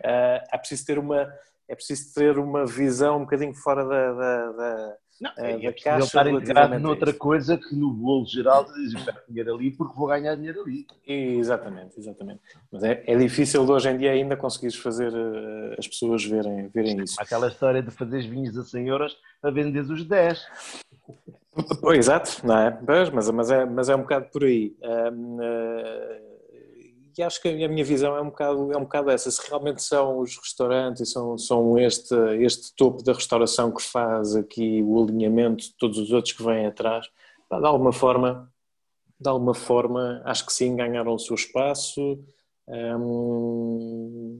[0.00, 1.28] Uh, é preciso ter uma
[1.68, 5.72] é preciso ter uma visão um bocadinho fora da, da, da, não, uh, é, da
[5.72, 5.90] caixa.
[5.90, 8.92] Ele estar integrado noutra coisa que no bolo geral diz,
[9.28, 10.86] dinheiro ali porque vou ganhar dinheiro ali.
[11.06, 12.40] Exatamente, exatamente.
[12.70, 17.00] Mas é, é difícil hoje em dia ainda conseguires fazer uh, as pessoas verem, verem
[17.02, 17.16] isso.
[17.18, 20.44] Aquela história de fazeres vinhos a 100 euros a venderes os 10.
[21.94, 22.80] Exato, não é?
[23.12, 24.74] Mas, mas, é, mas é um bocado por aí.
[24.82, 26.22] Um, uh, eh,
[27.18, 29.30] e acho que a minha visão é um bocado, é um bocado essa.
[29.30, 34.34] Se realmente são os restaurantes e são, são este, este topo da restauração que faz
[34.34, 38.50] aqui o alinhamento de todos os outros que vêm atrás, de alguma forma,
[39.20, 42.18] de alguma forma, acho que sim, ganharam o seu espaço.
[42.66, 44.32] Um,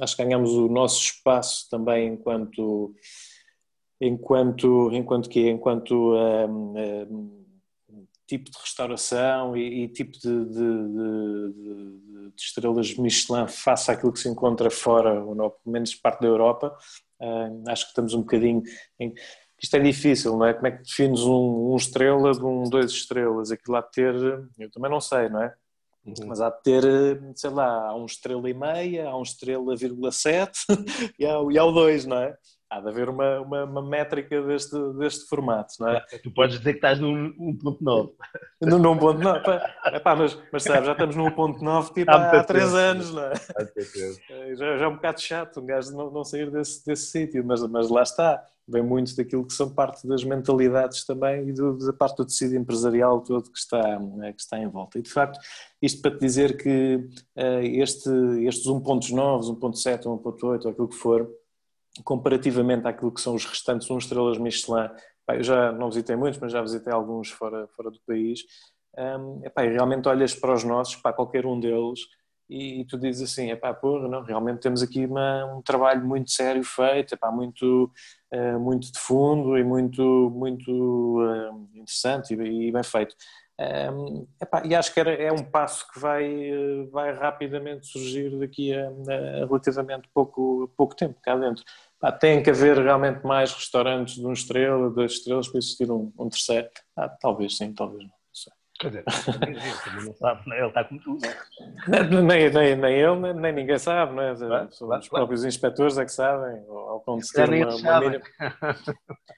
[0.00, 2.92] acho que ganhamos o nosso espaço também enquanto
[4.00, 6.74] enquanto enquanto que enquanto um,
[7.10, 14.12] um, tipo de restauração e, e tipo de, de, de, de, estrelas Michelin face àquilo
[14.12, 16.76] que se encontra fora ou não, pelo menos parte da Europa
[17.20, 18.62] um, acho que estamos um bocadinho
[19.00, 19.14] em,
[19.60, 20.54] isto é difícil, não é?
[20.54, 23.50] Como é que defines um, um estrela de um dois estrelas?
[23.50, 24.14] Aquilo há de ter,
[24.56, 25.52] eu também não sei, não é?
[26.04, 26.28] Uhum.
[26.28, 26.84] Mas há de ter,
[27.34, 30.60] sei lá, há um estrela e meia, há um estrela vírgula sete
[31.18, 32.36] e há, e há o dois, não é?
[32.70, 36.00] Há de haver uma, uma, uma, métrica deste, deste formato, não é?
[36.22, 38.12] Tu podes dizer que estás num 1.9.
[38.60, 43.22] Num 1.9, mas, mas sabe, já estamos num 1.9 tipo há, há 3 anos, não
[43.22, 43.32] é?
[44.30, 44.56] é?
[44.56, 47.62] Já, já é um bocado chato um gajo não, não sair desse, desse sítio, mas,
[47.68, 48.42] mas lá está.
[48.70, 52.54] Vem muito daquilo que são parte das mentalidades também e do, da parte do tecido
[52.54, 54.98] empresarial todo que está, né, que está em volta.
[54.98, 55.40] E de facto,
[55.80, 58.10] isto para te dizer que uh, este,
[58.46, 61.26] estes 1.9, 1.7, 1.8 ou aquilo que for,
[62.02, 64.88] comparativamente àquilo que são os restantes 1 estrelas Michelin,
[65.28, 68.40] eu já não visitei muitos, mas já visitei alguns fora, fora do país,
[68.96, 72.00] um, e realmente olhas para os nossos, para qualquer um deles,
[72.48, 76.30] e, e tu dizes assim, epá, porra, não, realmente temos aqui uma, um trabalho muito
[76.30, 77.92] sério feito, muito,
[78.32, 80.02] uh, muito de fundo e muito,
[80.34, 83.14] muito uh, interessante e, e, bem feito.
[83.60, 88.72] Um, epá, e acho que era, é um passo que vai, vai rapidamente surgir daqui
[88.72, 91.64] a, a relativamente pouco, pouco tempo cá dentro.
[92.00, 96.12] Pá, tem que haver realmente mais restaurantes de uma estrela, duas estrelas, para existir um,
[96.18, 96.68] um terceiro.
[96.96, 98.18] Ah, talvez sim, talvez não.
[98.78, 99.04] Quer dizer,
[99.84, 101.18] também não sabe, ele está como tu,
[102.12, 104.32] não Nem, nem, nem ele, nem, ninguém sabe, não é?
[104.32, 107.02] Os próprios inspectores é que sabem, ao
[107.34, 108.24] ter uma, uma mínima.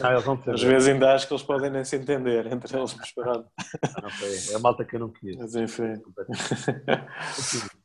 [0.00, 3.48] Não, Às vezes ainda acho que eles podem nem se entender entre eles, mas pronto.
[4.52, 5.38] É a malta que eu não conheço.
[5.38, 6.02] Mas enfim.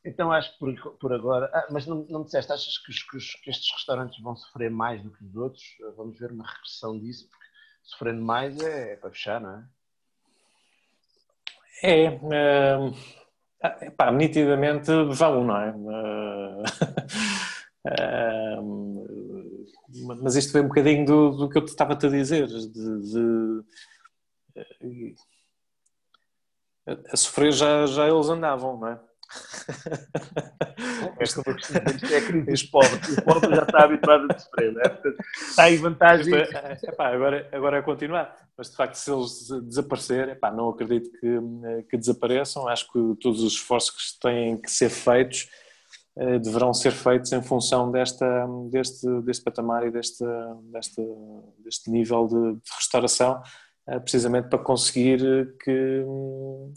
[0.03, 1.49] Então acho que por, por agora.
[1.53, 4.35] Ah, mas não, não me disseste, achas que, os, que, os, que, estes restaurantes vão
[4.35, 5.63] sofrer mais do que os outros?
[5.95, 7.45] Vamos ver uma regressão disso, porque
[7.83, 9.63] sofrendo mais é, é para fechar, não é?
[11.83, 12.09] É.
[12.09, 12.93] Uh,
[13.81, 15.71] epá, nitidamente vão, não é?
[15.71, 16.63] Uh,
[17.87, 19.21] uh,
[20.21, 23.63] mas isto vem um bocadinho do, do que eu estava-te a dizer, de, de,
[27.09, 28.99] a sofrer já, já eles andavam, não é?
[31.19, 33.17] É dizer, é crise dos pobres.
[33.17, 35.01] O pobre já está habituado a sofrer, não é?
[35.49, 36.33] está em vantagem.
[36.35, 38.35] É, epá, agora, agora é continuar.
[38.57, 42.67] Mas de facto, se eles desaparecerem, epá, não acredito que, que desapareçam.
[42.67, 45.60] Acho que todos os esforços que têm que ser feitos eh,
[46.41, 50.23] deverão ser feitos em função desta, deste, deste patamar e deste,
[50.71, 51.01] deste,
[51.63, 53.41] deste nível de, de restauração
[53.87, 55.19] eh, precisamente para conseguir
[55.57, 56.05] que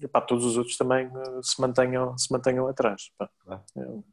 [0.02, 3.10] epá, todos os outros também eh, se mantenham, se mantenham atrás.
[3.76, 4.04] Eu,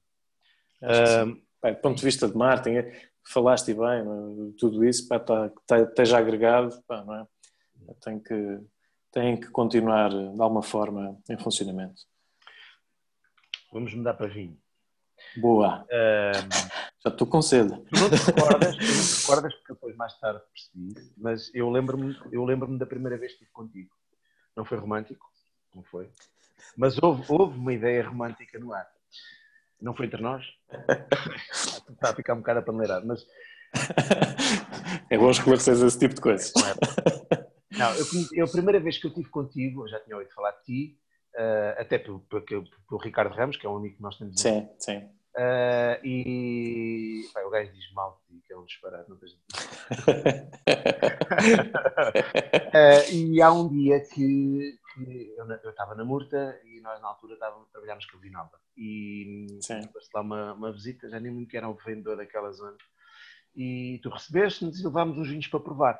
[1.64, 2.92] do ponto de vista de marketing,
[3.24, 4.52] falaste bem, é?
[4.58, 7.26] tudo isso pá, tá, tá, esteja agregado, pá, não é?
[8.04, 8.60] tem, que,
[9.12, 12.02] tem que continuar de alguma forma em funcionamento.
[13.72, 14.58] Vamos mudar para vinho.
[15.38, 15.86] Boa.
[15.86, 16.50] Um,
[17.04, 17.86] Já estou com cedo.
[17.90, 21.70] Tu não te recordas, tu não te recordas porque depois mais tarde percebi, mas eu
[21.70, 23.90] lembro-me eu lembro da primeira vez que estive contigo.
[24.56, 25.26] Não foi romântico,
[25.74, 26.10] não foi?
[26.78, 28.88] Mas houve, houve uma ideia romântica no ar.
[29.82, 30.46] Não foi entre nós?
[31.90, 33.26] Está a ficar um bocado a paneleirado, mas...
[35.10, 36.54] É bom esclarecer esse tipo de coisas.
[37.72, 40.52] Não, eu, eu, a primeira vez que eu estive contigo, eu já tinha ouvido falar
[40.52, 41.00] de ti,
[41.36, 44.40] uh, até pelo, pelo, pelo, Ricardo Ramos, que é um amigo que nós temos.
[44.40, 45.10] Sim, sim.
[45.42, 49.40] Uh, e o gajo diz mal que é um disparate, não tens uh,
[53.12, 57.68] E há um dia que, que eu estava na Murta e nós na altura estávamos,
[57.72, 59.48] trabalhámos com a Vinalda e
[59.92, 62.78] foste lá uma, uma visita, já nem muito que era o vendedor daquela zona
[63.56, 66.00] e tu recebeste-nos e levámos uns vinhos para provar.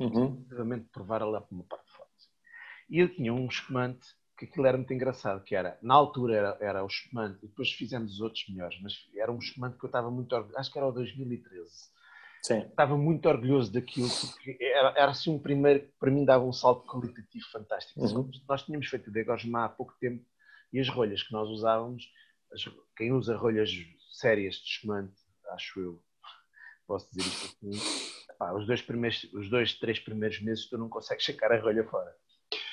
[0.00, 0.44] Uhum.
[0.92, 2.28] provar lá para uma parte forte.
[2.88, 4.16] E eu tinha um espumante
[4.46, 7.72] que aquilo era muito engraçado, que era, na altura era, era o espumante, e depois
[7.72, 10.78] fizemos os outros melhores, mas era um espumante que eu estava muito orgulhoso, acho que
[10.78, 11.70] era o 2013.
[12.42, 12.58] Sim.
[12.58, 16.86] Estava muito orgulhoso daquilo, porque era, era assim um primeiro, para mim dava um salto
[16.86, 18.00] qualitativo fantástico.
[18.00, 18.30] Uhum.
[18.46, 20.24] Nós tínhamos feito o Degosma há pouco tempo,
[20.72, 22.04] e as rolhas que nós usávamos,
[22.52, 22.62] as,
[22.96, 23.70] quem usa rolhas
[24.12, 25.14] sérias de espumante,
[25.52, 26.02] acho eu,
[26.86, 30.88] posso dizer isto assim, pá, os dois primeiros, os dois, três primeiros meses tu não
[30.88, 32.14] consegues sacar a rolha fora.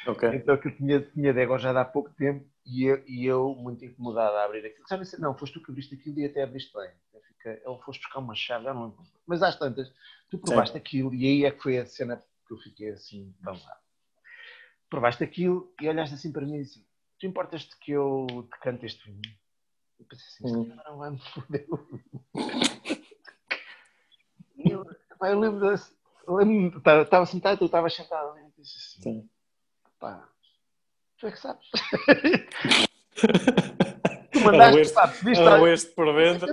[0.07, 0.35] Okay.
[0.35, 4.35] Então que tinha, tinha de já há pouco tempo e eu, e eu, muito incomodado
[4.35, 4.87] a abrir aquilo.
[4.87, 6.89] Sabe, não, foste tu que abriste aquilo e até abriste bem.
[7.27, 8.95] Fica, ele foste buscar uma chave, já não
[9.25, 9.91] Mas às tantas,
[10.29, 10.79] tu provaste Sim.
[10.79, 12.17] aquilo e aí é que foi a cena
[12.47, 13.77] que eu fiquei assim, vamos lá.
[14.89, 16.85] Provaste aquilo e olhaste assim para mim e disse:
[17.19, 19.21] Tu importas-te que eu te cante este vinho?
[19.99, 20.75] Eu pensei assim: hum.
[20.85, 21.67] não vai me foder.
[24.57, 24.85] eu,
[25.21, 25.79] eu lembro,
[26.27, 29.01] lembro estava sentado, eu estava sentado e disse assim.
[29.01, 29.29] Sim
[30.01, 30.27] Pá,
[31.19, 31.69] tu é que sabes.
[34.31, 36.47] tu mandaste, este, pá, viste este por dentro.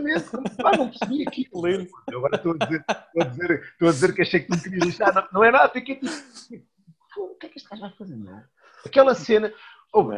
[0.63, 1.49] Pá, não percebi aqui.
[1.55, 1.89] Lindo.
[2.13, 4.63] Eu agora estou a dizer, estou a dizer, estou a dizer que achei que tu
[4.63, 5.15] querias deixar.
[5.15, 6.13] Não, não é nada, fiquei tipo,
[7.17, 8.45] o que é que este gajo vai fazer, não é?
[8.85, 9.51] Aquela cena.
[9.95, 10.13] Oh,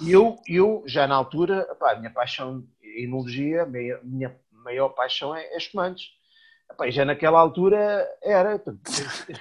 [0.00, 5.34] eu, eu, já na altura, pá, a minha paixão em enologia, minha, minha maior paixão
[5.34, 6.12] é, é espumantes.
[6.70, 8.62] Epá, já naquela altura era,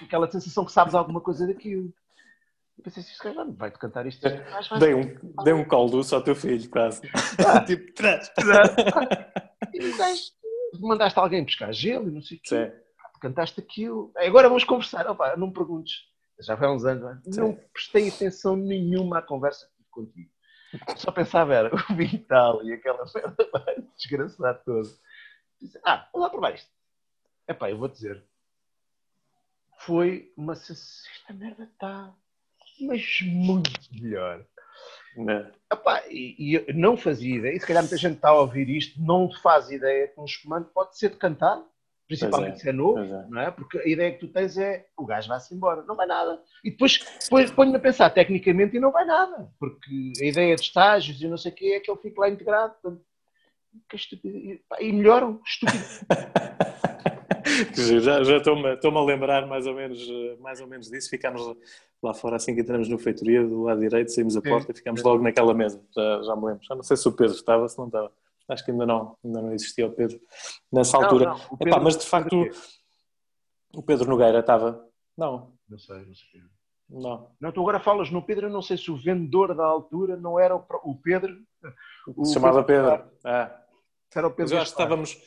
[0.02, 1.94] aquela sensação que sabes alguma coisa daquilo.
[2.82, 4.28] Eu pensei assim, se vai-te cantar isto.
[4.80, 7.02] Dei um, dei um colo ao teu filho, quase.
[7.48, 8.32] Ah, tipo, traz.
[9.74, 10.24] E o gajo,
[10.80, 12.74] mandaste alguém buscar gelo e não sei o quê.
[13.22, 14.12] Cantaste aquilo.
[14.18, 15.08] Agora vamos conversar.
[15.08, 16.02] Opa, não me perguntes.
[16.40, 17.22] Já foi há uns anos.
[17.28, 20.32] Não prestei atenção nenhuma à conversa que tive contigo.
[20.98, 24.90] Só pensava era o Vital e aquela merda desgraçada toda.
[25.86, 26.70] Ah, vamos lá provar isto.
[27.48, 28.26] Epá, eu vou dizer.
[29.78, 31.12] Foi uma sensação.
[31.16, 32.14] Esta merda está
[32.86, 34.46] mas muito melhor.
[35.18, 35.74] É.
[35.74, 39.02] Epá, e, e não fazia ideia, e se calhar muita gente está a ouvir isto,
[39.02, 41.62] não faz ideia que um espumante pode ser de cantar,
[42.08, 43.28] principalmente é, se é novo, é.
[43.30, 43.52] não é?
[43.52, 46.42] Porque a ideia que tu tens é o gajo vai-se embora, não vai nada.
[46.64, 50.62] E depois, depois ponho-me a pensar tecnicamente e não vai nada, porque a ideia de
[50.62, 52.74] estágios e não sei o que é que ele fique lá integrado.
[52.82, 53.04] Portanto,
[53.90, 55.84] que e melhoram, estúpido.
[58.02, 60.00] já já estou-me a lembrar mais ou, menos,
[60.40, 61.10] mais ou menos disso.
[61.10, 61.42] Ficámos
[62.02, 65.04] lá fora assim que entramos no feitoria, do lado direito, saímos a porta e ficámos
[65.04, 65.82] logo naquela mesa.
[65.96, 66.64] Já, já me lembro.
[66.64, 68.12] Já não sei se o Pedro estava, se não estava.
[68.48, 70.20] Acho que ainda não, ainda não existia o Pedro
[70.72, 71.26] nessa altura.
[71.26, 72.50] Não, não, Pedro, Epá, mas de facto
[73.74, 74.86] o Pedro Nogueira estava.
[75.18, 75.54] Não.
[75.70, 76.42] Não sei, não sei.
[76.90, 77.32] Não.
[77.40, 80.38] Não, tu agora falas no Pedro, eu não sei se o vendedor da altura não
[80.38, 81.38] era o, o Pedro.
[82.06, 82.92] O se chamava Pedro.
[82.92, 83.12] Pedro.
[83.24, 83.62] Ah.
[84.14, 84.44] Era o Pedro.
[84.44, 85.22] Mas eu acho que estávamos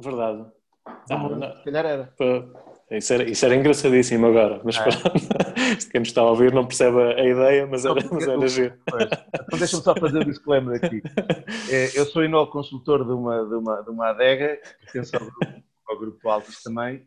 [0.00, 0.46] Verdade.
[0.86, 2.14] Ah, se calhar era.
[2.90, 4.82] Isso era, isso era engraçadíssimo agora, mas é.
[5.92, 8.74] quem nos está a ouvir não percebe a ideia, mas era, mas era giro.
[8.88, 11.00] Então deixa-me só fazer o disclaimer aqui.
[11.70, 15.22] É, eu sou inol consultor de uma, de uma, de uma adega, que pertence ao
[15.22, 17.06] grupo, ao grupo Altos também,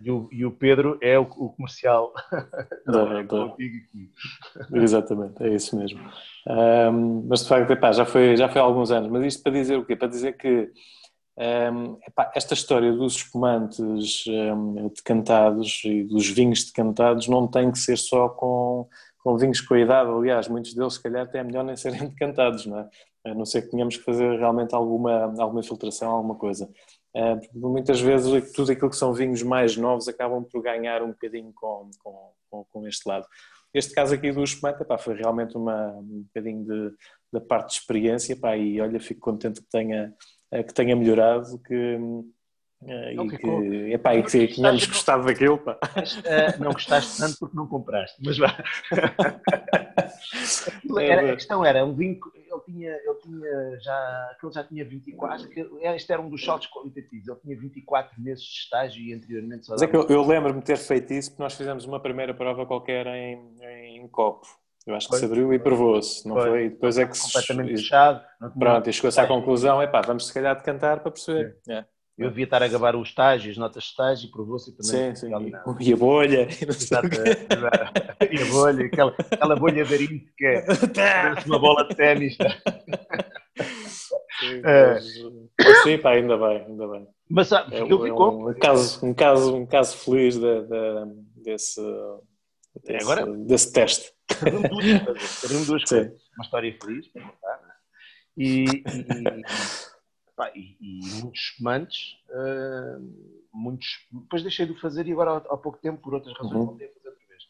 [0.00, 2.12] e o, e o Pedro é o, o comercial.
[2.86, 3.54] Da, da...
[4.72, 6.00] Exatamente, é isso mesmo.
[6.46, 9.52] Um, mas de facto, epá, já, foi, já foi há alguns anos, mas isto para
[9.52, 9.94] dizer o quê?
[9.94, 10.70] Para dizer que
[11.38, 17.78] um, epá, esta história dos espumantes um, decantados e dos vinhos decantados não tem que
[17.78, 18.88] ser só com,
[19.18, 22.08] com vinhos com a idade, aliás, muitos deles se calhar até é melhor nem serem
[22.10, 22.88] decantados, não é?
[23.26, 26.68] A não ser que tenhamos que fazer realmente alguma, alguma filtração, alguma coisa.
[27.52, 31.90] Muitas vezes tudo aquilo que são vinhos mais novos acabam por ganhar um bocadinho com,
[32.02, 33.26] com, com, com este lado.
[33.74, 36.94] Este caso aqui do espumante epá, foi realmente uma, um bocadinho de,
[37.32, 40.14] da parte de experiência epá, e olha, fico contente que tenha
[40.50, 41.98] que tenha melhorado, que,
[42.86, 45.58] eh, e, que, epá, e que tínhamos gostado daquilo.
[45.58, 45.78] Pá.
[45.82, 48.56] Uh, não gostaste tanto porque não compraste, mas vá.
[51.00, 55.34] era, a questão era, um vinho, ele tinha, ele tinha já, ele já tinha 24,
[55.34, 59.12] acho que este era um dos saltos qualitativos, ele tinha 24 meses de estágio e
[59.12, 61.84] anteriormente só Mas é que eu, eu lembro-me de ter feito isso porque nós fizemos
[61.84, 64.46] uma primeira prova qualquer em, em copo.
[64.88, 66.48] Eu acho que foi, se abriu e provou-se, não foi?
[66.48, 66.64] foi?
[66.64, 67.82] E depois é que completamente se...
[67.82, 68.24] fechado.
[68.58, 71.58] Pronto, e chegou-se à conclusão, é pá, vamos se calhar decantar para perceber.
[71.68, 71.84] É.
[72.16, 75.14] Eu devia estar a gabar os estágios, notas de estágio, provou-se também.
[75.14, 75.30] Sim, sim.
[75.78, 76.48] E a bolha.
[76.50, 81.94] E, e a bolha, aquela, aquela bolha de arinho que é parece uma bola de
[81.94, 82.36] ténis.
[84.40, 84.94] Sim, é.
[85.60, 87.06] mas, sim, pá, ainda bem, ainda bem.
[87.30, 91.04] Mas sabe, é, eu é um, um, caso, um, caso, um caso feliz de, de,
[91.44, 91.80] desse,
[92.84, 94.17] desse, agora, desse teste.
[94.28, 96.20] Teriam duas coisas.
[96.36, 97.74] Uma história feliz para contar, né?
[98.36, 104.06] e, e, pá, e, e, muitos espumantes, uh, muitos.
[104.12, 106.66] Depois deixei de fazer e agora há, pouco tempo, por outras razões, uhum.
[106.66, 107.42] voltei a fazer outra vez.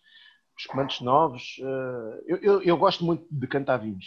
[0.58, 1.58] Espumantes novos.
[1.58, 4.06] Uh, eu, eu, eu, gosto muito de cantar vinhos.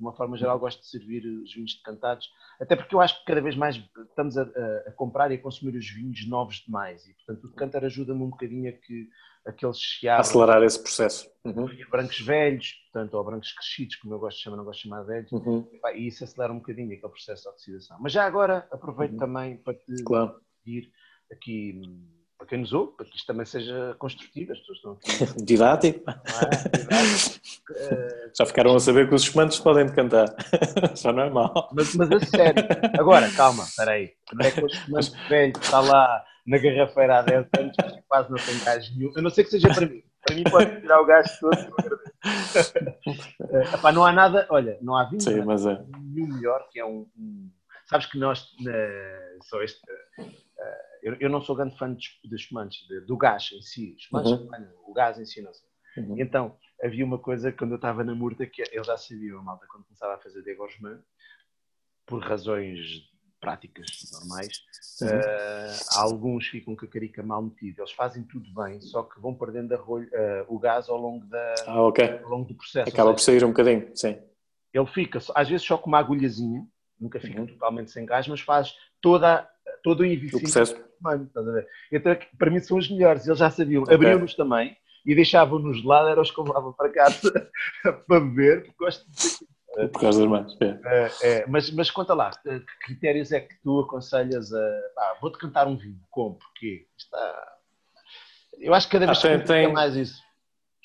[0.00, 2.26] De uma forma geral, gosto de servir os vinhos decantados,
[2.58, 3.76] até porque eu acho que cada vez mais
[4.08, 4.44] estamos a,
[4.86, 7.06] a, comprar e a consumir os vinhos novos demais.
[7.06, 9.10] E, portanto, o decantar ajuda-me um bocadinho a que
[9.44, 10.30] aqueles chiados.
[10.30, 11.30] Acelerar esse processo.
[11.44, 11.68] Uhum.
[11.90, 15.02] Brancos velhos, portanto, ou brancos crescidos, como eu gosto de chamar, não gosto de chamar
[15.02, 15.68] velhos, uhum.
[15.94, 17.98] e isso acelera um bocadinho aquele processo de oxidação.
[18.00, 19.18] Mas já agora aproveito uhum.
[19.18, 20.40] também para te claro.
[20.64, 20.90] pedir
[21.30, 22.19] aqui para
[22.50, 25.38] quem nos ouve, para que isto também seja construtivo, as pessoas estão aqui.
[25.44, 26.10] Didático.
[26.10, 26.78] É?
[26.78, 27.40] Didático.
[28.36, 30.34] Já ficaram a saber que os espumantes podem decantar.
[31.00, 31.70] Já não é mal.
[31.72, 32.64] Mas, mas a sério.
[32.98, 34.10] Agora, calma, espera aí.
[34.32, 37.76] Não é que o espumante velho está lá na garrafeira há 10 anos,
[38.08, 39.12] quase não tem gás nenhum.
[39.16, 40.02] A não ser que seja para mim.
[40.26, 41.56] Para mim pode tirar o gás todo.
[43.40, 45.82] uh, epá, não há nada, olha, não há vinho Sim, mas é.
[46.00, 47.48] nenhum melhor que é um, um...
[47.86, 49.80] Sabes que nós, uh, só este...
[51.02, 53.94] Eu, eu, não sou grande fã de, de espumantes, de, do gás em si.
[53.98, 54.48] Espumantes, uhum.
[54.86, 55.68] o gás em si, não sei.
[55.96, 56.16] Uhum.
[56.18, 59.66] Então, havia uma coisa quando eu estava na Murta que eu já sabia, a malta,
[59.68, 61.00] quando começava a fazer degorgement,
[62.06, 63.08] por razões
[63.40, 64.58] práticas normais,
[65.02, 67.80] uh, alguns ficam com a carica mal metida.
[67.80, 71.54] Eles fazem tudo bem, só que vão perdendo rolho, uh, o gás ao longo, da,
[71.66, 72.18] ah, okay.
[72.18, 72.88] ao longo do processo.
[72.90, 74.18] Acaba por sair um bocadinho, sim.
[74.72, 76.64] Ele fica, às vezes, só com uma agulhazinha,
[77.00, 77.46] nunca fica uhum.
[77.46, 79.48] totalmente sem gás, mas faz toda,
[79.82, 81.66] todo o investimento humano, estás a ver?
[81.90, 83.94] Então, para mim são os melhores, eles já sabiam, okay.
[83.94, 87.50] abriam-nos também e deixavam-nos de lado, eram os que levavam para casa
[88.06, 89.50] para beber, porque gosto de
[89.88, 90.56] por causa das mães.
[90.60, 90.80] É.
[90.84, 95.16] É, é, mas, mas conta lá, que critérios é que tu aconselhas a.
[95.20, 96.00] vou-te cantar um vinho.
[96.10, 96.34] Como?
[96.34, 96.86] Porquê?
[96.98, 97.56] Está...
[98.58, 100.20] Eu acho que cada vez ah, tem, tem mais isso.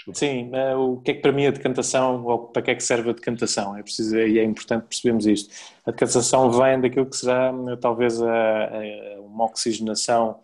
[0.05, 0.19] Desculpa.
[0.19, 2.83] Sim, uh, o que é que para mim a decantação, ou para que é que
[2.83, 3.75] serve a decantação?
[3.75, 5.53] É preciso, e é importante percebermos isto.
[5.85, 7.51] A decantação vem daquilo que será
[7.81, 10.39] talvez a, a uma oxigenação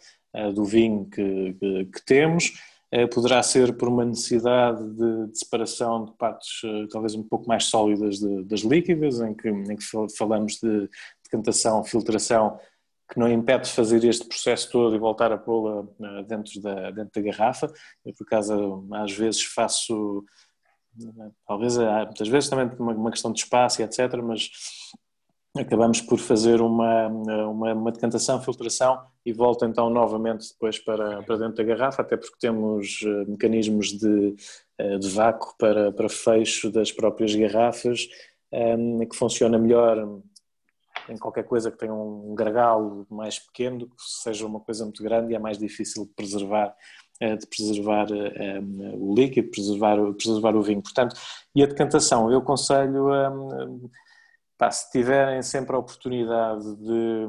[0.55, 2.53] do vinho que, que, que temos,
[2.93, 7.65] uh, poderá ser por uma necessidade de, de separação de partes talvez um pouco mais
[7.65, 9.85] sólidas de, das líquidas, em que, em que
[10.17, 10.89] falamos de
[11.23, 12.57] decantação, filtração,
[13.11, 16.91] que não impede de fazer este processo todo e voltar a pô-la eh, dentro da,
[16.91, 17.67] dentro da garrafa.
[18.05, 20.23] Eu, por acaso, às vezes faço,
[21.45, 24.49] talvez, eh, muitas vezes também uma, uma questão de espaço e etc., mas
[25.57, 31.35] acabamos por fazer uma, uma, uma, decantação, filtração e volta então novamente depois para, para
[31.35, 34.35] dentro da garrafa, até porque temos eh, mecanismos de,
[34.99, 38.07] de vácuo para, para fecho das próprias garrafas,
[39.09, 40.21] que funciona melhor
[41.10, 45.32] em qualquer coisa que tenha um gargalo mais pequeno, que seja uma coisa muito grande
[45.32, 46.76] e é mais difícil de preservar
[47.19, 48.60] eh, de preservar eh,
[48.95, 50.82] o líquido, preservar, preservar o vinho.
[50.82, 51.15] Portanto,
[51.56, 53.10] e a decantação, eu aconselho,
[54.57, 57.28] pá, se tiverem sempre a oportunidade de,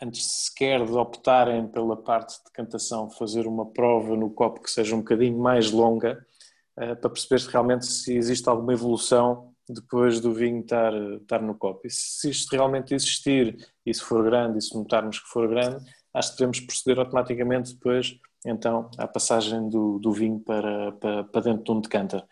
[0.00, 4.94] antes sequer de optarem pela parte de decantação, fazer uma prova no copo que seja
[4.94, 6.24] um bocadinho mais longa,
[6.76, 11.86] eh, para perceber realmente se existe alguma evolução depois do vinho estar, estar no copo.
[11.86, 15.84] E se isto realmente existir, e se for grande, e se notarmos que for grande,
[16.14, 21.40] acho que devemos proceder automaticamente depois, então, à passagem do, do vinho para, para, para
[21.42, 22.24] dentro de um decanter.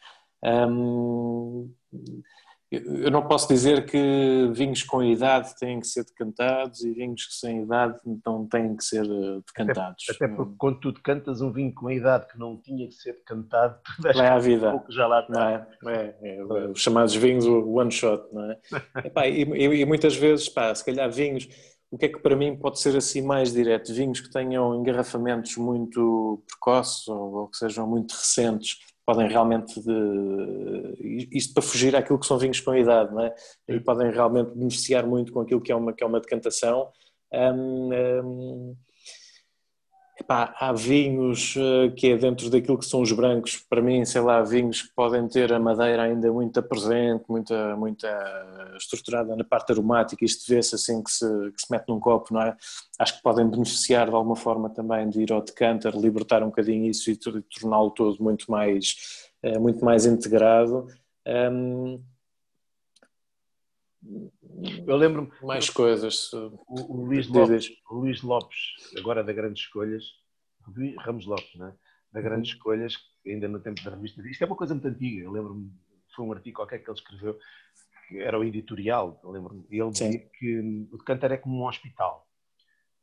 [2.70, 7.62] Eu não posso dizer que vinhos com idade têm que ser decantados e vinhos sem
[7.62, 10.04] idade não têm que ser eh, decantados.
[10.10, 13.14] Até, até porque quando tu decantas um vinho com idade que não tinha que ser
[13.14, 13.78] decantado,
[14.14, 14.68] vai à vida.
[14.68, 15.50] Um pouco já lá está.
[15.50, 15.66] É?
[15.86, 18.58] É, é, os chamados vinhos one shot, não é?
[19.06, 21.48] Epá, e, e, e, muitas vezes, pá, se calhar vinhos,
[21.90, 23.94] o que é que para mim pode ser assim mais direto?
[23.94, 28.76] Vinhos que tenham engarrafamentos muito precoces ou, ou que sejam muito recentes
[29.08, 33.34] podem realmente, de, isto para fugir àquilo que são vinhos com idade, não é?
[33.66, 36.90] E podem realmente beneficiar muito com aquilo que é uma, que é uma decantação.
[37.32, 37.90] Um,
[38.22, 38.76] um,
[40.18, 44.20] epá, há vinhos eh, que é dentro daquilo que são os brancos, para mim, sei
[44.20, 48.08] lá, vinhos que podem ter a madeira ainda muito presente, muita, muita
[48.76, 52.42] estruturada na parte aromática, isto vê-se assim que se, que se mete num copo, não
[52.42, 52.56] é?
[52.98, 56.86] Acho que podem beneficiar de alguma forma também de ir ao decanter, libertar um bocadinho
[56.90, 58.96] isso e torná-lo todo muito mais,
[59.42, 60.86] eh, muito mais integrado.
[61.26, 62.02] Um,
[64.86, 65.30] eu lembro-me.
[65.42, 66.32] Mais coisas.
[66.32, 68.58] O, o, Luís Lopes, o Luís Lopes,
[68.96, 70.04] agora da Grandes Escolhas,
[70.98, 71.74] Ramos Lopes, né?
[72.12, 72.56] da Grandes uhum.
[72.56, 72.94] Escolhas,
[73.26, 74.22] ainda no tempo da revista.
[74.26, 75.24] Isto é uma coisa muito antiga.
[75.24, 75.70] Eu lembro-me,
[76.14, 77.38] foi um artigo qualquer que ele escreveu,
[78.08, 79.20] que era o editorial.
[79.22, 79.64] Eu lembro-me.
[79.70, 80.10] Ele Sim.
[80.10, 80.58] dizia que
[80.90, 82.28] o decantar é como um hospital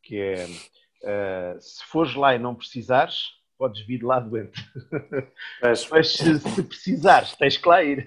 [0.05, 3.23] que é uh, se fores lá e não precisares,
[3.57, 4.61] podes vir lá doente.
[5.61, 8.05] Mas, Mas se, se, precisares, tens que lá ir.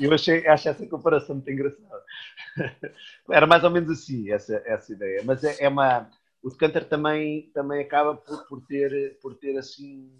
[0.00, 2.04] Eu achei, acho essa comparação muito engraçada.
[3.30, 5.22] Era mais ou menos assim, essa, essa ideia.
[5.24, 6.10] Mas é, é uma.
[6.42, 10.10] O decanter também, também acaba por, por, ter, por ter assim.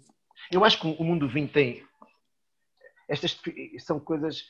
[0.51, 1.83] Eu acho que o mundo do vinho tem.
[3.07, 3.39] Estas
[3.79, 4.43] são coisas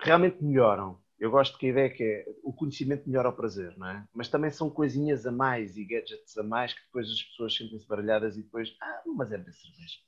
[0.00, 3.32] que realmente melhoram eu gosto que a ideia é que é, o conhecimento melhora o
[3.32, 4.04] prazer, não é?
[4.14, 7.86] Mas também são coisinhas a mais e gadgets a mais que depois as pessoas sentem-se
[7.88, 9.98] baralhadas e depois, ah, mas é da cerveja.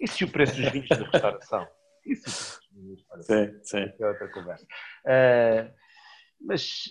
[0.00, 1.68] E se o preço dos vinhos da restauração?
[2.04, 3.60] E se o preço dos vinhos da restauração?
[3.62, 3.92] Sim, sim.
[3.98, 4.64] É outra conversa.
[5.04, 5.74] Uh,
[6.40, 6.84] mas...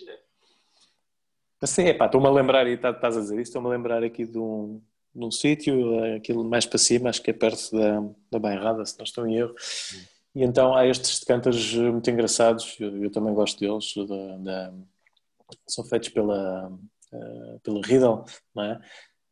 [1.58, 4.26] Mas sim, epá, estou-me a lembrar, e estás a dizer isso, estou-me a lembrar aqui
[4.26, 4.82] de um,
[5.14, 8.98] de um sítio, aquilo mais para cima, acho que é perto da, da Bairrada, se
[8.98, 9.54] não estou em erro,
[10.36, 14.74] e então há estes decanters muito engraçados, eu, eu também gosto deles, da, da,
[15.66, 18.22] são feitos pela, uh, pela Riddle,
[18.54, 18.80] não é?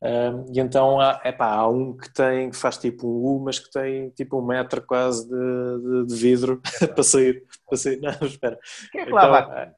[0.02, 3.58] Uh, e então há, epá, há um que tem, que faz tipo um U, mas
[3.58, 6.62] que tem tipo um metro quase de, de, de vidro
[6.94, 7.44] para sair.
[7.66, 8.00] Para sair.
[8.00, 8.58] Não, espera.
[8.90, 9.72] Quem é que lá então, vai?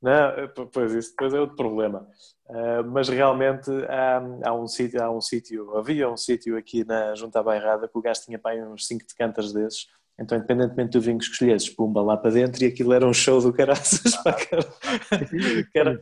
[0.00, 2.06] Não, pois isso depois é outro problema.
[2.46, 7.14] Uh, mas realmente há, há um sítio, há um sítio, havia um sítio aqui na
[7.14, 9.86] Junta Bairrada que o gajo tinha para uns 5 decanters desses
[10.20, 13.40] Então, independentemente do vinho que escolhesses, pumba lá para dentro e aquilo era um show
[13.40, 14.16] do caraças.
[14.16, 14.64] Que era,
[15.70, 16.00] que era,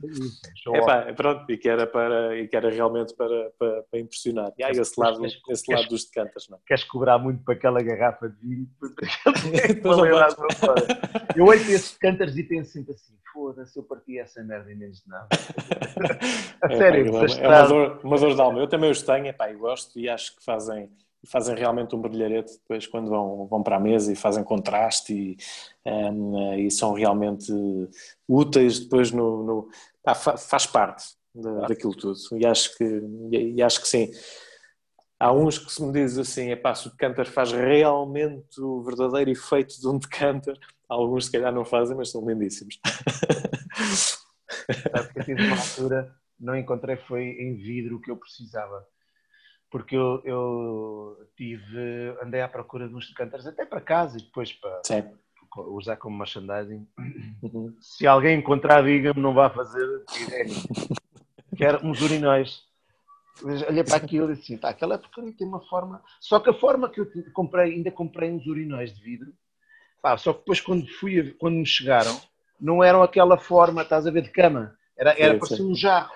[0.75, 4.53] é pá, pronto, e que era, para, e que era realmente para, para, para impressionar.
[4.57, 6.61] E há esse lado, queres, esse queres, lado dos decanters, não é?
[6.67, 8.67] Queres cobrar muito para aquela garrafa de vinho?
[11.37, 14.77] eu olho para esses decanters e penso sempre assim, foda-se, eu parti essa merda em
[14.77, 15.29] menos de nada.
[16.63, 18.59] A é, sério, pá, é, uma, dor, uma dor de alma.
[18.61, 20.91] Eu também os tenho, epá, e gosto e acho que fazem
[21.27, 25.37] fazem realmente um brilharete depois quando vão, vão para a mesa e fazem contraste e,
[25.85, 27.53] um, e são realmente
[28.29, 29.69] úteis depois no, no
[30.05, 31.05] ah, faz parte
[31.69, 32.17] daquilo tudo.
[32.39, 34.11] E acho que, e acho que sim.
[35.19, 39.31] Há uns que se me dizem assim é se o decanter faz realmente o verdadeiro
[39.31, 40.59] efeito de um decanter
[40.89, 42.79] alguns se calhar não fazem mas são lindíssimos.
[44.93, 48.87] Sabe que eu tive uma altura não encontrei foi em vidro o que eu precisava
[49.77, 54.51] porque eu, eu tive, andei à procura de uns decanters até para casa e depois
[54.51, 54.81] para
[55.67, 56.89] usar como merchandising.
[57.43, 57.77] Uhum.
[57.79, 60.03] Se alguém encontrar, diga-me, não vá fazer
[61.55, 62.63] Quero uns urinóis.
[63.69, 66.03] Olhei para aquilo e disse, tá, aquela porcaria tem uma forma.
[66.21, 69.31] Só que a forma que eu comprei, ainda comprei uns urinóis de vidro,
[70.01, 72.19] pá, só que depois quando, fui, quando me chegaram,
[72.59, 74.75] não eram aquela forma, estás a ver, de cama.
[74.97, 76.11] Era, era parecia um jarro.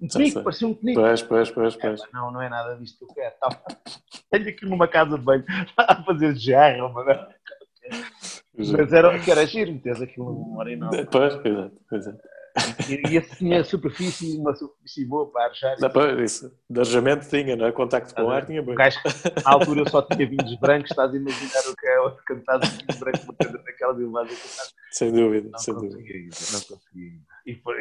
[0.00, 1.00] Um penico, parecia um penico.
[1.00, 2.02] Pois, pois, pois, pois.
[2.02, 3.34] É, não, não é nada disto que eu quero.
[3.40, 3.48] Tá.
[4.30, 5.44] Tenho aqui numa casa de banho
[5.76, 7.26] a fazer jarra, mano.
[8.56, 10.90] Mas era, que era giro, metes aquilo num arenal.
[11.10, 12.20] Pois, exato, exato.
[12.88, 15.76] E, e esse tinha superfície, uma superfície boa para arjar.
[15.80, 16.52] Não, isso.
[16.70, 17.72] De arejamento tinha, não é?
[17.72, 18.76] Contacto com o ar tinha bem.
[18.76, 19.00] Gajo,
[19.44, 22.58] à altura eu só tinha vinhos brancos, estás a imaginar o que é outro cantar
[22.58, 23.26] de vinhos brancos
[23.64, 24.36] naquela imagem.
[24.92, 25.96] Sem dúvida, não sem dúvida.
[25.96, 27.20] Não consegui.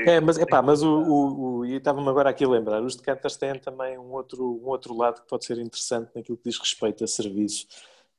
[0.05, 3.37] É, mas, epá, mas o, o, o e estava-me agora aqui a lembrar, os decanters
[3.37, 7.03] têm também um outro, um outro lado que pode ser interessante naquilo que diz respeito
[7.03, 7.65] a serviço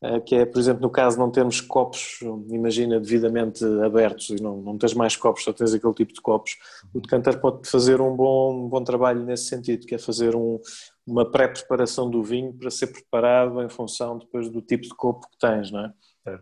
[0.04, 2.18] eh, que é, por exemplo, no caso não termos copos,
[2.50, 6.58] imagina, devidamente abertos e não, não tens mais copos, só tens aquele tipo de copos,
[6.92, 10.60] o decanter pode fazer um bom, um bom trabalho nesse sentido, que é fazer um,
[11.06, 15.38] uma pré-preparação do vinho para ser preparado em função depois do tipo de copo que
[15.38, 15.92] tens, não é?
[16.26, 16.38] é.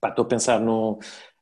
[0.00, 0.96] Pá, estou a pensar num,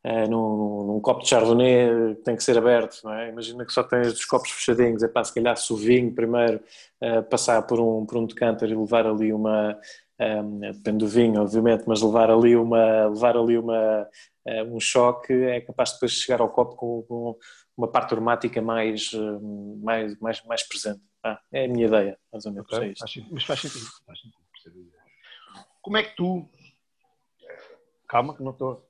[0.04, 3.30] é, num, num, copo de chardonnay tem que ser aberto, não é?
[3.30, 6.60] Imagina que só tens os copos fechadinhos, é pá, se calhar se o vinho primeiro
[7.00, 9.78] é, passar por um, por um decanter e levar ali uma,
[10.20, 14.06] um, depende do vinho, obviamente, mas levar ali, uma, levar ali uma,
[14.66, 17.38] um choque é capaz de depois chegar ao copo com, com
[17.74, 19.10] uma parte aromática mais,
[19.82, 21.00] mais, mais, mais presente.
[21.24, 22.70] Ah, é a minha ideia, mais ou menos.
[22.70, 22.90] Okay.
[22.90, 23.86] É faz mas faz sentido.
[24.06, 24.92] Faz sentido
[25.80, 26.46] Como é que tu.
[28.06, 28.86] Calma, que não estou.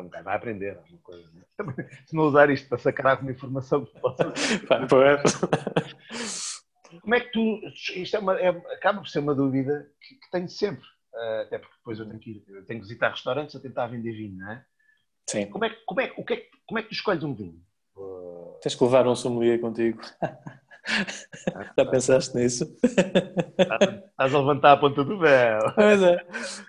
[0.00, 1.28] Vai aprender alguma coisa.
[1.32, 1.42] Né?
[2.06, 4.16] Se não usar isto para sacar alguma informação, posso.
[7.00, 7.60] Como é que tu.
[7.96, 10.84] Isto é uma, é, acaba por ser uma dúvida que, que tenho sempre.
[11.14, 13.86] Uh, até porque depois eu tenho que, ir, eu tenho que visitar restaurantes a tentar
[13.86, 14.64] vender vinho, não é?
[15.28, 15.46] Sim.
[15.46, 17.62] Como é, como é, o que é, como é que tu escolhes um vinho?
[17.96, 18.58] Uh...
[18.62, 20.00] Tens que levar um sommelier contigo.
[21.78, 22.64] Já pensaste nisso?
[22.82, 25.60] Estás a levantar a ponta do véu.
[25.74, 26.26] Pois é.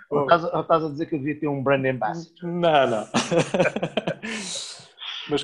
[0.09, 2.43] Ou estás, ou estás a dizer que eu devia ter um brand ambassador?
[2.43, 3.07] Não, não.
[5.29, 5.43] Mas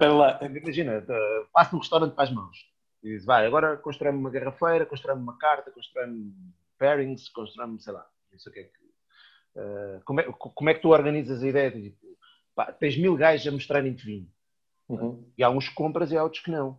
[0.00, 0.40] não, lá.
[0.42, 1.04] Imagina,
[1.52, 2.72] passo num restaurante para as mãos
[3.02, 6.06] e diz, vai, agora constrói uma garrafeira, constrói uma carta, constrói
[6.78, 8.82] pairings, constrói sei lá, isso que é que...
[9.54, 12.06] Uh, como, é, como é que tu organizas a ideia de, tipo,
[12.54, 14.28] pá, tens mil gajos a mostrarem-te vinho.
[14.88, 15.30] Uhum.
[15.36, 16.78] E há uns que compras e há outros que não.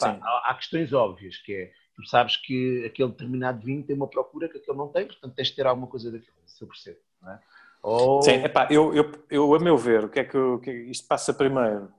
[0.00, 4.08] Pá, há, há, questões óbvias, que é, tu sabes que aquele determinado vinho tem uma
[4.08, 6.98] procura que aquele não tem, portanto tens de ter alguma coisa daquilo, se eu percebo.
[7.22, 7.40] Não é?
[7.82, 8.22] Ou...
[8.22, 11.06] Sim, epá, eu, eu, eu, a meu ver, o que é que, eu, que isto
[11.06, 11.92] passa primeiro?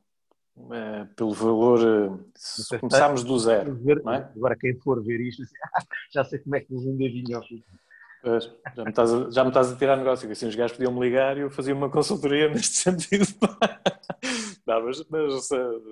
[0.69, 3.73] É, pelo valor, eh, se começarmos do zero.
[3.75, 4.29] Ver, é?
[4.35, 5.43] Agora, quem for ver isto,
[6.13, 7.43] já sei como é que nos vender vinho ao
[8.21, 8.43] Pois,
[8.75, 10.99] já, me estás a, já me estás a tirar negócio, assim os gajos podiam me
[10.99, 13.25] ligar e eu fazia uma consultoria neste sentido.
[14.79, 15.47] Mas, mas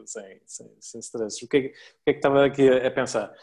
[0.06, 1.44] sem, sem, sem stress.
[1.44, 1.74] O que, é, o que
[2.08, 3.34] é que estava aqui a, a pensar?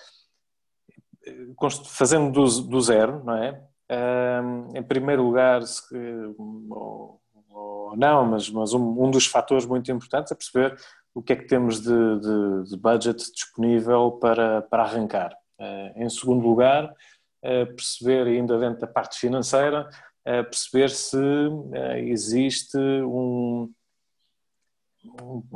[1.87, 3.61] Fazendo do, do zero, não é?
[3.91, 5.97] Um, em primeiro lugar, se,
[6.39, 10.77] ou, ou, não, mas, mas um, um dos fatores muito importantes é perceber
[11.17, 15.33] o que é que temos de, de, de budget disponível para, para arrancar.
[15.59, 19.89] Uh, em segundo lugar, uh, perceber ainda dentro da parte financeira,
[20.29, 21.19] uh, perceber se
[22.05, 23.73] existe um,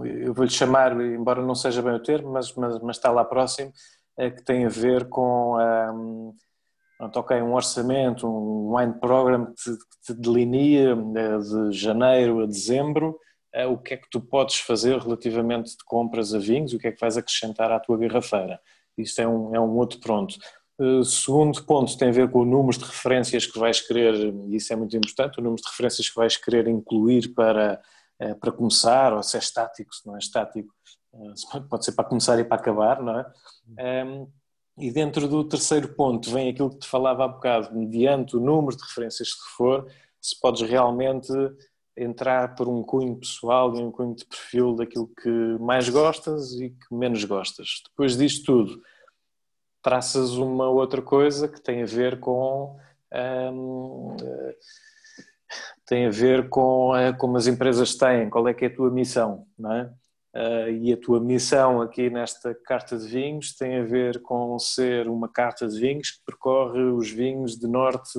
[0.05, 3.73] eu vou-lhe chamar, embora não seja bem o termo, mas, mas, mas está lá próximo,
[4.17, 6.35] que tem a ver com um,
[7.01, 13.19] ok, um orçamento, um wine program que te, que te delinea de janeiro a dezembro,
[13.53, 16.89] é o que é que tu podes fazer relativamente de compras a vinhos, o que
[16.89, 18.61] é que vais acrescentar à tua garrafeira.
[18.97, 20.37] Isto é um, é um outro pronto.
[20.79, 24.57] Uh, segundo ponto tem a ver com o número de referências que vais querer, e
[24.57, 27.81] isso é muito importante, o número de referências que vais querer incluir para,
[28.21, 30.73] uh, para começar, ou se é estático, se não é estático,
[31.15, 33.33] uh, pode ser para começar e para acabar, não é?
[34.05, 34.31] Um,
[34.79, 38.77] e dentro do terceiro ponto vem aquilo que te falava há bocado, mediante o número
[38.77, 39.87] de referências que for,
[40.21, 41.33] se podes realmente
[41.97, 45.29] entrar por um cunho pessoal e um cunho de perfil daquilo que
[45.61, 47.83] mais gostas e que menos gostas.
[47.91, 48.83] Depois disto tudo,
[49.83, 52.79] traças uma outra coisa que tem a ver com
[53.53, 54.17] hum,
[55.91, 58.93] tem a ver com uh, como as empresas têm, qual é que é a tua
[58.93, 59.93] missão, não é?
[60.33, 65.09] Uh, e a tua missão aqui nesta carta de vinhos tem a ver com ser
[65.09, 68.17] uma carta de vinhos que percorre os vinhos de norte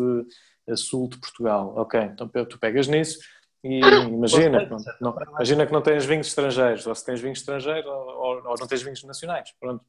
[0.69, 1.73] a sul de Portugal.
[1.77, 3.19] Ok, então tu pegas nisso
[3.63, 4.67] e imagina,
[4.99, 8.57] não, não, imagina que não tens vinhos estrangeiros, ou se tens vinhos estrangeiros ou, ou
[8.59, 9.49] não tens vinhos nacionais.
[9.57, 9.85] Pronto.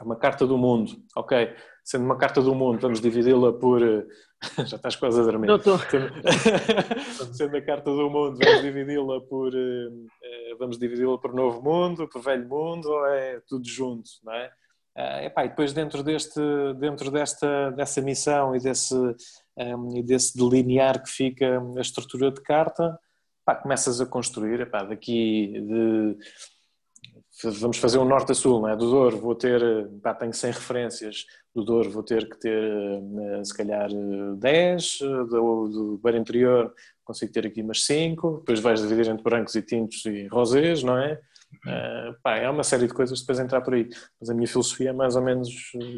[0.00, 0.90] É uma carta do mundo.
[1.14, 1.54] Ok,
[1.86, 3.80] sendo uma carta do mundo, vamos dividi-la por.
[4.66, 5.46] Já estás quase a dormir.
[5.46, 5.78] Não estou.
[7.32, 9.54] Sendo a carta do mundo, vamos dividi-la por.
[9.54, 14.50] Eh, vamos dividi-la por novo mundo, por velho mundo, ou é tudo junto, não é?
[15.26, 16.40] Epá, e depois dentro, deste,
[16.80, 22.40] dentro desta, dessa missão e desse, um, e desse delinear que fica a estrutura de
[22.40, 22.98] carta,
[23.42, 26.16] epá, começas a construir, epá, daqui de
[27.42, 28.76] vamos fazer um norte a sul, não é?
[28.76, 29.60] Do Douro vou ter,
[30.02, 33.88] pá, tenho 100 referências, do Douro vou ter que ter eh, se calhar
[34.38, 36.72] 10, eh, do, do Beira Interior
[37.04, 40.98] consigo ter aqui umas 5, depois vais dividir entre brancos e tintos e rosés, não
[40.98, 41.20] é?
[41.64, 43.88] Uh, pá, é uma série de coisas depois entrar por aí.
[44.20, 45.48] Mas a minha filosofia é mais ou menos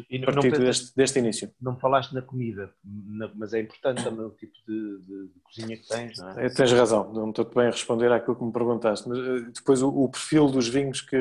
[0.09, 1.51] e partir deste, deste início.
[1.61, 2.71] Não falaste na comida,
[3.35, 6.45] mas é importante também o tipo de, de, de cozinha que tens, não é?
[6.45, 9.07] é tens razão, não estou bem a responder àquilo que me perguntaste.
[9.07, 11.17] Mas eh, depois o, o perfil dos vinhos que,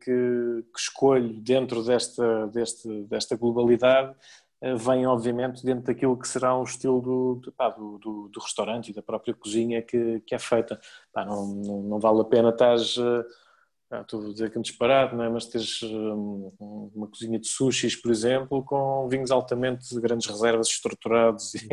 [0.00, 4.14] que, que, escolho dentro desta, deste, desta globalidade
[4.76, 8.94] vem obviamente dentro daquilo que será o estilo do, pá, do, do, do, restaurante e
[8.94, 10.78] da própria cozinha que, que é feita.
[11.12, 12.76] Pá, não, não, não, vale a pena estar
[13.90, 15.28] ah, estou a dizer que é um disparate, não é?
[15.28, 16.52] mas tens um,
[16.94, 21.68] uma cozinha de sushis, por exemplo, com vinhos altamente de grandes reservas estruturados e,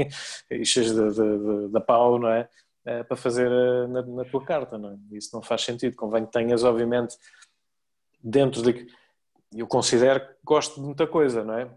[0.50, 2.50] e cheios de, pau, não é?
[2.86, 4.98] é para fazer eh, na, na, tua carta, não é?
[5.12, 5.96] Isso não faz sentido.
[5.96, 7.16] Convém que tenhas, obviamente,
[8.24, 8.88] dentro de.
[9.54, 11.70] Eu considero que gosto de muita coisa, não é?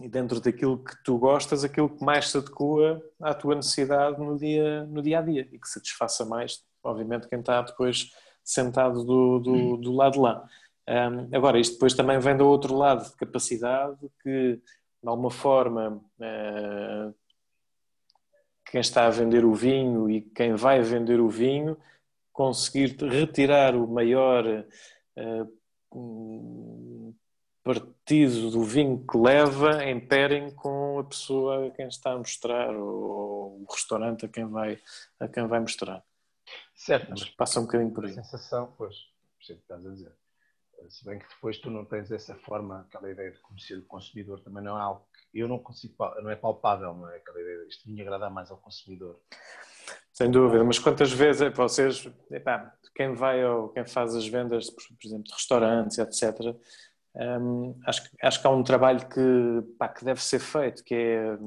[0.00, 4.36] E dentro daquilo que tu gostas, aquilo que mais se adequa à tua necessidade no
[4.38, 8.10] dia, no dia a dia e que satisfaça mais, obviamente, quem está depois
[8.44, 9.80] sentado do, do, hum.
[9.80, 10.48] do lado de lá.
[10.88, 14.60] Um, agora, isto depois também vem do outro lado de capacidade que,
[15.02, 17.14] de alguma forma, uh,
[18.66, 21.76] quem está a vender o vinho e quem vai vender o vinho
[22.32, 24.44] conseguir retirar o maior
[25.16, 27.14] uh,
[27.62, 32.76] partido do vinho que leva em pairing com a pessoa a quem está a mostrar
[32.76, 34.78] ou o restaurante a quem vai,
[35.18, 36.02] a quem vai mostrar.
[36.74, 38.10] Certo, mas passa um bocadinho por aí.
[38.10, 38.96] A sensação, pois,
[39.38, 40.12] percebo o que estás a dizer.
[40.88, 44.40] Se bem que depois tu não tens essa forma, aquela ideia de conhecer o consumidor
[44.40, 47.66] também não é algo que eu não consigo, não é palpável, não é aquela ideia,
[47.68, 49.18] isto me agrada mais ao consumidor.
[50.12, 54.68] Sem dúvida, mas quantas vezes é vocês, epá, quem vai ou quem faz as vendas,
[54.70, 56.54] por exemplo, de restaurantes, etc.,
[57.40, 61.38] hum, acho, acho que há um trabalho que, pá, que deve ser feito, que é,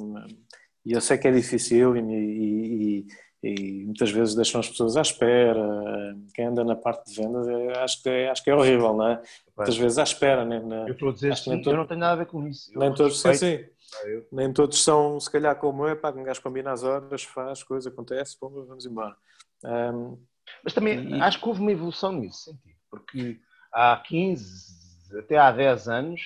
[0.85, 3.07] e eu sei que é difícil e, e, e
[3.43, 6.15] muitas vezes deixam as pessoas à espera.
[6.33, 9.07] Quem anda na parte de vendas é, acho, que é, acho que é horrível, não
[9.07, 9.21] é?
[9.55, 10.43] Muitas vezes à espera.
[10.43, 10.61] Né?
[10.87, 11.71] eu estou a dizer todo...
[11.71, 12.71] eu não tenho nada a ver com isso.
[12.77, 13.59] nem todos, sim, sim.
[13.95, 17.63] Ah, nem todos são, se calhar, como eu, pá, um gajo combina as horas, faz,
[17.63, 19.15] coisa acontece, pô, vamos embora.
[19.63, 20.17] Um,
[20.63, 21.21] Mas também e...
[21.21, 23.39] acho que houve uma evolução nisso sentido, porque
[23.71, 26.21] há 15, até há 10 anos,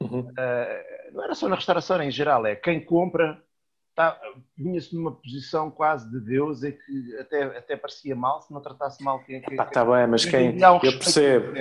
[0.00, 0.20] uhum.
[0.20, 3.40] uh, não era só na restauração em geral, é quem compra
[3.94, 4.18] tá,
[4.56, 9.02] vinha-se numa posição quase de Deus em que até, até parecia mal se não tratasse
[9.02, 9.40] mal quem.
[9.40, 10.58] quem Está bem, mas quem.
[10.60, 11.54] Eu percebo.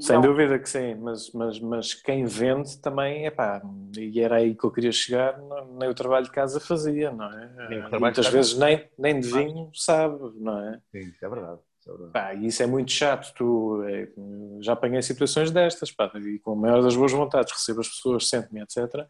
[0.00, 3.62] Sem dúvida que sim, mas, mas, mas quem vende também, é pá,
[3.96, 5.38] e era aí que eu queria chegar,
[5.78, 7.98] nem o trabalho de casa fazia, não é?
[7.98, 10.80] Muitas vezes nem, nem de vinho sabe, não é?
[10.90, 11.58] Sim, isso é verdade.
[12.12, 13.34] Pá, isso é muito chato.
[13.34, 14.08] Tu, é,
[14.60, 18.28] já apanhei situações destas, pá, e com a maior das boas vontades recebo as pessoas,
[18.28, 19.08] sento-me, etc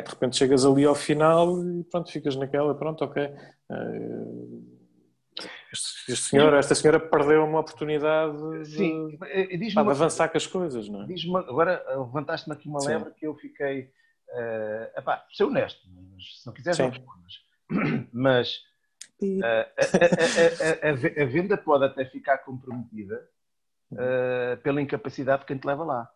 [0.00, 3.24] de repente chegas ali ao final e pronto, ficas naquela, pronto, ok.
[3.70, 4.72] Uh,
[5.72, 8.36] este, este senhor, esta senhora perdeu uma oportunidade
[8.66, 11.06] Sim, de, eh, de avançar com as coisas, não é?
[11.48, 12.88] agora levantaste-me aqui uma Sim.
[12.88, 13.90] lembra que eu fiquei,
[14.28, 15.80] uh, epá, ser honesto,
[16.12, 17.32] mas se não quiseres não respondas.
[18.12, 18.56] Mas
[19.22, 23.26] uh, a, a, a, a, venda pode até ficar comprometida
[23.92, 26.10] uh, pela incapacidade de quem te leva lá.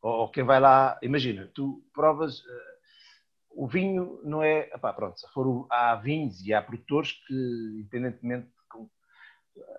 [0.00, 2.44] Ou, ou quem vai lá, imagina, tu provas
[3.54, 4.70] o vinho não é.
[4.72, 7.34] Epá, pronto, se for há vinhos e há produtores que,
[7.80, 8.48] independentemente.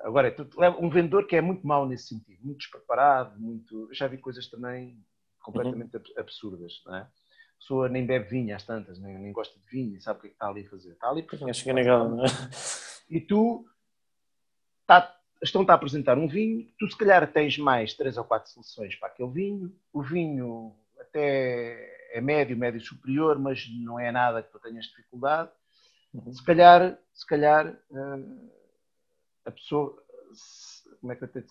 [0.01, 0.33] Agora,
[0.79, 3.89] um vendedor que é muito mau nesse sentido, muito despreparado, muito.
[3.91, 4.97] já vi coisas também
[5.41, 6.03] completamente uhum.
[6.17, 7.01] absurdas, não é?
[7.01, 10.27] A pessoa nem bebe vinho às tantas, nem, nem gosta de vinho, sabe o que
[10.27, 10.91] é que está ali a fazer.
[10.91, 11.49] Está ali para.
[11.49, 12.27] Acho que é legal, não é?
[13.09, 13.65] E tu
[14.87, 18.95] tá, estão-te a apresentar um vinho, tu se calhar tens mais três ou quatro soluções
[18.95, 24.51] para aquele vinho, o vinho até é médio, médio superior, mas não é nada que
[24.51, 25.49] tu tenhas dificuldade.
[26.13, 26.31] Uhum.
[26.31, 28.51] Se calhar, se calhar uh,
[29.45, 30.01] a pessoa,
[31.01, 31.45] como é que eu te,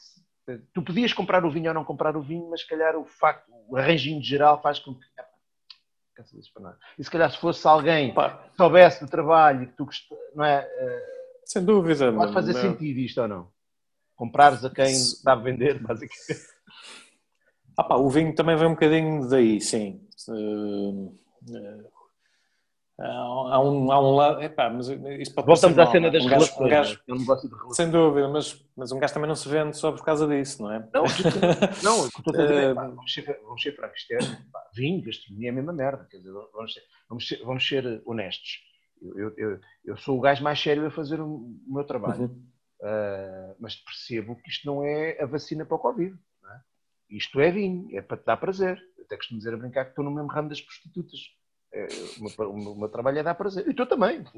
[0.73, 3.51] tu podias comprar o vinho ou não comprar o vinho, mas se calhar o facto,
[3.69, 5.05] o arranjinho geral faz com que
[6.97, 9.89] e se calhar se fosse alguém que soubesse do trabalho que tu
[10.35, 10.63] não é?
[10.63, 12.13] Uh, Sem dúvida.
[12.13, 12.61] Pode fazer não.
[12.61, 13.53] sentido isto ou não?
[14.15, 16.55] Comprares a quem sabe vender, basicamente.
[17.77, 20.01] Ah, pá, o vinho também vem um bocadinho daí, sim.
[20.29, 21.19] Uh,
[21.49, 21.91] uh,
[23.01, 24.43] há, um, há um lado.
[24.43, 26.61] Epá, mas isso pode Voltamos à cena das um relações.
[26.61, 27.77] Um gajo, é um negócio de relações.
[27.77, 30.73] Sem dúvida, mas, mas um gajo também não se vende só por causa disso, não
[30.73, 30.79] é?
[30.95, 34.01] Não, não dizer é, pá, vamos ser, vamos ser francos.
[34.01, 34.19] Isto é,
[34.53, 36.07] pá, vinho, gastronomia é a mesma merda.
[36.09, 38.61] Quer dizer, vamos ser, vamos ser, vamos ser honestos.
[39.03, 42.23] Eu, eu, eu, sou o gajo mais sério a fazer o, o meu trabalho.
[42.23, 42.55] Uhum.
[42.81, 46.15] Uh, mas percebo que isto não é a vacina para o Covid.
[47.15, 48.83] Isto é vinho, é para te dar prazer.
[48.99, 51.21] Eu até costumo dizer a brincar que estou no mesmo ramo das prostitutas.
[51.73, 51.87] É,
[52.19, 53.67] o, meu, o, meu, trabalho é dar prazer.
[53.69, 54.25] E tu também.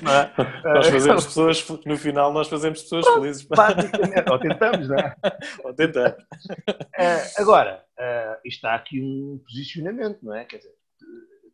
[0.00, 0.74] É?
[0.74, 3.42] Nós fazemos pessoas, no final, nós fazemos pessoas felizes.
[3.48, 5.16] Basicamente, ou tentamos, não é?
[5.62, 6.24] Ou tentamos.
[6.24, 10.44] Uh, agora, uh, está aqui um posicionamento, não é?
[10.44, 10.74] Quer dizer,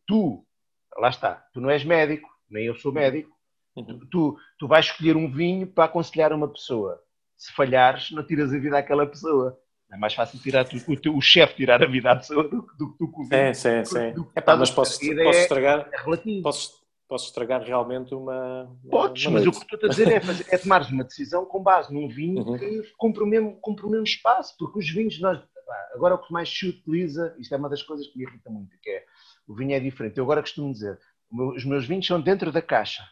[0.06, 0.46] tu,
[0.96, 3.30] lá está, tu não és médico, nem eu sou médico,
[3.76, 4.00] uhum.
[4.10, 7.02] tu, tu vais escolher um vinho para aconselhar uma pessoa
[7.36, 9.58] se falhares, não tiras a vida àquela pessoa.
[9.92, 13.08] É mais fácil tirar o, o chefe tirar a vida à pessoa do que tu
[13.08, 14.26] com o Sim, sim, sim.
[14.34, 15.88] É pá, mas posso, posso estragar.
[15.92, 16.72] É posso,
[17.08, 18.76] posso estragar realmente uma.
[18.90, 21.62] Podes, uma mas o que estou a dizer é, fazer, é tomares uma decisão com
[21.62, 22.58] base num vinho uhum.
[22.58, 25.40] que cumpre o, mesmo, cumpre o mesmo espaço, porque os vinhos nós.
[25.94, 28.76] Agora o que mais se utiliza, isto é uma das coisas que me irrita muito,
[28.80, 29.04] que é
[29.48, 30.18] o vinho é diferente.
[30.18, 30.98] Eu agora costumo dizer,
[31.30, 33.02] os meus vinhos são dentro da caixa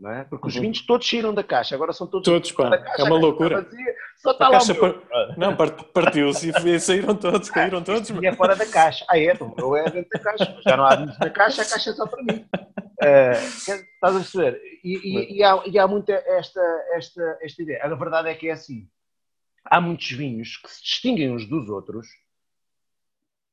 [0.00, 0.24] não é?
[0.24, 0.62] Porque os uhum.
[0.62, 2.24] vinhos todos saíram da caixa, agora são todos.
[2.24, 2.70] Todos, pá.
[2.98, 3.62] é uma loucura.
[3.62, 4.58] Vazia, só está a lá.
[4.58, 5.36] Par...
[5.36, 5.56] Não,
[5.92, 8.08] partiu-se e saíram todos, caíram todos.
[8.10, 9.04] E é fora da caixa.
[9.08, 10.60] Ah, é, então, é dentro da caixa.
[10.66, 12.46] Já não há vinhos na caixa, a caixa é só para mim.
[13.00, 14.60] Uh, estás a perceber?
[14.84, 16.60] E, e, e, há, e há muita esta,
[16.94, 17.80] esta, esta ideia.
[17.82, 18.88] A verdade é que é assim.
[19.64, 22.06] Há muitos vinhos que se distinguem uns dos outros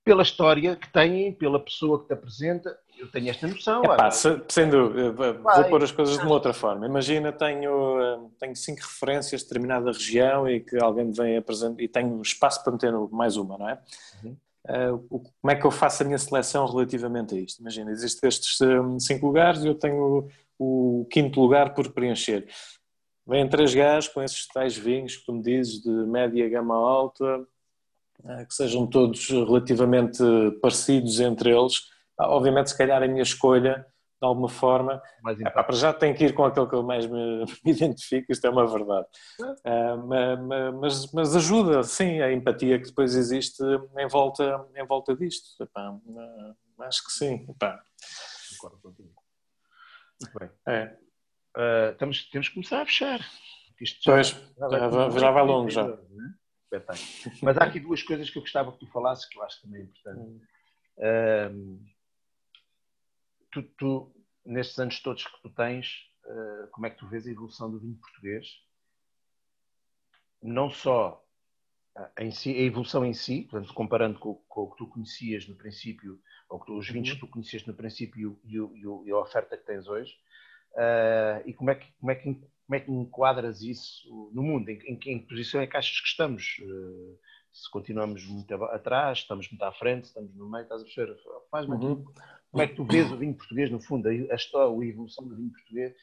[0.06, 2.77] pela história que têm, pela pessoa que te apresenta.
[2.98, 3.84] Eu tenho esta noção.
[3.84, 6.86] Epá, se, sem dúvida, vou pôr as coisas de uma outra forma.
[6.86, 11.82] Imagina, tenho, eh, tenho cinco referências de determinada região e que alguém me vem apresentar
[11.82, 13.80] e tenho espaço para meter mais uma, não é?
[14.23, 14.38] Uhum.
[14.68, 17.60] Uh, como é que eu faço a minha seleção relativamente a isto?
[17.60, 18.57] Imagina, existem estes
[18.99, 22.48] cinco lugares e eu tenho o, o quinto lugar por preencher.
[23.27, 27.26] Vêm três gajos com esses tais vinhos que tu me dizes de média gama alta,
[27.26, 27.41] eh,
[28.48, 30.24] que sejam todos relativamente
[30.62, 31.82] parecidos entre eles.
[32.20, 33.86] Obviamente, se calhar a minha escolha,
[34.22, 35.02] de alguma forma,
[35.46, 38.46] é, para já tem que ir com aquele que eu mais me, me identifico, isto
[38.48, 39.06] é uma verdade.
[39.40, 43.62] Uh, mas, mas, ajuda, sim, a empatia que depois existe
[43.98, 45.62] em volta, em volta disto.
[45.62, 47.46] Epá, uh, acho que sim.
[47.50, 47.80] Epá.
[48.52, 49.14] Concordo contigo.
[50.22, 50.50] Muito bem.
[50.68, 50.98] É.
[51.58, 53.20] Uh, temos, temos que começar a fechar.
[53.82, 55.86] Isto pois, já, já, vai, já vai longo já.
[55.86, 56.34] Né?
[56.66, 57.08] Espetáculo.
[57.42, 59.84] Mas há aqui duas coisas que eu gostava que tu falasses que eu acho também
[59.84, 60.42] importante.
[60.98, 61.86] Um,
[63.52, 64.16] tu, tu,
[64.46, 67.80] nestes anos todos que tu tens, uh, como é que tu vês a evolução do
[67.80, 68.48] vinho português?
[70.42, 71.26] Não só
[72.20, 75.56] em si, a evolução em si, portanto, comparando com, com, o que tu conhecias no
[75.56, 76.20] princípio,
[76.50, 77.16] ou tu, os vinhos uhum.
[77.16, 80.14] que tu conhecias no princípio e, e, e, a oferta que tens hoje,
[80.74, 84.70] uh, e como é que, como é que como é que enquadras isso no mundo?
[84.70, 86.58] Em, em, em que posição é que achas que estamos?
[86.62, 87.18] Uh,
[87.54, 91.16] se continuamos muito atrás, estamos muito à frente, estamos no meio, estás a perceber?
[91.50, 92.04] Faz-me uhum.
[92.52, 95.36] Como é que tu vês o vinho português, no fundo, a, história, a evolução do
[95.36, 95.94] vinho português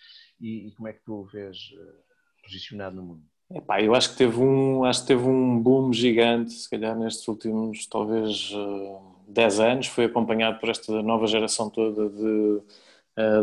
[0.40, 3.22] e, e como é que tu o vês uh, posicionado no mundo?
[3.50, 7.26] Epá, eu acho que teve um, acho que teve um boom gigante, se calhar nestes
[7.28, 12.62] últimos talvez uh, eh, 10 anos, foi acompanhado por esta nova geração toda de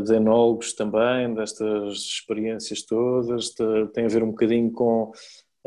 [0.03, 3.53] de enólogos também, destas experiências todas,
[3.93, 5.11] tem a ver um bocadinho com,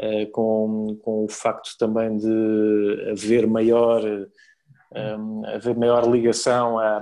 [0.01, 7.01] uh, com, com o facto também de haver maior, um, eh, haver maior ligação, a,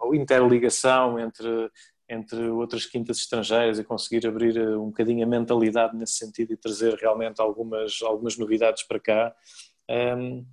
[0.00, 1.70] ou interligação entre,
[2.08, 6.94] entre outras quintas estrangeiras e conseguir abrir um bocadinho a mentalidade nesse sentido e trazer
[6.94, 9.34] realmente algumas, algumas novidades para cá.
[9.90, 10.44] Um,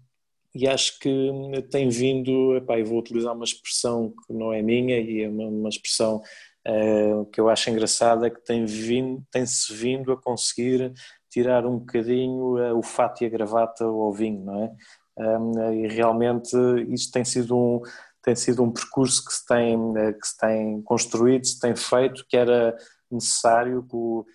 [0.53, 1.31] e acho que
[1.69, 5.45] tem vindo, epá, e vou utilizar uma expressão que não é minha e é uma,
[5.45, 6.21] uma expressão
[6.67, 10.93] uh, que eu acho engraçada, que tem vindo, tem-se vindo a conseguir
[11.29, 14.71] tirar um bocadinho uh, o fato e a gravata ao vinho, não é?
[15.17, 16.55] Um, e realmente
[16.89, 17.81] isto tem sido um
[18.23, 22.37] tem sido um percurso que se tem que se tem construído, se tem feito, que
[22.37, 22.75] era
[23.11, 24.25] necessário que o,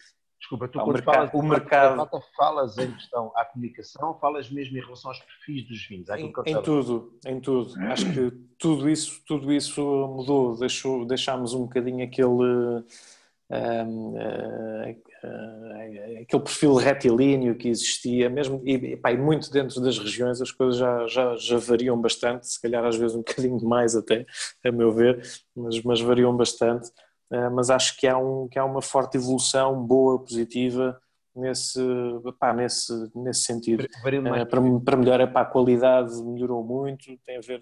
[0.46, 4.80] Desculpa, tu quando mercado, falas o mercado falas em questão à comunicação, falas mesmo em
[4.80, 6.08] relação aos perfis dos vinhos?
[6.10, 7.74] Em, em tudo, em tudo.
[7.86, 12.84] Acho que tudo isso, tudo isso mudou, deixou, deixámos um bocadinho aquele um,
[13.50, 14.90] uh,
[15.24, 20.52] uh, aquele perfil retilíneo que existia, mesmo e, pá, e, muito dentro das regiões as
[20.52, 24.24] coisas já, já, já variam bastante, se calhar às vezes um bocadinho demais até,
[24.64, 25.20] a meu ver,
[25.56, 26.88] mas, mas variam bastante.
[27.30, 31.00] Eh, mas acho que há, um, que há uma forte evolução boa, positiva
[31.34, 31.80] nesse,
[32.38, 33.86] pá, nesse, nesse sentido.
[34.46, 34.46] Para,
[34.80, 37.60] para melhorar a qualidade melhorou muito, tem a ver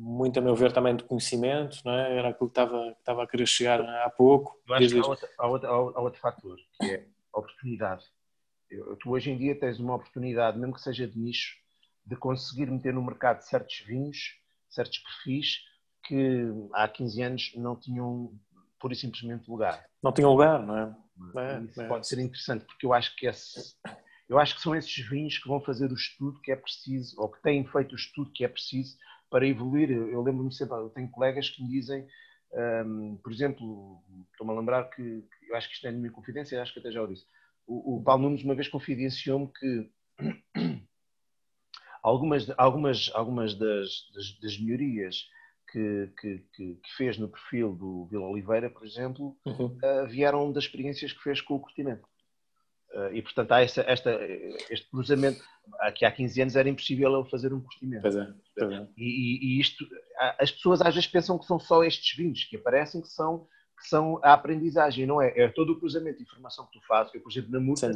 [0.00, 2.16] muito a meu ver também de conhecimento, não é?
[2.16, 4.58] era aquilo que estava, que estava a querer chegar há pouco.
[4.66, 8.04] Eu acho que há outro, há, outro, há outro fator, que é a oportunidade.
[9.00, 11.56] Tu hoje em dia tens uma oportunidade, mesmo que seja de nicho,
[12.06, 14.38] de conseguir meter no mercado certos vinhos,
[14.70, 15.58] certos perfis
[16.04, 18.32] que há 15 anos não tinham
[18.80, 19.84] pura e simplesmente lugar.
[20.02, 20.96] Não tinha lugar, não é?
[21.36, 21.86] é Isso é.
[21.86, 23.76] pode ser interessante, porque eu acho que esse,
[24.28, 27.28] eu acho que são esses vinhos que vão fazer o estudo que é preciso, ou
[27.28, 28.96] que têm feito o estudo que é preciso
[29.28, 29.90] para evoluir.
[29.90, 32.06] Eu lembro-me sempre, eu tenho colegas que me dizem,
[32.86, 34.02] um, por exemplo,
[34.32, 36.90] estou-me a lembrar que, eu acho que isto é de minha confidência, acho que até
[36.90, 37.26] já o disse.
[37.66, 39.90] O, o Paulo Nunes uma vez confidenciou-me que
[42.02, 45.28] algumas, algumas, algumas das, das, das melhorias
[45.70, 49.66] que, que, que, fez no perfil do Vila Oliveira, por exemplo, uhum.
[49.66, 52.06] uh, vieram das experiências que fez com o curtimento.
[52.92, 54.10] Uh, e, portanto, há esta, esta,
[54.68, 55.40] este cruzamento.
[55.78, 58.02] Aqui há 15 anos era impossível ele fazer um curtimento.
[58.02, 58.88] Pois é, pois é.
[58.96, 59.86] E, e, isto,
[60.38, 63.46] as pessoas às vezes pensam que são só estes vinhos que aparecem, que são,
[63.78, 65.32] que são a aprendizagem, não é?
[65.38, 67.14] É todo o cruzamento de informação que tu fazes.
[67.14, 67.92] Eu, por exemplo, na Murta,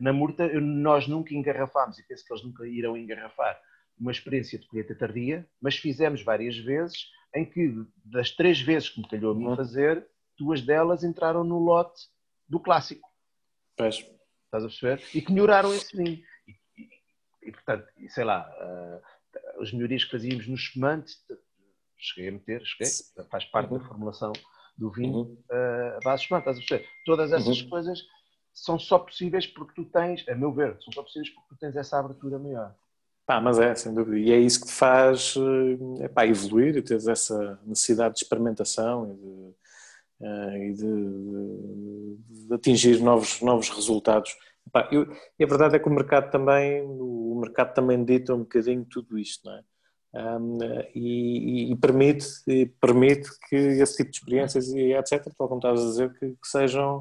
[0.00, 3.60] na Murta nós nunca engarrafámos, e penso que eles nunca irão engarrafar,
[3.98, 9.00] uma experiência de colheita tardia, mas fizemos várias vezes em que das três vezes que
[9.00, 9.56] me calhou a mim uhum.
[9.56, 10.06] fazer,
[10.38, 12.02] duas delas entraram no lote
[12.48, 13.08] do clássico.
[13.76, 13.96] Pois.
[14.44, 15.02] Estás a perceber?
[15.14, 16.22] E que melhoraram esse vinho.
[16.46, 21.14] E, e, e portanto, sei lá, uh, os melhorias que fazíamos no espumante,
[21.98, 22.90] cheguei a meter, cheguei,
[23.30, 23.78] faz parte uhum.
[23.78, 24.32] da formulação
[24.76, 25.44] do vinho, uhum.
[25.50, 26.88] uh, a base espumante, estás a perceber?
[27.04, 27.68] Todas essas uhum.
[27.68, 28.02] coisas
[28.52, 31.76] são só possíveis porque tu tens, a meu ver, são só possíveis porque tu tens
[31.76, 32.74] essa abertura maior.
[33.26, 34.18] Pá, mas é, sem dúvida.
[34.18, 39.10] E é isso que te faz eh, epá, evoluir e teres essa necessidade de experimentação
[39.10, 44.36] e de, uh, e de, de, de, atingir novos, novos resultados.
[44.64, 48.40] Epá, eu, e a verdade é que o mercado também, o mercado também dita um
[48.40, 49.62] bocadinho tudo isto, não é?
[50.14, 50.58] Um,
[50.94, 55.82] e, e, permite, e permite que esse tipo de experiências e etc., tal como estavas
[55.82, 56.98] a dizer, que, que sejam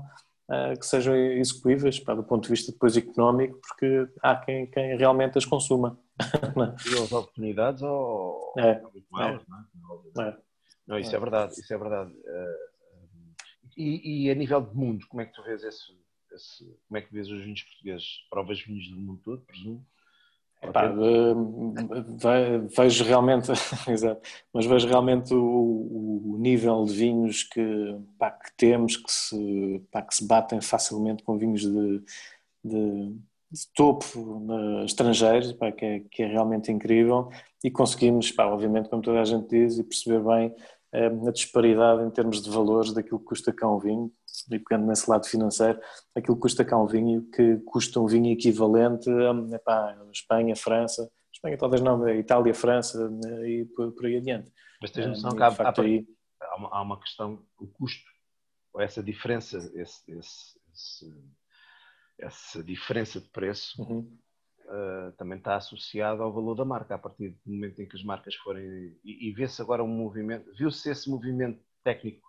[0.49, 5.37] uh, que sejam execuíveis do ponto de vista depois económico, porque há quem, quem realmente
[5.37, 5.97] as consuma.
[6.89, 8.81] e as oportunidades ou é, é.
[9.11, 10.29] não é?
[10.29, 10.37] é.
[10.87, 11.15] Não, isso é.
[11.15, 12.11] é verdade, isso é verdade.
[12.11, 13.35] Uh,
[13.75, 15.91] e, e, a nível de mundo, como é que tu vês esse,
[16.33, 18.07] esse, como é que vês os vinhos portugueses?
[18.29, 19.85] Provas vinhos do mundo todo, presumo?
[20.61, 20.91] Epá,
[22.75, 23.51] vejo realmente,
[23.89, 24.21] exato,
[24.53, 27.61] mas vejo realmente o, o nível de vinhos que,
[28.17, 32.03] pá, que temos que se, pá, que se batem facilmente com vinhos de,
[32.63, 33.15] de,
[33.55, 34.45] de topo
[34.83, 37.29] estrangeiros, pá, que, é, que é realmente incrível.
[37.63, 40.53] E conseguimos, pá, obviamente, como toda a gente diz, e perceber bem
[40.91, 44.11] eh, a disparidade em termos de valores daquilo que custa cá um vinho,
[44.51, 45.79] e pegando nesse lado financeiro,
[46.13, 51.09] aquilo que custa cá um vinho, que custa um vinho equivalente a epá, Espanha, França,
[51.33, 54.51] Espanha talvez não, Itália, França né, e por, por aí adiante.
[54.81, 56.07] Mas tens noção um, que há, há, aí...
[56.41, 58.05] há, uma, há, uma, questão, o custo,
[58.73, 61.13] ou essa diferença, esse, esse, esse,
[62.19, 64.17] essa diferença de preço uhum.
[64.65, 68.03] uh, também está associada ao valor da marca, a partir do momento em que as
[68.03, 68.97] marcas forem.
[69.03, 72.25] E, e vê-se agora um movimento, viu-se esse movimento técnico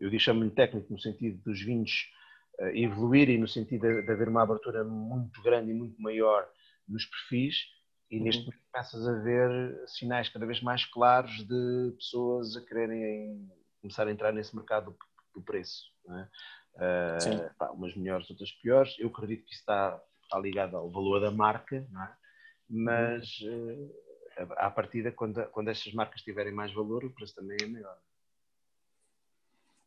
[0.00, 2.10] eu chamo-lhe técnico no sentido dos vinhos
[2.58, 6.48] uh, evoluírem, no sentido de, de, haver uma abertura muito grande e muito maior
[6.88, 7.66] nos perfis,
[8.10, 8.24] e uhum.
[8.24, 13.46] neste momento começas a ver sinais cada vez mais claros de pessoas a quererem
[13.80, 14.98] começar a entrar nesse mercado do,
[15.34, 15.84] do preço.
[16.08, 16.28] É?
[16.74, 18.96] Uh, pá, umas melhores, outras piores.
[18.98, 22.08] Eu acredito que isso está, está ligado ao valor da marca, é?
[22.68, 23.94] mas uh,
[24.56, 27.98] à partida, quando, quando estas marcas tiverem mais valor, o preço também é maior.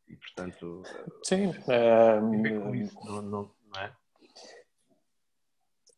[0.07, 0.84] E, portanto,
[1.23, 3.91] Sim, é, com isso, não, não, não é?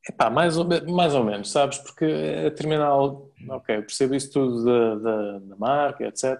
[0.08, 1.80] Epá, mais, ou, mais ou menos, sabes?
[1.80, 2.06] Porque
[2.46, 6.40] a terminal, ok, percebo isso tudo da, da, da marca, etc.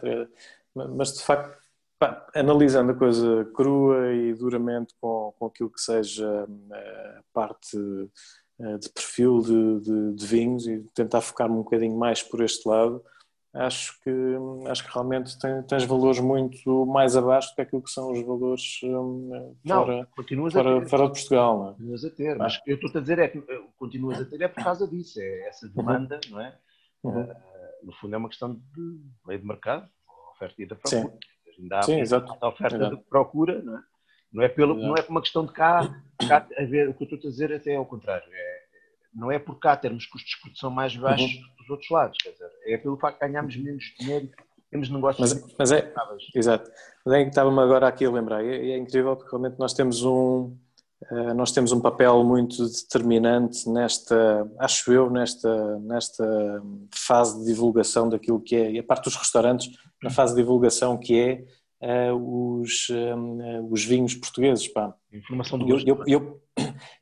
[0.74, 1.65] Mas de facto,
[2.00, 7.78] pá, analisando a coisa crua e duramente com, com aquilo que seja eh, a parte
[8.60, 12.68] eh, de perfil de, de, de vinhos e tentar focar-me um bocadinho mais por este
[12.68, 13.04] lado,
[13.54, 14.12] acho que,
[14.68, 18.22] acho que realmente tem, tens valores muito mais abaixo do que aquilo que são os
[18.22, 20.90] valores um, não, fora, continuas fora, a ter.
[20.90, 21.58] fora de Portugal.
[21.58, 21.72] Não é?
[21.72, 23.42] Continuas a ter, mas eu estou a dizer é que
[23.78, 26.32] continuas a ter é por causa disso, é essa demanda, uhum.
[26.32, 26.58] não é?
[27.04, 27.22] Uhum.
[27.22, 27.36] Uh,
[27.84, 29.88] no fundo é uma questão de lei de mercado,
[30.34, 31.14] oferta e da procura.
[31.14, 31.20] Sim.
[31.60, 32.38] Ainda há Sim, exato.
[32.40, 32.98] a oferta exato.
[32.98, 33.82] de procura, não é?
[34.34, 37.04] Não é, pelo, não é por uma questão de cá, cá a ver, o que
[37.04, 38.28] eu estou a dizer até é ao contrário.
[38.34, 38.62] É,
[39.14, 41.56] não é por cá termos custos de produção mais baixos uhum.
[41.58, 44.30] dos outros lados, quer dizer, é pelo facto de ganharmos menos dinheiro
[44.76, 45.94] temos negócios mas, mas é,
[46.36, 46.70] exato.
[47.06, 50.04] Mas é que estava-me agora aqui a lembrar, e é, incrível porque realmente nós temos
[50.04, 50.56] um
[51.36, 56.62] nós temos um papel muito determinante nesta, acho eu, nesta, nesta
[56.94, 59.70] fase de divulgação daquilo que é, e a parte dos restaurantes,
[60.02, 61.46] na fase de divulgação que é
[61.82, 64.68] uh, os, uh, os vinhos portugueses.
[64.68, 64.94] Pá.
[65.12, 66.42] Informação do eu, eu, eu,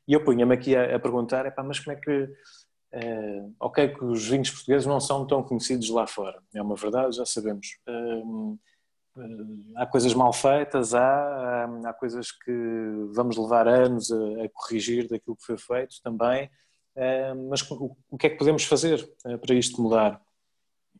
[0.06, 2.28] e eu punha-me aqui a, a perguntar, epá, mas como é que.
[2.94, 7.16] Uh, ok, que os vinhos portugueses não são tão conhecidos lá fora, é uma verdade,
[7.16, 7.66] já sabemos.
[7.88, 8.56] Uh,
[9.76, 12.52] há coisas mal feitas, há, há, coisas que
[13.12, 16.50] vamos levar anos a, a, corrigir daquilo que foi feito também,
[17.48, 19.08] mas o, que é que podemos fazer
[19.40, 20.20] para isto mudar?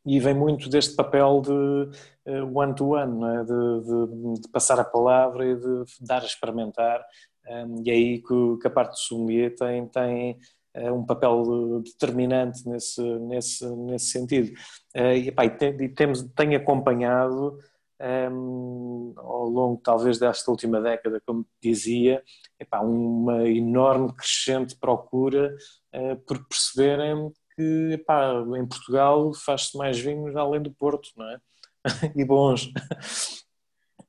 [0.06, 3.44] E vem muito deste papel de one-to-one, -one, é?
[3.44, 7.04] de, de, de, passar a palavra e de dar a experimentar
[7.48, 10.38] um, e é aí que, que, a parte do sommelier tem, tem
[10.76, 14.52] uh, um papel determinante nesse, nesse, nesse sentido.
[14.94, 17.58] E, epá, e, tem, e temos, tem acompanhado
[18.00, 22.22] um, ao longo talvez desta última década, como dizia,
[22.58, 25.54] epá, uma enorme crescente procura
[25.94, 31.38] uh, por perceberem que epá, em Portugal faz-se mais vinhos além do Porto, não é?
[32.16, 32.72] e bons.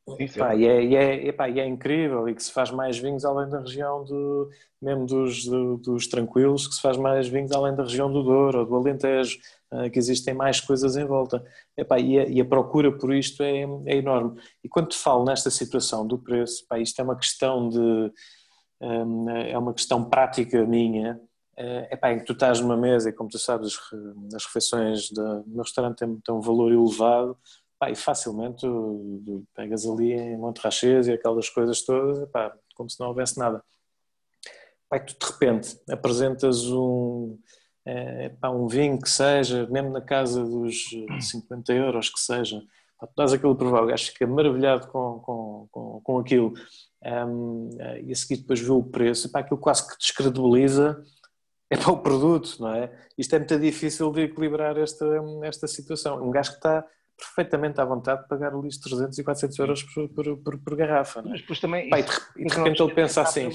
[0.08, 0.40] Sim.
[0.58, 3.50] e, é, e, é, epá, e é incrível e que se faz mais vinhos além
[3.50, 7.84] da região do, mesmo dos, do, dos tranquilos, que se faz mais vinhos além da
[7.84, 9.40] região do Douro ou do Alentejo,
[9.92, 11.44] que existem mais coisas em volta.
[11.78, 14.40] Epá, e, a, e a procura por isto é, é, enorme.
[14.64, 18.12] E quando te falo nesta situação do preço, epá, isto é uma questão de
[18.82, 21.20] um, é uma questão prática minha,
[21.92, 23.78] epá, em que tu estás numa mesa e como tu sabes
[24.34, 27.38] as, refeições do meu restaurante têm, têm um valor elevado
[27.90, 32.28] e facilmente tu, pegas ali em Montrachês e aquelas coisas todas,
[32.76, 33.64] como se não houvesse nada.
[34.90, 37.38] Pá, tu de repente apresentas um,
[37.86, 40.90] é, pá, um vinho que seja, mesmo na casa dos
[41.20, 42.62] 50 euros que seja,
[43.00, 46.54] pá, tu dás aquilo provar, o gajo fica maravilhado com, com, com, com aquilo
[47.04, 47.70] um,
[48.04, 51.04] e a seguir depois vê o preço, pá, aquilo quase que descredibiliza
[51.70, 52.92] é para o produto, não é?
[53.18, 55.06] Isto é muito difícil de equilibrar esta,
[55.44, 56.24] esta situação.
[56.24, 56.86] Um gajo que está
[57.18, 60.76] perfeitamente à vontade de pagar ali os 300 e 400 euros por, por, por, por
[60.76, 61.22] garrafa.
[61.22, 61.32] Não é?
[61.32, 61.90] Mas depois também.
[61.90, 62.06] Pai,
[62.38, 63.50] e de, repente ele pensa assim.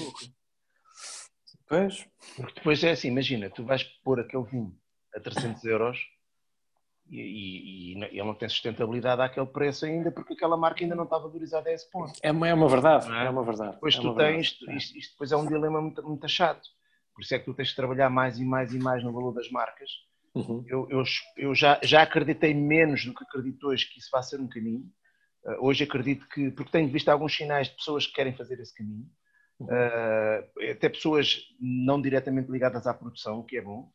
[1.71, 2.05] Pois.
[2.35, 4.75] Porque depois é assim, imagina, tu vais pôr aquele vinho
[5.15, 5.97] a 300 euros
[7.09, 11.05] e, e, e, ele não tem sustentabilidade àquele preço ainda porque aquela marca ainda não
[11.05, 12.11] está valorizada a esse ponto.
[12.21, 13.25] É uma, é uma verdade, é?
[13.25, 13.29] é?
[13.29, 13.75] uma verdade.
[13.75, 14.77] Depois é tu tens, verdade.
[14.77, 16.67] Isto, isto, depois é um dilema muito, muito chato.
[17.15, 19.33] Por isso é que tu tens de trabalhar mais e mais e mais no valor
[19.33, 19.89] das marcas
[20.33, 20.63] Uhum.
[20.67, 21.03] Eu, eu,
[21.35, 24.85] eu já, já acreditei menos do que acredito hoje que isso vai ser um caminho.
[25.43, 28.73] Uh, hoje acredito que, porque tenho visto alguns sinais de pessoas que querem fazer esse
[28.73, 29.05] caminho,
[29.63, 33.91] uh, até pessoas não diretamente ligadas à produção, o que é bom.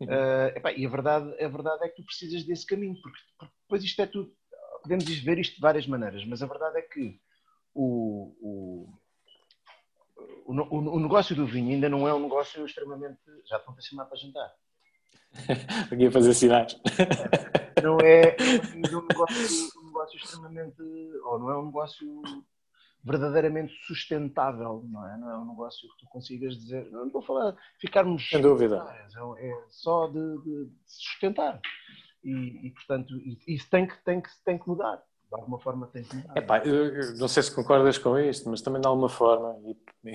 [0.00, 3.54] Uh, epá, e a verdade, a verdade é que tu precisas desse caminho, porque, porque
[3.62, 4.32] depois isto é tudo.
[4.82, 7.20] Podemos ver isto de várias maneiras, mas a verdade é que
[7.74, 8.94] o, o,
[10.46, 13.20] o, o negócio do vinho ainda não é um negócio extremamente.
[13.46, 14.50] Já estão a chamar para jantar.
[15.92, 16.80] Aqui a fazer sinais.
[17.82, 18.36] Não é
[18.74, 20.82] um negócio, um negócio extremamente.
[21.24, 22.22] ou não é um negócio
[23.04, 25.16] verdadeiramente sustentável, não é?
[25.18, 26.90] Não é um negócio que tu consigas dizer.
[26.90, 28.28] Não estou a falar ficarmos.
[28.28, 28.86] Sem dúvida.
[29.08, 31.60] É, é só de, de sustentar.
[32.22, 33.14] E, e portanto,
[33.46, 36.36] isso tem que, tem, que, tem que mudar de alguma forma tem que mudar.
[36.36, 40.12] Epá, eu, não sei se concordas com isto, mas também de alguma forma, e,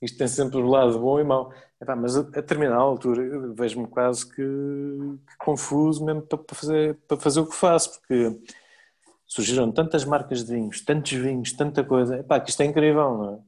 [0.00, 3.88] isto tem sempre o lado bom e mau, Epá, mas a, a determinada altura vejo-me
[3.88, 8.40] quase que, que, confuso mesmo para, para, fazer, para fazer o que faço, porque
[9.32, 13.34] surgiram tantas marcas de vinhos, tantos vinhos, tanta coisa, Epá, que isto é incrível, não
[13.34, 13.38] é?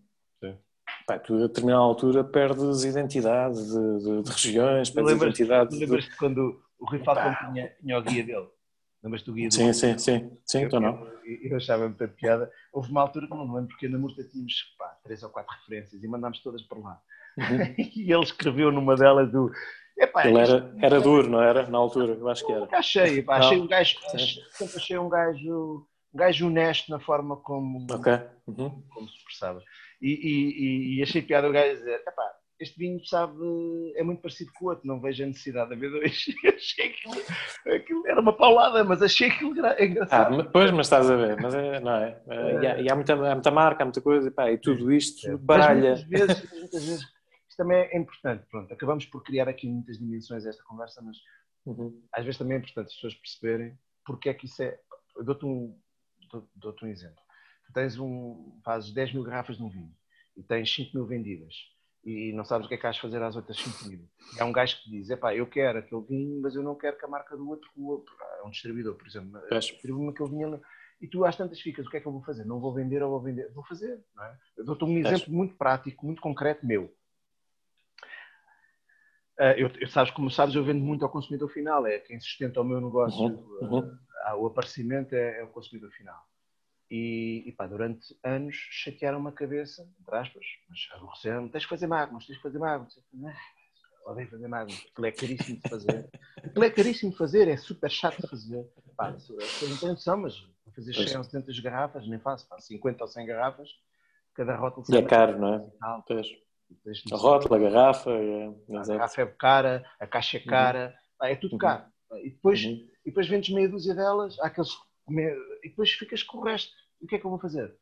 [0.48, 0.58] Sim.
[1.02, 5.76] Epá, tu a determinada altura perdes identidade de, de, de regiões, perdes lembras, identidade.
[5.76, 6.16] Lembras-te de...
[6.16, 8.48] quando o Rui Falcão tinha, tinha o guia dele?
[9.02, 11.06] Lembras-te do guia Sim, sim, sim, sim, então não.
[11.26, 12.50] Eu, eu achava muita piada.
[12.72, 15.54] Houve uma altura que não me lembro, porque na Murta tínhamos pá, três ou quatro
[15.58, 17.00] referências e mandámos todas para lá.
[17.36, 17.74] uhum.
[17.94, 19.52] e ele escreveu numa delas do.
[19.96, 21.66] Epá, ele era, era duro, não era?
[21.68, 22.68] Na altura, eu acho que era.
[22.72, 23.96] Achei, pá, achei um gajo,
[24.50, 28.18] sempre achei um gajo, um gajo honesto na forma como, okay.
[28.46, 28.82] uhum.
[28.92, 29.62] como se expressava.
[30.02, 32.30] E, e, e, achei piada o gajo dizer: epá,
[32.60, 33.34] este vinho sabe,
[33.96, 36.24] é muito parecido com o outro, não vejo a necessidade de haver dois.
[36.54, 40.40] achei que aquilo era uma paulada, mas achei aquilo engraçado.
[40.40, 42.20] Ah, pois, mas estás a ver, mas é, não é?
[42.28, 42.62] é.
[42.62, 44.92] E, há, e há, muita, há muita marca, há muita coisa, e, pá, e tudo
[44.92, 45.36] isto é.
[45.36, 45.90] baralha.
[45.90, 47.13] Mas muitas vezes, muitas vezes,
[47.54, 51.16] isto também é importante, pronto, acabamos por criar aqui muitas dimensões a esta conversa, mas
[51.64, 52.02] uhum.
[52.12, 54.78] às vezes também é importante as pessoas perceberem porque é que isso é.
[55.16, 55.78] Eu dou-te um,
[56.30, 57.22] dou, dou um exemplo.
[57.66, 59.94] Tu tens um, fazes 10 mil garrafas de um vinho
[60.36, 61.54] e tens 5 mil vendidas
[62.04, 64.04] e não sabes o que é que has de fazer às outras 5 mil.
[64.36, 67.04] É um gajo que diz: epá, eu quero aquele vinho, mas eu não quero que
[67.04, 68.14] a marca do outro, o outro.
[68.40, 69.40] É um distribuidor, por exemplo.
[69.48, 70.60] Distribui-me aquele vinho.
[71.00, 72.44] E tu às tantas ficas: o que é que eu vou fazer?
[72.44, 73.50] Não vou vender ou vou vender?
[73.52, 74.36] Vou fazer, não é?
[74.56, 76.92] Eu dou-te um exemplo muito prático, muito concreto meu.
[79.38, 82.60] Uh, eu, eu, sabes, como sabes, eu vendo muito ao consumidor final, é quem sustenta
[82.60, 83.58] o meu negócio, uhum.
[83.62, 83.78] Uhum.
[83.78, 86.22] Uh, o aparecimento é, é o consumidor final.
[86.90, 91.86] E, e pá, durante anos chatearam-me a cabeça, entre aspas, mas aborreceram-me, tens que fazer
[91.86, 92.96] magnos, tens que fazer magnos.
[94.06, 96.10] Odeio fazer magnos, aquilo é caríssimo de fazer.
[96.36, 98.70] Aquilo é caríssimo de fazer, é super chato de fazer.
[98.96, 103.08] Pá, não tenho noção, mas fazer 100 ou 70 garrafas, nem faço, pá, 50 ou
[103.08, 103.70] 100 garrafas,
[104.34, 104.86] cada rótulo...
[104.88, 105.72] E é caro, não é?
[107.12, 108.10] A rótula, a garrafa...
[108.10, 108.48] É...
[108.76, 110.46] A garrafa é cara, a caixa é uhum.
[110.46, 111.28] cara, uhum.
[111.28, 111.58] é tudo uhum.
[111.58, 111.84] caro.
[112.22, 112.72] E depois, uhum.
[112.72, 114.70] e depois vendes meia dúzia delas, há aqueles
[115.08, 116.72] e depois ficas com o resto.
[117.00, 117.76] o que é que eu vou fazer?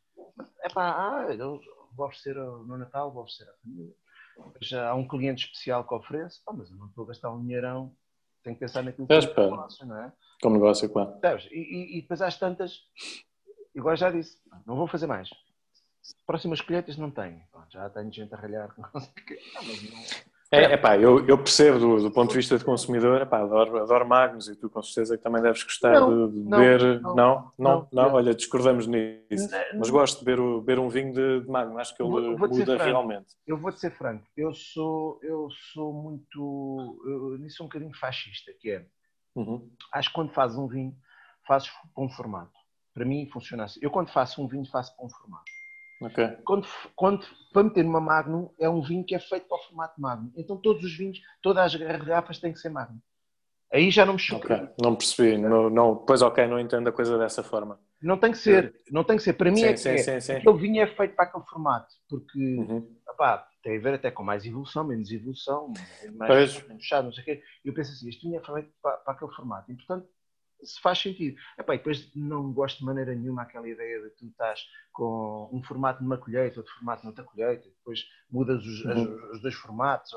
[0.63, 1.61] É pá, ah, eu
[1.95, 3.95] vou oferecer no Natal, vou oferecer à família.
[4.61, 7.43] Já há um cliente especial que oferece, ah, mas eu não estou a gastar um
[7.43, 7.95] dinheirão,
[8.43, 10.13] tenho que pensar naquilo que é o negócio, não é?
[10.41, 11.19] Como negócio, claro.
[11.51, 12.81] E, e, e, depois às tantas,
[13.75, 15.29] igual já disse, não vou fazer mais.
[16.27, 17.41] Próximas colheitas não tenho.
[17.71, 18.75] Já tenho gente a ralhar.
[18.93, 19.39] Não sei o quê.
[19.55, 20.03] Não, mas não,
[20.55, 24.07] é, epá, eu, eu percebo do, do, ponto de vista de consumidor, epá, adoro, adoro
[24.07, 27.01] Magnus e tu com certeza que também deves gostar não, de, de não, beber.
[27.01, 29.49] Não não, não, não, olha, discordamos nisso.
[29.79, 32.49] Mas gosto de beber, o, beber um vinho de, de Magnus, acho que ele vou,
[32.49, 33.35] muda realmente.
[33.47, 37.01] Eu vou-te ser franco, eu sou, eu sou muito.
[37.07, 38.85] Eu, nisso sou um bocadinho fascista, que é.
[39.35, 39.71] Uhum.
[39.91, 40.95] Acho que quando fazes um vinho,
[41.47, 42.53] fazes com um formato.
[42.93, 43.81] Para mim funciona assim.
[43.83, 45.51] Eu quando faço um vinho, faço com um formato.
[46.07, 46.29] Okay.
[46.45, 46.67] Quando,
[46.97, 50.33] quando, para meter numa Magnum, é um vinho que é feito para o formato Magnum.
[50.37, 53.01] Então todos os vinhos, todas as garrafas têm que ser Magnum.
[53.73, 54.55] Aí já não me choca.
[54.55, 54.69] Okay.
[54.83, 55.39] Não percebi.
[55.39, 57.81] Não, não, pois ok, não entendo a coisa dessa forma.
[58.03, 58.75] Não tem que ser.
[58.91, 59.33] Não tem que ser.
[59.33, 59.99] Para mim sim, é que sim, é.
[59.99, 60.33] Sim, sim.
[60.33, 61.95] Aquele vinho é feito para aquele formato.
[62.09, 62.87] Porque uhum.
[63.09, 65.73] opá, tem a ver até com mais evolução, menos evolução,
[66.17, 67.43] mais fechado, não sei o quê.
[67.65, 69.73] E eu penso assim, este vinho é feito para, para aquele formato.
[69.73, 70.07] E portanto
[70.63, 71.37] se faz sentido.
[71.59, 75.63] Epá, e depois não gosto de maneira nenhuma aquela ideia de tu estás com um
[75.63, 79.33] formato numa colheita, outro formato noutra colheita, depois mudas os, uhum.
[79.33, 80.13] os dois formatos.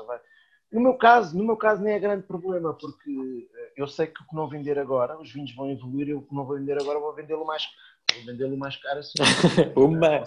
[0.72, 4.22] No meu caso, no meu caso nem é grande problema, porque eh, eu sei que
[4.22, 6.80] o que não vender agora, os vinhos vão evoluir, eu o que não vou vender
[6.80, 7.68] agora vou vendê-lo mais
[8.14, 9.14] Vou vendê-lo mais caro assim.
[9.76, 10.22] Uma!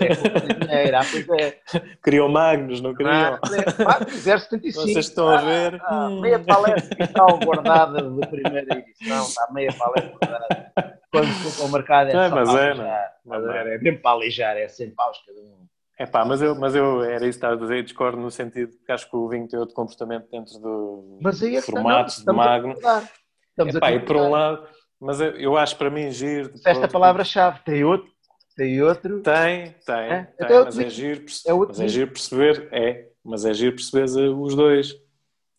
[0.00, 1.58] É dinheiro, ah, pois é.
[2.02, 3.12] Criou Magnus, não criou?
[3.12, 3.40] Ah,
[3.84, 4.80] Magnus 075.
[4.80, 5.74] Vocês estão a ver?
[5.82, 10.68] Ah, ah, meia paleta fiscal guardada da primeira edição, está meia paleta guardada.
[11.10, 12.90] Quando for ao mercado é, é só mas é, não.
[13.24, 13.74] Mas é.
[13.74, 15.66] é mesmo para alijar, é 100 paus cada um.
[15.98, 18.72] É pá, mas eu, mas eu era isso que estava a dizer, discordo no sentido
[18.86, 22.72] que acho que o vinho tem outro comportamento dentro do é formatos de Magno.
[22.72, 23.02] Epá,
[23.82, 24.64] a e por um lado,
[25.00, 26.52] mas eu, eu acho para mim giro.
[26.64, 28.10] Esta palavra-chave tem outro.
[28.56, 29.20] Tem outro.
[29.20, 29.94] Tem, tem.
[29.94, 30.24] É?
[30.24, 32.68] tem é mas, é giro, é mas é giro perceber.
[32.72, 34.94] É, mas é giro perceber os dois.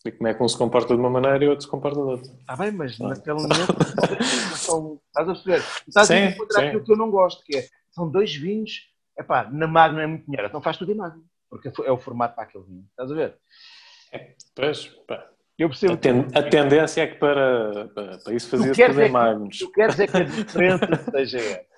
[0.06, 2.00] E como é que um se comporta de uma maneira e o outro se comporta
[2.00, 2.32] de outra.
[2.32, 3.10] Está bem, mas ah.
[3.10, 3.76] naquele momento
[4.24, 5.64] estás a perceber.
[5.88, 8.88] Estás sim, a encontrar aquilo que eu não gosto, que é são dois vinhos.
[9.18, 11.24] Epá, na Magno é muito dinheiro, então faz tudo em Magno.
[11.50, 12.86] Porque é o formato para aquele vinho.
[12.92, 13.38] Estás a ver?
[14.14, 15.30] É, pois, pá.
[15.60, 15.94] Eu percebo.
[15.94, 19.58] A, ten, a tendência é que para, para, para isso fazia-se fazer é magnos.
[19.58, 21.70] Tu queres é que a diferença seja essa.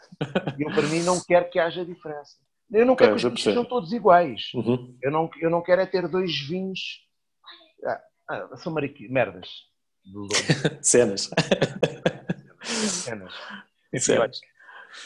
[0.60, 2.38] E eu, para mim, não quero que haja diferença.
[2.72, 4.52] Eu não quero que os vinhos sejam todos iguais.
[4.53, 4.95] Uhum.
[5.02, 6.80] Eu, não, eu não quero é ter dois vinhos.
[7.84, 9.10] Ah, ah, são mariqui...
[9.10, 9.49] merdas.
[10.82, 11.32] Cenas.
[12.64, 13.34] Cenas.
[13.98, 14.40] Cenas.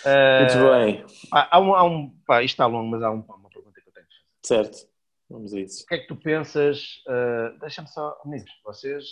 [0.03, 1.06] Uh, Muito bem.
[1.31, 3.89] Há, há um, há um, pá, isto está longo, mas há um, uma pergunta que
[3.89, 4.07] eu tenho.
[4.43, 4.94] Certo.
[5.30, 5.84] Vamos a isso.
[5.84, 7.03] O que é que tu pensas?
[7.07, 9.06] Uh, Deixa-me só, amigos, vocês.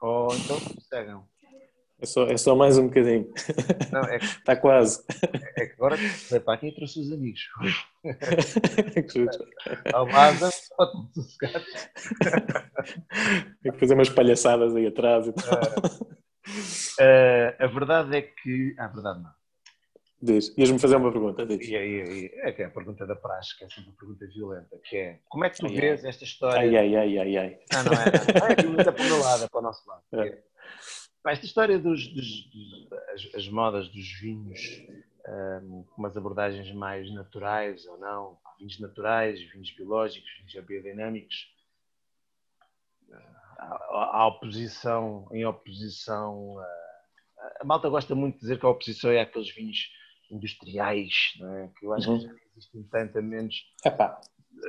[0.00, 1.22] Ou então seguem.
[2.00, 3.28] É só, é só mais um bocadinho.
[3.90, 5.04] Não, é que, Está quase.
[5.56, 5.96] É, que agora
[6.30, 7.40] vai para aqui e trouxe os amigos.
[9.92, 11.90] Ao vaza, só estão sossegados.
[13.62, 15.58] Tem que fazer umas palhaçadas aí atrás e tal.
[15.58, 16.04] Uh,
[17.00, 18.76] uh, a verdade é que.
[18.78, 19.37] Ah, a verdade não.
[20.20, 21.68] Diz, ias-me fazer uma pergunta, diz.
[21.68, 24.76] E aí, é que é a pergunta da praxe, que é sempre uma pergunta violenta,
[24.82, 26.10] que é como é que tu ai, vês ai.
[26.10, 26.58] esta história?
[26.58, 27.58] Ai, ai, ai, ai, ai.
[27.72, 29.20] Não, não é, não.
[29.20, 30.02] é lado, é para o nosso lado.
[30.14, 30.28] É.
[30.28, 30.42] é.
[31.28, 34.60] Esta história dos, dos, dos as, as, modas dos vinhos,
[35.62, 41.54] um, com umas abordagens mais naturais ou não, vinhos naturais, vinhos biológicos, vinhos biodinâmicos,
[43.58, 49.10] a, a oposição, em oposição, a, a malta gosta muito de dizer que a oposição
[49.10, 49.90] é aqueles vinhos
[50.30, 51.68] industriais, é?
[51.78, 52.18] que eu acho uhum.
[52.18, 54.20] que já existem tanto a menos, Epá.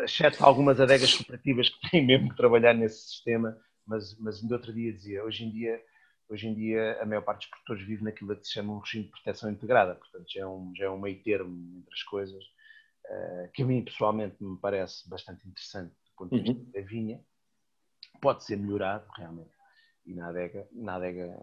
[0.03, 4.73] exceto algumas adegas cooperativas que têm mesmo que trabalhar nesse sistema, mas, mas no outro
[4.73, 5.81] dia dizia, hoje em dia,
[6.29, 9.05] hoje em dia a maior parte dos produtores vive naquilo que se chama um regime
[9.05, 12.43] de proteção integrada, portanto já é um, já é um meio termo entre as coisas,
[12.43, 16.71] uh, que a mim pessoalmente me parece bastante interessante do ponto de vista uhum.
[16.71, 17.21] da vinha,
[18.21, 19.51] pode ser melhorado realmente,
[20.05, 21.39] e na adega, na adega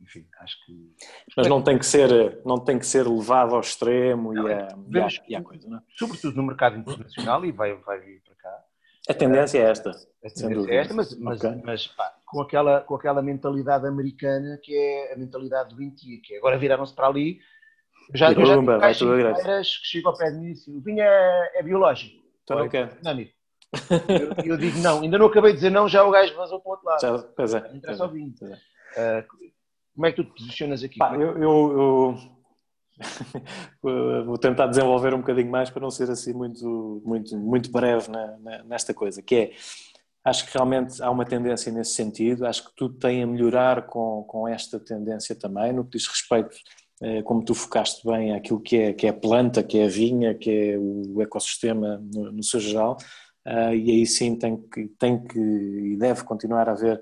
[0.00, 0.94] enfim, acho que.
[1.36, 4.68] Mas não tem que ser, não tem que ser levado ao extremo não, e, a,
[4.88, 5.80] e, a, e a coisa, não é?
[5.96, 8.64] Sobretudo no mercado internacional e vai, vai vir para cá.
[9.08, 9.90] A tendência é esta.
[9.90, 11.62] A tendência é esta, mas, mas, okay.
[11.64, 16.34] mas pá, com, aquela, com aquela mentalidade americana que é a mentalidade do 20 que
[16.34, 17.38] é agora viraram-se para ali.
[18.14, 21.00] Já, eu já tive caixas que chegam ao pé de mim e dizem, o vinho
[21.00, 22.22] é, é biológico.
[22.42, 22.94] Então não quero.
[22.96, 23.36] Dinâmico.
[24.08, 26.68] Eu, eu, digo não, ainda não acabei de dizer não, já o gajo vazou para
[26.68, 27.00] o outro lado.
[27.00, 27.58] Já, pois é.
[27.74, 28.32] Interessa ao vinho.
[28.96, 29.18] É.
[29.18, 29.26] Uh,
[29.96, 30.98] como é que tu te posicionas aqui?
[30.98, 32.14] Pá, eu, eu,
[33.82, 38.10] eu, vou tentar desenvolver um bocadinho mais para não ser assim muito, muito, muito breve
[38.10, 39.52] na, na, nesta coisa, que é,
[40.22, 44.22] acho que realmente há uma tendência nesse sentido, acho que tudo tem a melhorar com,
[44.24, 46.54] com esta tendência também, no que diz respeito,
[47.00, 49.88] eh, como tu focaste bem, àquilo que é, que é a planta, que é a
[49.88, 52.98] vinha, que é o ecossistema no, no seu geral,
[53.46, 57.00] uh, e aí sim tem que, tem que e deve continuar a haver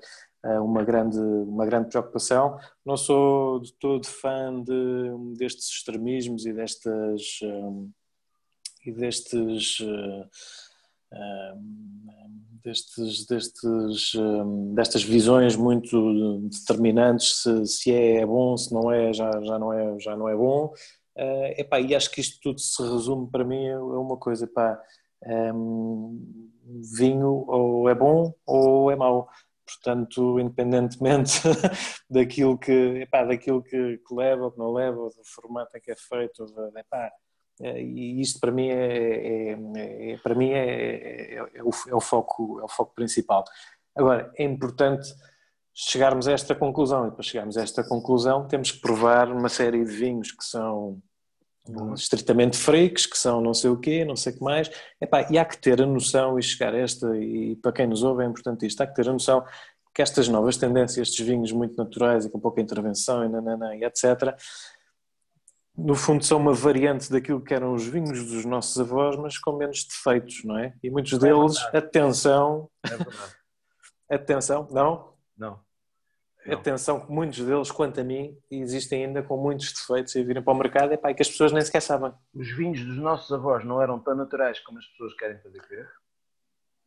[0.59, 2.57] uma grande, uma grande preocupação.
[2.85, 7.89] Não sou de todo fã de, destes extremismos e destas um,
[8.85, 10.29] e destes uh,
[11.13, 12.07] um,
[12.63, 19.11] destes, destes um, destas visões muito determinantes se, se é, é bom, se não é
[19.11, 20.73] já, já não é já não é bom.
[21.17, 24.49] Uh, epá, e acho que isto tudo se resume para mim é uma coisa,
[25.25, 26.51] um,
[26.97, 29.29] vinho ou é bom ou é mau
[29.65, 31.41] portanto, independentemente
[32.09, 32.71] daquilo que,
[33.01, 36.45] epá, daquilo que, que, leva ou que não leva, do formato em que é feito,
[36.45, 37.11] de, epá,
[37.61, 42.01] é, e isto para mim é, é, é para mim é, é, o, é, o,
[42.01, 43.43] foco, é o foco principal.
[43.95, 45.07] Agora, é importante
[45.73, 49.83] chegarmos a esta conclusão, e para chegarmos a esta conclusão temos que provar uma série
[49.83, 51.01] de vinhos que são
[51.95, 54.69] estritamente freaks, que são não sei o quê, não sei o que mais.
[55.01, 58.03] Epá, e há que ter a noção e chegar a esta, e para quem nos
[58.03, 59.43] ouve é importante isto, há que ter a noção
[59.93, 63.85] que estas novas tendências, estes vinhos muito naturais e com pouca intervenção e, nanana, e
[63.85, 64.35] etc.,
[65.77, 69.53] no fundo são uma variante daquilo que eram os vinhos dos nossos avós, mas com
[69.57, 70.73] menos defeitos, não é?
[70.81, 72.69] E muitos é deles, é atenção,
[74.09, 75.13] é atenção, não?
[75.37, 75.64] Não.
[76.45, 76.59] Não.
[76.59, 80.53] Atenção que muitos deles, quanto a mim, existem ainda com muitos defeitos e virem para
[80.53, 82.13] o mercado e, pá, que as pessoas nem sequer sabem.
[82.33, 85.89] Os vinhos dos nossos avós não eram tão naturais como as pessoas querem fazer.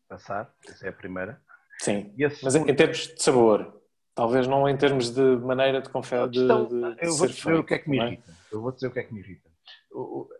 [0.09, 1.43] Passar, essa é a primeira.
[1.81, 3.83] Sim, mas em, em, termos de sabor,
[4.15, 7.65] talvez não em termos de maneira de confiar de, de, de Eu vou dizer o
[7.65, 8.07] que é que me é?
[8.07, 8.35] irrita.
[8.51, 9.49] Eu vou dizer o que é que me irrita.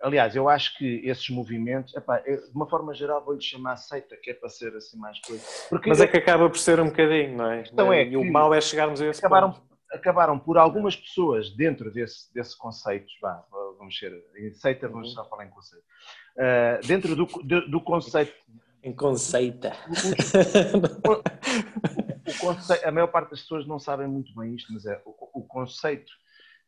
[0.03, 4.17] Aliás, eu acho que esses movimentos, epá, eu, de uma forma geral, vou-lhe chamar seita,
[4.17, 5.43] que é para ser assim mais coisa.
[5.69, 7.65] Porque Mas é que acaba por ser um bocadinho, não é?
[7.73, 9.69] Então é e o mal é chegarmos a esse acabaram, ponto.
[9.91, 13.43] Acabaram por algumas pessoas dentro desse, desse conceito, vá,
[13.79, 15.85] vamos ser, em seita, vamos só falar em conceito.
[16.37, 18.35] Uh, dentro do, do, do, conceito.
[18.83, 19.73] Em conceita.
[21.05, 22.87] O, o, o, conceito.
[22.87, 26.13] A maior parte das pessoas não sabem muito bem isto, mas é o, conceito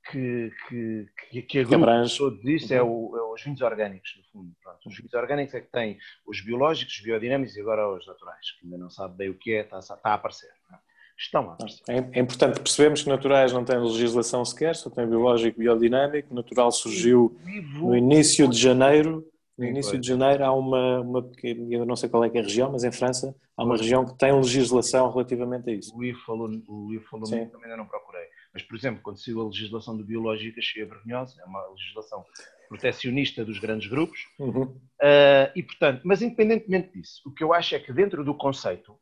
[0.08, 4.52] que, que, que, que agrupa todos isso é, o, é, os vinhos orgânicos, no fundo.
[4.62, 4.78] Pronto.
[4.86, 8.66] Os vinhos orgânicos é que têm os biológicos, os biodinâmicos e agora os naturais, que
[8.66, 10.50] ainda não sabe bem o que é, está, está a aparecer.
[10.72, 10.76] É?
[11.16, 11.82] Estão a aparecer.
[11.88, 16.34] É, é, importante percebermos que naturais não têm legislação sequer, só tem biológico e biodinâmico.
[16.34, 17.36] Natural surgiu
[17.74, 19.26] no início de janeiro.
[19.58, 22.42] No início de janeiro há uma, uma pequena, eu não sei qual é, é a
[22.42, 25.94] região, mas em França há uma região que tem legislação relativamente a isso.
[25.94, 28.09] O Ivo falou, o Ivo falou muito, também ainda não procurei.
[28.52, 32.24] Mas, por exemplo, quando saiu a legislação do biológico, achei vergonhosa, é uma legislação
[32.68, 34.20] protecionista dos grandes grupos.
[34.38, 34.62] Uhum.
[34.62, 38.98] Uh, e, portanto, mas independentemente disso, o que eu acho é que dentro do conceito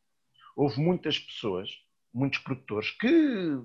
[0.54, 1.70] houve muitas pessoas,
[2.12, 3.58] muitos produtores, que,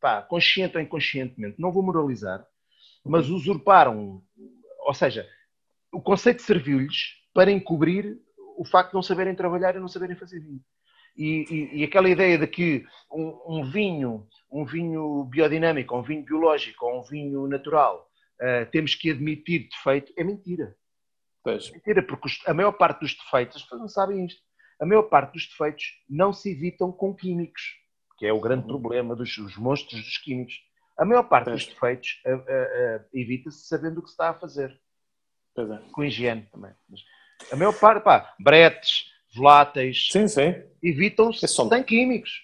[0.00, 2.44] pá, consciente ou inconscientemente, não vou moralizar,
[3.04, 3.36] mas uhum.
[3.36, 4.22] usurparam,
[4.80, 5.26] ou seja,
[5.92, 8.18] o conceito serviu-lhes para encobrir
[8.56, 10.60] o facto de não saberem trabalhar e não saberem fazer vinho.
[11.16, 16.24] E, e, e, aquela ideia de que um, um, vinho, um vinho biodinâmico, um vinho
[16.24, 18.08] biológico ou um vinho natural
[18.40, 20.76] uh, temos que admitir defeito, é mentira.
[21.42, 21.68] Pois.
[21.68, 24.40] É mentira, porque a maior parte dos defeitos, as pessoas não sabem isto,
[24.80, 27.62] a maior parte dos defeitos não se evitam com químicos,
[28.18, 28.80] que é o grande uhum.
[28.80, 30.54] problema dos monstros dos químicos.
[30.98, 31.64] A maior parte pois.
[31.64, 34.78] dos defeitos uh, uh, evita-se sabendo o que se está a fazer.
[35.58, 35.92] É.
[35.92, 36.72] Com higiene também.
[36.88, 37.00] Mas
[37.52, 40.54] a maior parte, pá, bretes, voláteis, sim, sim.
[40.82, 41.68] evitam-se é só...
[41.68, 42.42] sem químicos.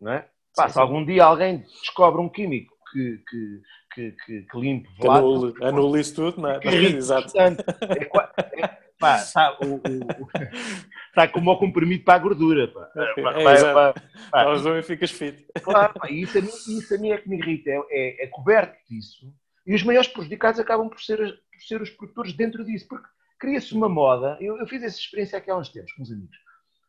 [0.00, 0.28] Não é?
[0.54, 3.62] Pá, se algum dia alguém descobre um químico que, que,
[3.94, 5.54] que, que, que limpe volátil...
[5.62, 6.58] Anule, isso tudo, não é?
[6.58, 7.38] Que Exato.
[7.38, 9.80] É, é, pá, está, o, o,
[11.08, 12.68] está como o comprimido para a gordura.
[12.68, 12.90] Pá.
[12.96, 13.94] É, vai, pá,
[14.30, 14.78] pá.
[14.78, 15.46] e ficas fit.
[15.62, 17.70] Claro, pá, isso, a mim, isso a mim é que me irrita.
[17.70, 19.32] É, é, é coberto disso.
[19.66, 22.86] E os maiores prejudicados acabam por ser, por ser os produtores dentro disso.
[22.88, 23.06] Porque
[23.38, 24.36] cria-se uma moda.
[24.40, 26.36] Eu, eu, fiz essa experiência aqui há uns tempos com os amigos.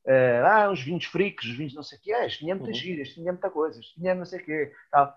[0.06, 2.14] Uh, ah, os vinhos fricos, os vinhos não sei o que.
[2.14, 2.76] Ah, este vinho é muita uhum.
[2.76, 4.72] gira, este vinho é muita coisa, este vinho é não sei o quê.
[4.92, 5.14] Tal.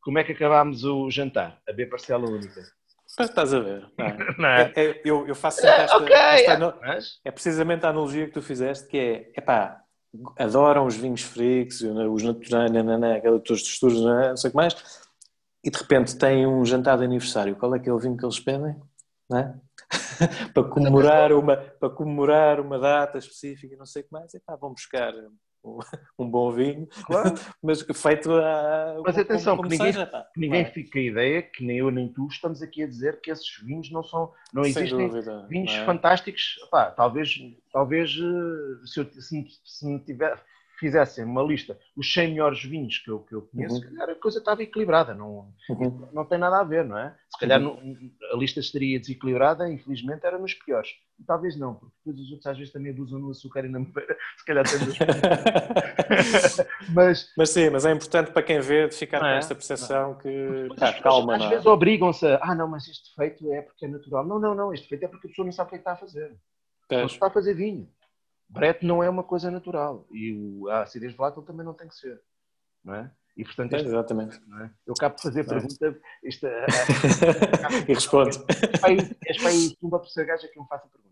[0.00, 1.60] Como é que acabámos o jantar?
[1.68, 2.60] A B parcela única.
[3.20, 3.86] Estás a ver.
[4.42, 4.80] É?
[4.80, 7.20] é, eu, eu, faço sempre esta, okay, esta é, mas...
[7.24, 9.80] é precisamente a analogia que tu fizeste, que é, epá,
[10.36, 12.70] adoram os vinhos fricos, os naturais,
[13.16, 14.74] aquelas texturas, não sei o que mais,
[15.64, 17.54] e de repente têm um jantar de aniversário.
[17.56, 18.76] Qual é que é o vinho que eles pedem?
[19.32, 19.54] Não é?
[20.54, 24.72] para, comemorar uma, para comemorar uma data específica, não sei o que mais, epá, vão
[24.72, 25.12] buscar
[26.18, 27.34] um bom vinho, claro.
[27.62, 29.00] mas feito a.
[29.04, 32.08] Mas atenção, como, como que ninguém, seja, ninguém fica a ideia que nem eu nem
[32.08, 34.32] tu estamos aqui a dizer que esses vinhos não são.
[34.52, 35.84] Não Sem existem dúvida, vinhos é?
[35.84, 36.56] fantásticos.
[36.70, 37.38] Pá, talvez,
[37.72, 40.42] talvez eh, se, eu, se, se me tiver,
[40.82, 44.02] fizessem uma lista, os 100 melhores vinhos que eu, que eu conheço, uhum.
[44.02, 46.08] a coisa estava equilibrada, não, uhum.
[46.12, 47.14] não tem nada a ver, não é?
[47.30, 48.10] Se calhar uhum.
[48.32, 50.90] a lista estaria desequilibrada, infelizmente era nos piores.
[51.20, 53.78] E talvez não, porque depois os outros às vezes também abusam no açúcar e na
[53.78, 54.98] moeira, se calhar temos
[56.92, 59.20] mas, mas sim, mas é importante para quem vê ficar é?
[59.20, 61.36] com esta percepção que tá, calma.
[61.36, 61.48] Às é?
[61.50, 64.26] vezes obrigam-se a, ah não, mas este defeito é porque é natural.
[64.26, 65.82] Não, não, não, este defeito é porque a pessoa não sabe o que é que
[65.82, 66.36] está a fazer.
[66.90, 67.88] Não está a fazer vinho.
[68.52, 72.20] Brete não é uma coisa natural e a acidez volátil também não tem que ser,
[72.84, 73.10] não é?
[73.34, 74.36] E portanto, é, exatamente.
[74.36, 74.70] É?
[74.86, 76.66] Eu acabo de fazer a pergunta isto, é,
[77.88, 78.36] e responde.
[79.26, 81.02] És para aí tumba por ser gaja que me faça a pergunta.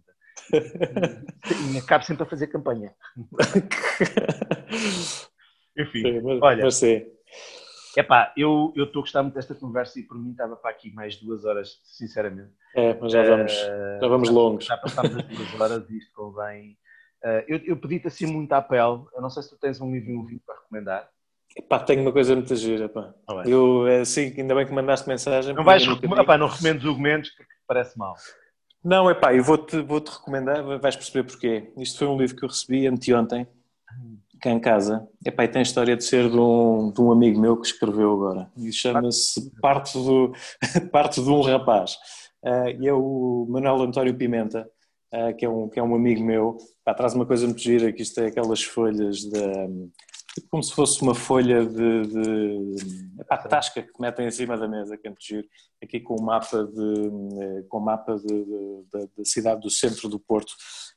[1.72, 2.94] E acabo sempre a fazer campanha.
[5.78, 6.64] Enfim, sim, mas, olha.
[6.64, 7.06] Mas sim.
[7.96, 11.16] Epá, eu estou a gostar muito desta conversa e por mim estava para aqui mais
[11.16, 12.52] duas horas, sinceramente.
[12.74, 14.64] É, mas já vamos, já vamos longos.
[14.66, 16.76] Já passámos as duas horas e isto convém
[17.24, 19.02] Uh, eu, eu pedi-te assim muito à pele.
[19.14, 21.08] Eu não sei se tu tens um livro vinho para recomendar.
[21.56, 23.12] Epá, tenho uma coisa muito gira, pá.
[23.28, 25.54] Ah, eu, assim, ainda bem que mandaste mensagem.
[25.54, 28.14] Não vais, epá, não recomendes documentos porque parece mal.
[28.82, 31.72] Não, epá, eu vou-te vou -te recomendar, vais perceber porquê.
[31.76, 33.46] Isto foi um livro que eu recebi anteontem,
[34.40, 35.06] cá em casa.
[35.26, 38.12] Epá, e tem a história de ser de um, de um amigo meu que escreveu
[38.12, 38.50] agora.
[38.56, 40.32] E chama-se Parte, do,
[40.90, 41.96] Parte de um Rapaz.
[42.42, 44.70] Uh, e é o Manuel António Pimenta.
[45.12, 47.92] Uh, que, é um, que é um amigo meu, Pá, traz uma coisa muito gira,
[47.92, 49.90] que isto é aquelas folhas de,
[50.34, 54.68] tipo como se fosse uma folha de, de epá, tasca que metem em cima da
[54.68, 55.46] mesa, que é muito giro,
[55.82, 58.16] aqui com o mapa de, com o mapa
[58.92, 60.52] da cidade do centro do Porto.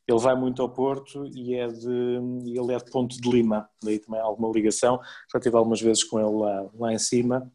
[0.07, 3.99] Ele vai muito ao Porto e é de, ele é de Ponte de Lima, daí
[3.99, 4.99] também há alguma ligação,
[5.31, 7.51] já tive algumas vezes com ele lá, lá em cima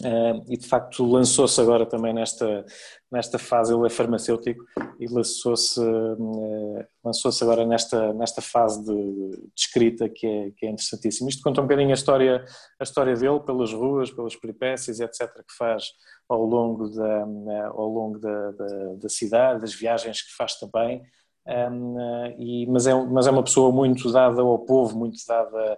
[0.00, 2.64] Uh, e de facto lançou-se agora também nesta,
[3.10, 4.64] nesta fase, ele é farmacêutico
[5.00, 10.70] e lançou-se uh, lançou agora nesta, nesta fase de, de, escrita que é, que é
[10.70, 11.28] interessantíssimo.
[11.28, 12.44] Isto conta um bocadinho a história,
[12.78, 15.86] a história dele pelas ruas, pelas peripécias, etc., que faz
[16.28, 17.24] ao longo da,
[17.70, 21.02] ao longo da, da, da cidade, das viagens que faz também.
[21.44, 25.76] Um, uh, e, mas, é, mas é uma pessoa muito dada ao povo, muito dada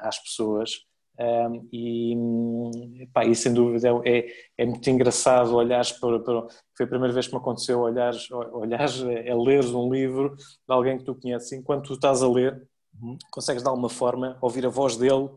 [0.00, 0.70] às pessoas.
[1.18, 4.26] Um, e, pá, e sem dúvida é,
[4.56, 9.02] é muito engraçado olhares para, para, foi a primeira vez que me aconteceu olhares, olhares
[9.02, 12.66] é ler um livro de alguém que tu conheces enquanto tu estás a ler
[13.00, 13.18] uhum.
[13.30, 15.28] consegues de alguma forma ouvir a voz dele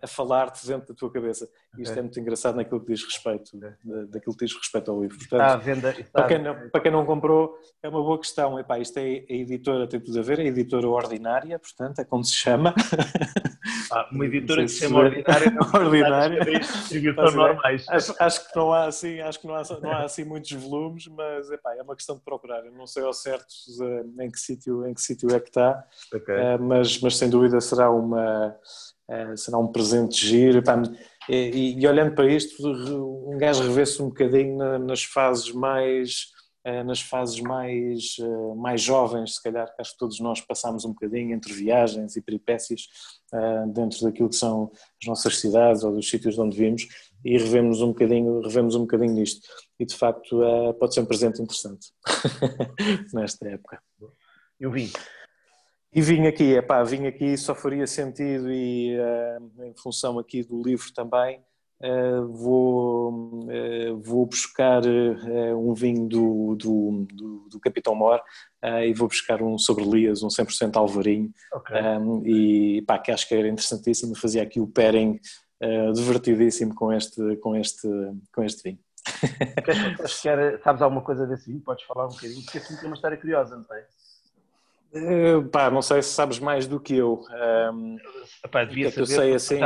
[0.00, 1.48] a falar-te dentro da tua cabeça.
[1.76, 1.98] E isto é.
[1.98, 3.58] é muito engraçado naquilo que diz respeito,
[4.08, 5.18] daquilo que diz respeito ao livro.
[5.18, 8.18] Portanto, está à venda, está para, quem não, para quem não comprou, é uma boa
[8.18, 8.58] questão.
[8.58, 12.04] Epá, isto é a editora, tem tudo a ver, é a editora ordinária, portanto, é
[12.04, 12.74] como se chama.
[13.94, 16.40] Ah, uma editora que se chama ordinária, não ordinária.
[17.36, 17.86] normais.
[17.88, 21.06] Acho, acho, que não há assim, acho que não há, não há assim muitos volumes,
[21.08, 22.64] mas epá, é uma questão de procurar.
[22.64, 23.54] Eu não sei ao certo
[24.18, 25.84] em que sítio, em que sítio é que está,
[26.14, 26.34] okay.
[26.34, 28.54] Eh, mas, mas sem dúvida será uma eh,
[29.36, 30.62] será um presente giro.
[31.28, 36.32] E, e, olhando para isto, um gajo revê-se um bocadinho nas fases mais
[36.64, 40.84] eh, nas fases mais, eh, mais jovens, se calhar, que acho que todos nós passamos
[40.84, 42.86] um bocadinho entre viagens e peripécias
[43.72, 44.70] dentro daquilo que são
[45.00, 46.86] as nossas cidades ou dos sítios de onde vimos.
[47.24, 49.40] e revemos um bocadinho, revemos um bocadinho nisto.
[49.80, 50.38] E de facto
[50.78, 51.88] pode ser um presente interessante
[53.14, 53.80] nesta época.
[54.60, 54.92] E o vinho?
[55.94, 60.62] E vim aqui, epá, vim aqui só faria sentido e uh, em função aqui do
[60.62, 61.38] livro também
[61.82, 63.12] uh, vou,
[63.44, 64.82] uh, vou buscar
[65.54, 68.22] um vinho do, do, do, do Capitão Mor
[68.86, 71.78] e vou buscar um sobre Lias, um 100% Alvarinho okay.
[71.82, 75.20] um, e pá, que acho que era interessantíssimo, fazia aqui o pairing
[75.94, 77.86] divertidíssimo com este, com este,
[78.34, 78.78] com este vinho.
[79.64, 81.60] Queres, quer, sabes alguma coisa desse vinho?
[81.60, 83.82] Podes falar um bocadinho, porque assim tem uma história curiosa, não tem?
[84.94, 87.24] Uh, pá, não sei se sabes mais do que eu.
[87.72, 87.96] Um,
[88.44, 89.60] Epá, devia que saber, eu sei assim.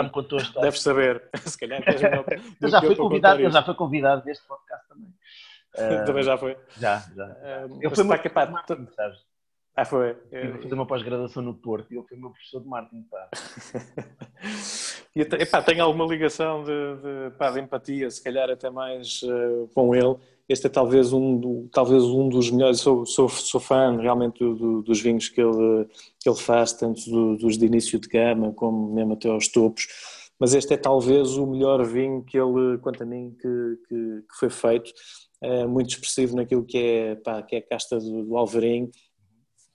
[0.60, 1.28] Deves saber.
[1.44, 1.82] se calhar
[2.60, 5.08] eu já fui convidado, eu já fui convidado deste podcast também.
[5.74, 6.56] Uh, também já foi?
[6.78, 7.26] Já, já.
[7.26, 8.88] Uh, eu fui que, pá, tu...
[8.94, 9.18] sabes?
[9.74, 10.16] Ah, foi?
[10.30, 13.28] Eu fui fazer uma pós-graduação no Porto e eu fui meu professor de marketing, pá.
[15.14, 19.68] e, epá, tenho alguma ligação de, de, pá, de empatia, se calhar até mais uh,
[19.74, 20.16] com ele
[20.48, 24.54] este é talvez um, do, talvez um dos melhores, sou, sou, sou fã realmente do,
[24.54, 25.86] do, dos vinhos que ele,
[26.20, 29.86] que ele faz, tanto do, dos de início de gama como mesmo até aos topos,
[30.38, 34.38] mas este é talvez o melhor vinho que ele, quanto a mim, que, que, que
[34.38, 34.92] foi feito,
[35.40, 38.36] é muito expressivo naquilo que é, pá, que é a casta do, do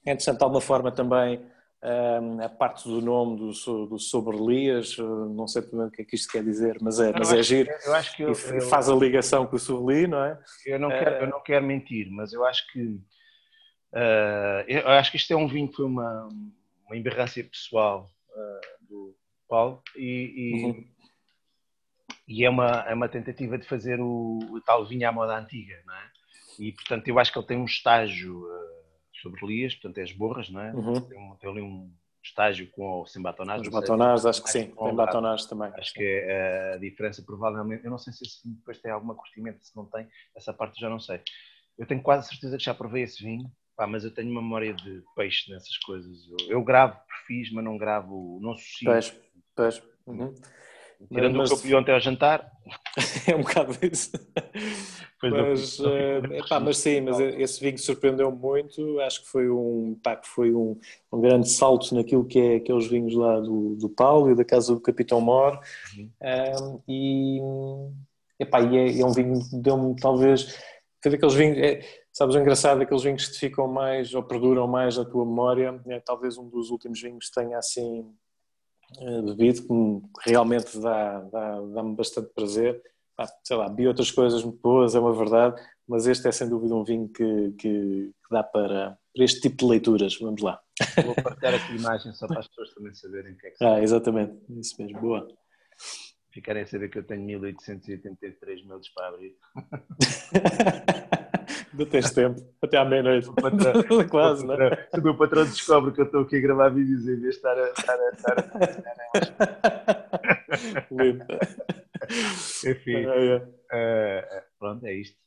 [0.06, 1.39] é interessante de alguma forma também
[1.84, 6.16] a parte do nome do, do Sobrelias, eh, não sei também o que é que
[6.16, 7.72] isto quer dizer, mas é, mas é giro.
[7.86, 10.40] Eu acho que eu, eu, faz a ligação com o Sobreli, não é?
[10.66, 15.18] Eu não, quero, eu não quero mentir, mas eu acho que uh, eu acho que
[15.18, 16.30] isto é um vinho que foi uma,
[16.86, 19.16] uma emberrância pessoal uh, do
[19.49, 20.88] Paulo e, e, uhum.
[22.28, 25.82] e, é, uma, é uma tentativa de fazer o, o tal vinho à moda antiga,
[25.88, 26.12] não é?
[26.60, 28.44] E portanto eu acho que ele tem um estágio.
[28.45, 28.70] Uh,
[29.22, 30.73] sobre Lias, portanto é as borras, não é?
[30.73, 31.02] Uhum.
[31.02, 31.91] Tem, um, tem, ali um
[32.23, 33.61] estágio com sem batonagem.
[33.61, 35.72] Os batonagens, acho que sim, tem batonagem também.
[35.76, 39.15] Acho que é a diferença, provavelmente, eu não sei se esse vinho depois tem alguma
[39.15, 41.22] curtimento, se não tem, essa parte já não sei.
[41.77, 44.73] Eu tenho quase certeza que já provei esse vinho, pá, mas eu tenho uma memória
[44.73, 46.27] de peixe nessas coisas.
[46.30, 48.91] Eu, eu gravo perfis, mas não gravo, não associo.
[48.91, 49.22] Peixe,
[49.56, 49.84] peixe.
[50.06, 50.34] Uhum.
[51.07, 52.49] Tirando mas, o que eu pedi ontem ao jantar.
[53.28, 54.11] é um bocado isso.
[55.22, 58.99] mas, uh, epá, mas sim, mas esse vinho surpreendeu muito.
[58.99, 60.80] Acho que foi um, pá, que foi um,
[61.11, 64.73] um grande salto naquilo que é aqueles vinhos lá do, do Paulo e da casa
[64.73, 65.60] do Capitão Mor.
[65.98, 66.10] Uhum.
[66.22, 67.41] Um, e,
[68.40, 70.57] epá, e é, é um vinho que deu-me talvez.
[71.02, 71.57] Foi daqueles vinhos.
[71.57, 75.26] É, sabes, o engraçado, aqueles vinhos que te ficam mais ou perduram mais na tua
[75.26, 75.82] memória.
[75.88, 78.31] É talvez um dos últimos vinhos que tenha assim eh,
[78.99, 82.81] bebido, que realmente dá-me dá, dá bastante prazer.
[83.18, 86.49] Ah, sei lá, vi outras coisas muito boas, é uma verdade, mas este é sem
[86.49, 90.18] dúvida um vinho que, que, que dá para, para, este tipo de leituras.
[90.19, 90.59] Vamos lá.
[91.05, 93.63] Vou partilhar aqui a imagem só para as pessoas também saberem o que é que
[93.63, 95.27] Ah, exatamente, isso mesmo, boa.
[96.31, 99.35] Ficarem a saber que eu tenho 1883 mil para abrir.
[101.72, 103.30] Ainda tens tempo, até à meia-noite.
[104.10, 104.89] Quase, é?
[104.93, 107.30] Se o meu patrão descobre que eu estou aqui a gravar vídeos em vez de
[107.30, 107.69] estar a.
[107.69, 108.35] Estar a, estar
[110.60, 110.85] a...
[110.91, 111.26] Lindo.
[112.68, 113.48] Enfim, uh,
[114.60, 115.18] pronto, é isto.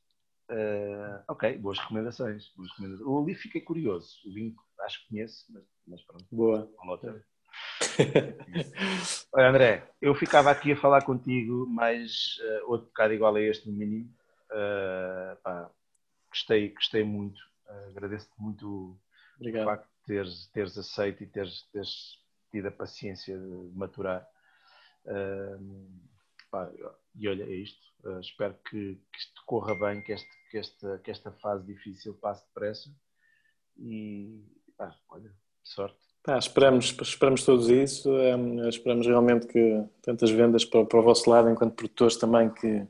[0.50, 3.08] Uh, ok, boas recomendações, boas recomendações.
[3.08, 6.26] O livro fiquei curioso, o vinho acho que conheço, mas, mas pronto.
[6.30, 6.70] Boa.
[9.32, 13.70] Olha, André, eu ficava aqui a falar contigo mais uh, outro bocado igual a este,
[13.70, 14.10] no mínimo.
[14.50, 15.70] Uh, pá,
[16.34, 17.38] gostei, gostei muito.
[17.68, 18.98] Uh, Agradeço-te muito
[19.38, 19.62] Obrigado.
[19.62, 22.18] o facto de teres, teres aceito e teres, teres
[22.50, 24.26] tido a paciência de maturar.
[25.06, 25.88] Uh,
[26.50, 26.70] pá,
[27.14, 27.82] e olha, é isto.
[28.04, 32.14] Uh, espero que, que isto corra bem, que, este, que, esta, que esta fase difícil
[32.14, 32.90] passe depressa.
[33.78, 34.44] E
[34.76, 35.32] pá, olha,
[35.62, 35.96] sorte.
[36.22, 38.10] Pá, esperamos, esperamos todos isso.
[38.10, 42.86] Um, esperamos realmente que tantas vendas para, para o vosso lado, enquanto produtores também, que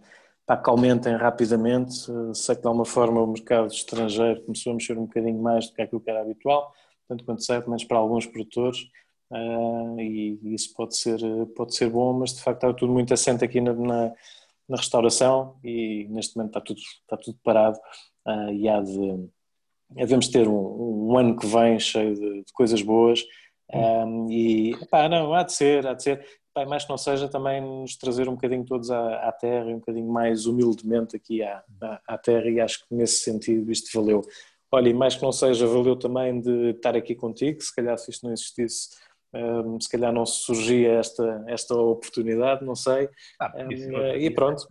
[0.47, 1.95] pá, que aumentem rapidamente.
[2.35, 5.75] Sei que de alguma forma o mercado estrangeiro começou a mexer um bocadinho mais do
[5.75, 6.73] que aquilo que era habitual,
[7.09, 8.81] tanto quanto sei, pelo menos para alguns produtores,
[9.31, 11.19] uh, e isso pode ser,
[11.57, 14.13] pode ser bom, mas de facto está tudo muito assente aqui na, na,
[14.69, 17.79] na restauração e neste momento está tudo, está tudo parado
[18.53, 19.29] e há de.
[19.91, 23.23] Devemos ter um, um, ano que vem cheio de, de coisas boas
[23.73, 27.29] um, e pá, não, há de ser, há de ser bem, mais que não seja
[27.29, 31.43] também nos trazer um bocadinho todos à, à terra e um bocadinho mais humildemente aqui
[31.43, 34.23] à, à, à, terra e acho que nesse sentido isto valeu.
[34.71, 38.11] Olha, e mais que não seja, valeu também de estar aqui contigo, se calhar se
[38.11, 38.91] isto não existisse,
[39.35, 43.09] um, se calhar não surgia esta, esta oportunidade, não sei.
[43.41, 43.73] Ah, um,
[44.17, 44.67] e pronto,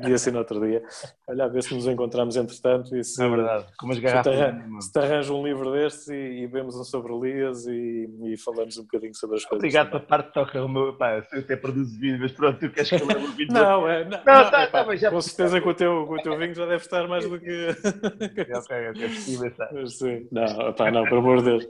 [0.00, 0.82] Podia ser no outro dia.
[1.28, 3.66] Olha, a ver se nos encontramos entretanto e se, é verdade.
[3.78, 4.34] Com umas garrafas.
[4.34, 7.66] Se te, arran se te arranja um livro destes e, e vemos um sobre Elias
[7.66, 9.60] e, e, falamos um bocadinho sobre as coisas.
[9.60, 10.92] Obrigado pela parte toca o meu.
[10.96, 13.48] Pá, eu até produzo vinho, mas pronto, tu queres que eu leve o vinho?
[13.54, 16.22] não, é, não, não, não tá, tá, mas já com certeza que o, teu, o
[16.22, 17.68] teu vinho já deve estar mais do que.
[18.26, 19.86] ok, ok, ok.
[19.86, 20.28] Sim.
[20.32, 21.68] Não, pá, não, pelo amor de Deus.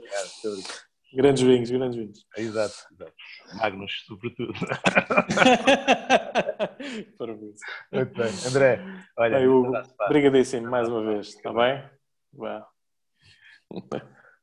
[1.13, 2.25] Grandes vinhos, grandes vinhos.
[2.37, 3.13] Exato, exato.
[3.55, 4.53] Magnus, sobretudo.
[7.91, 8.31] Muito bem.
[8.47, 8.79] André,
[9.17, 9.49] olha.
[9.49, 9.71] Hugo,
[10.01, 11.83] obrigadíssimo mais uma vez, está bem?
[12.33, 12.67] Vá.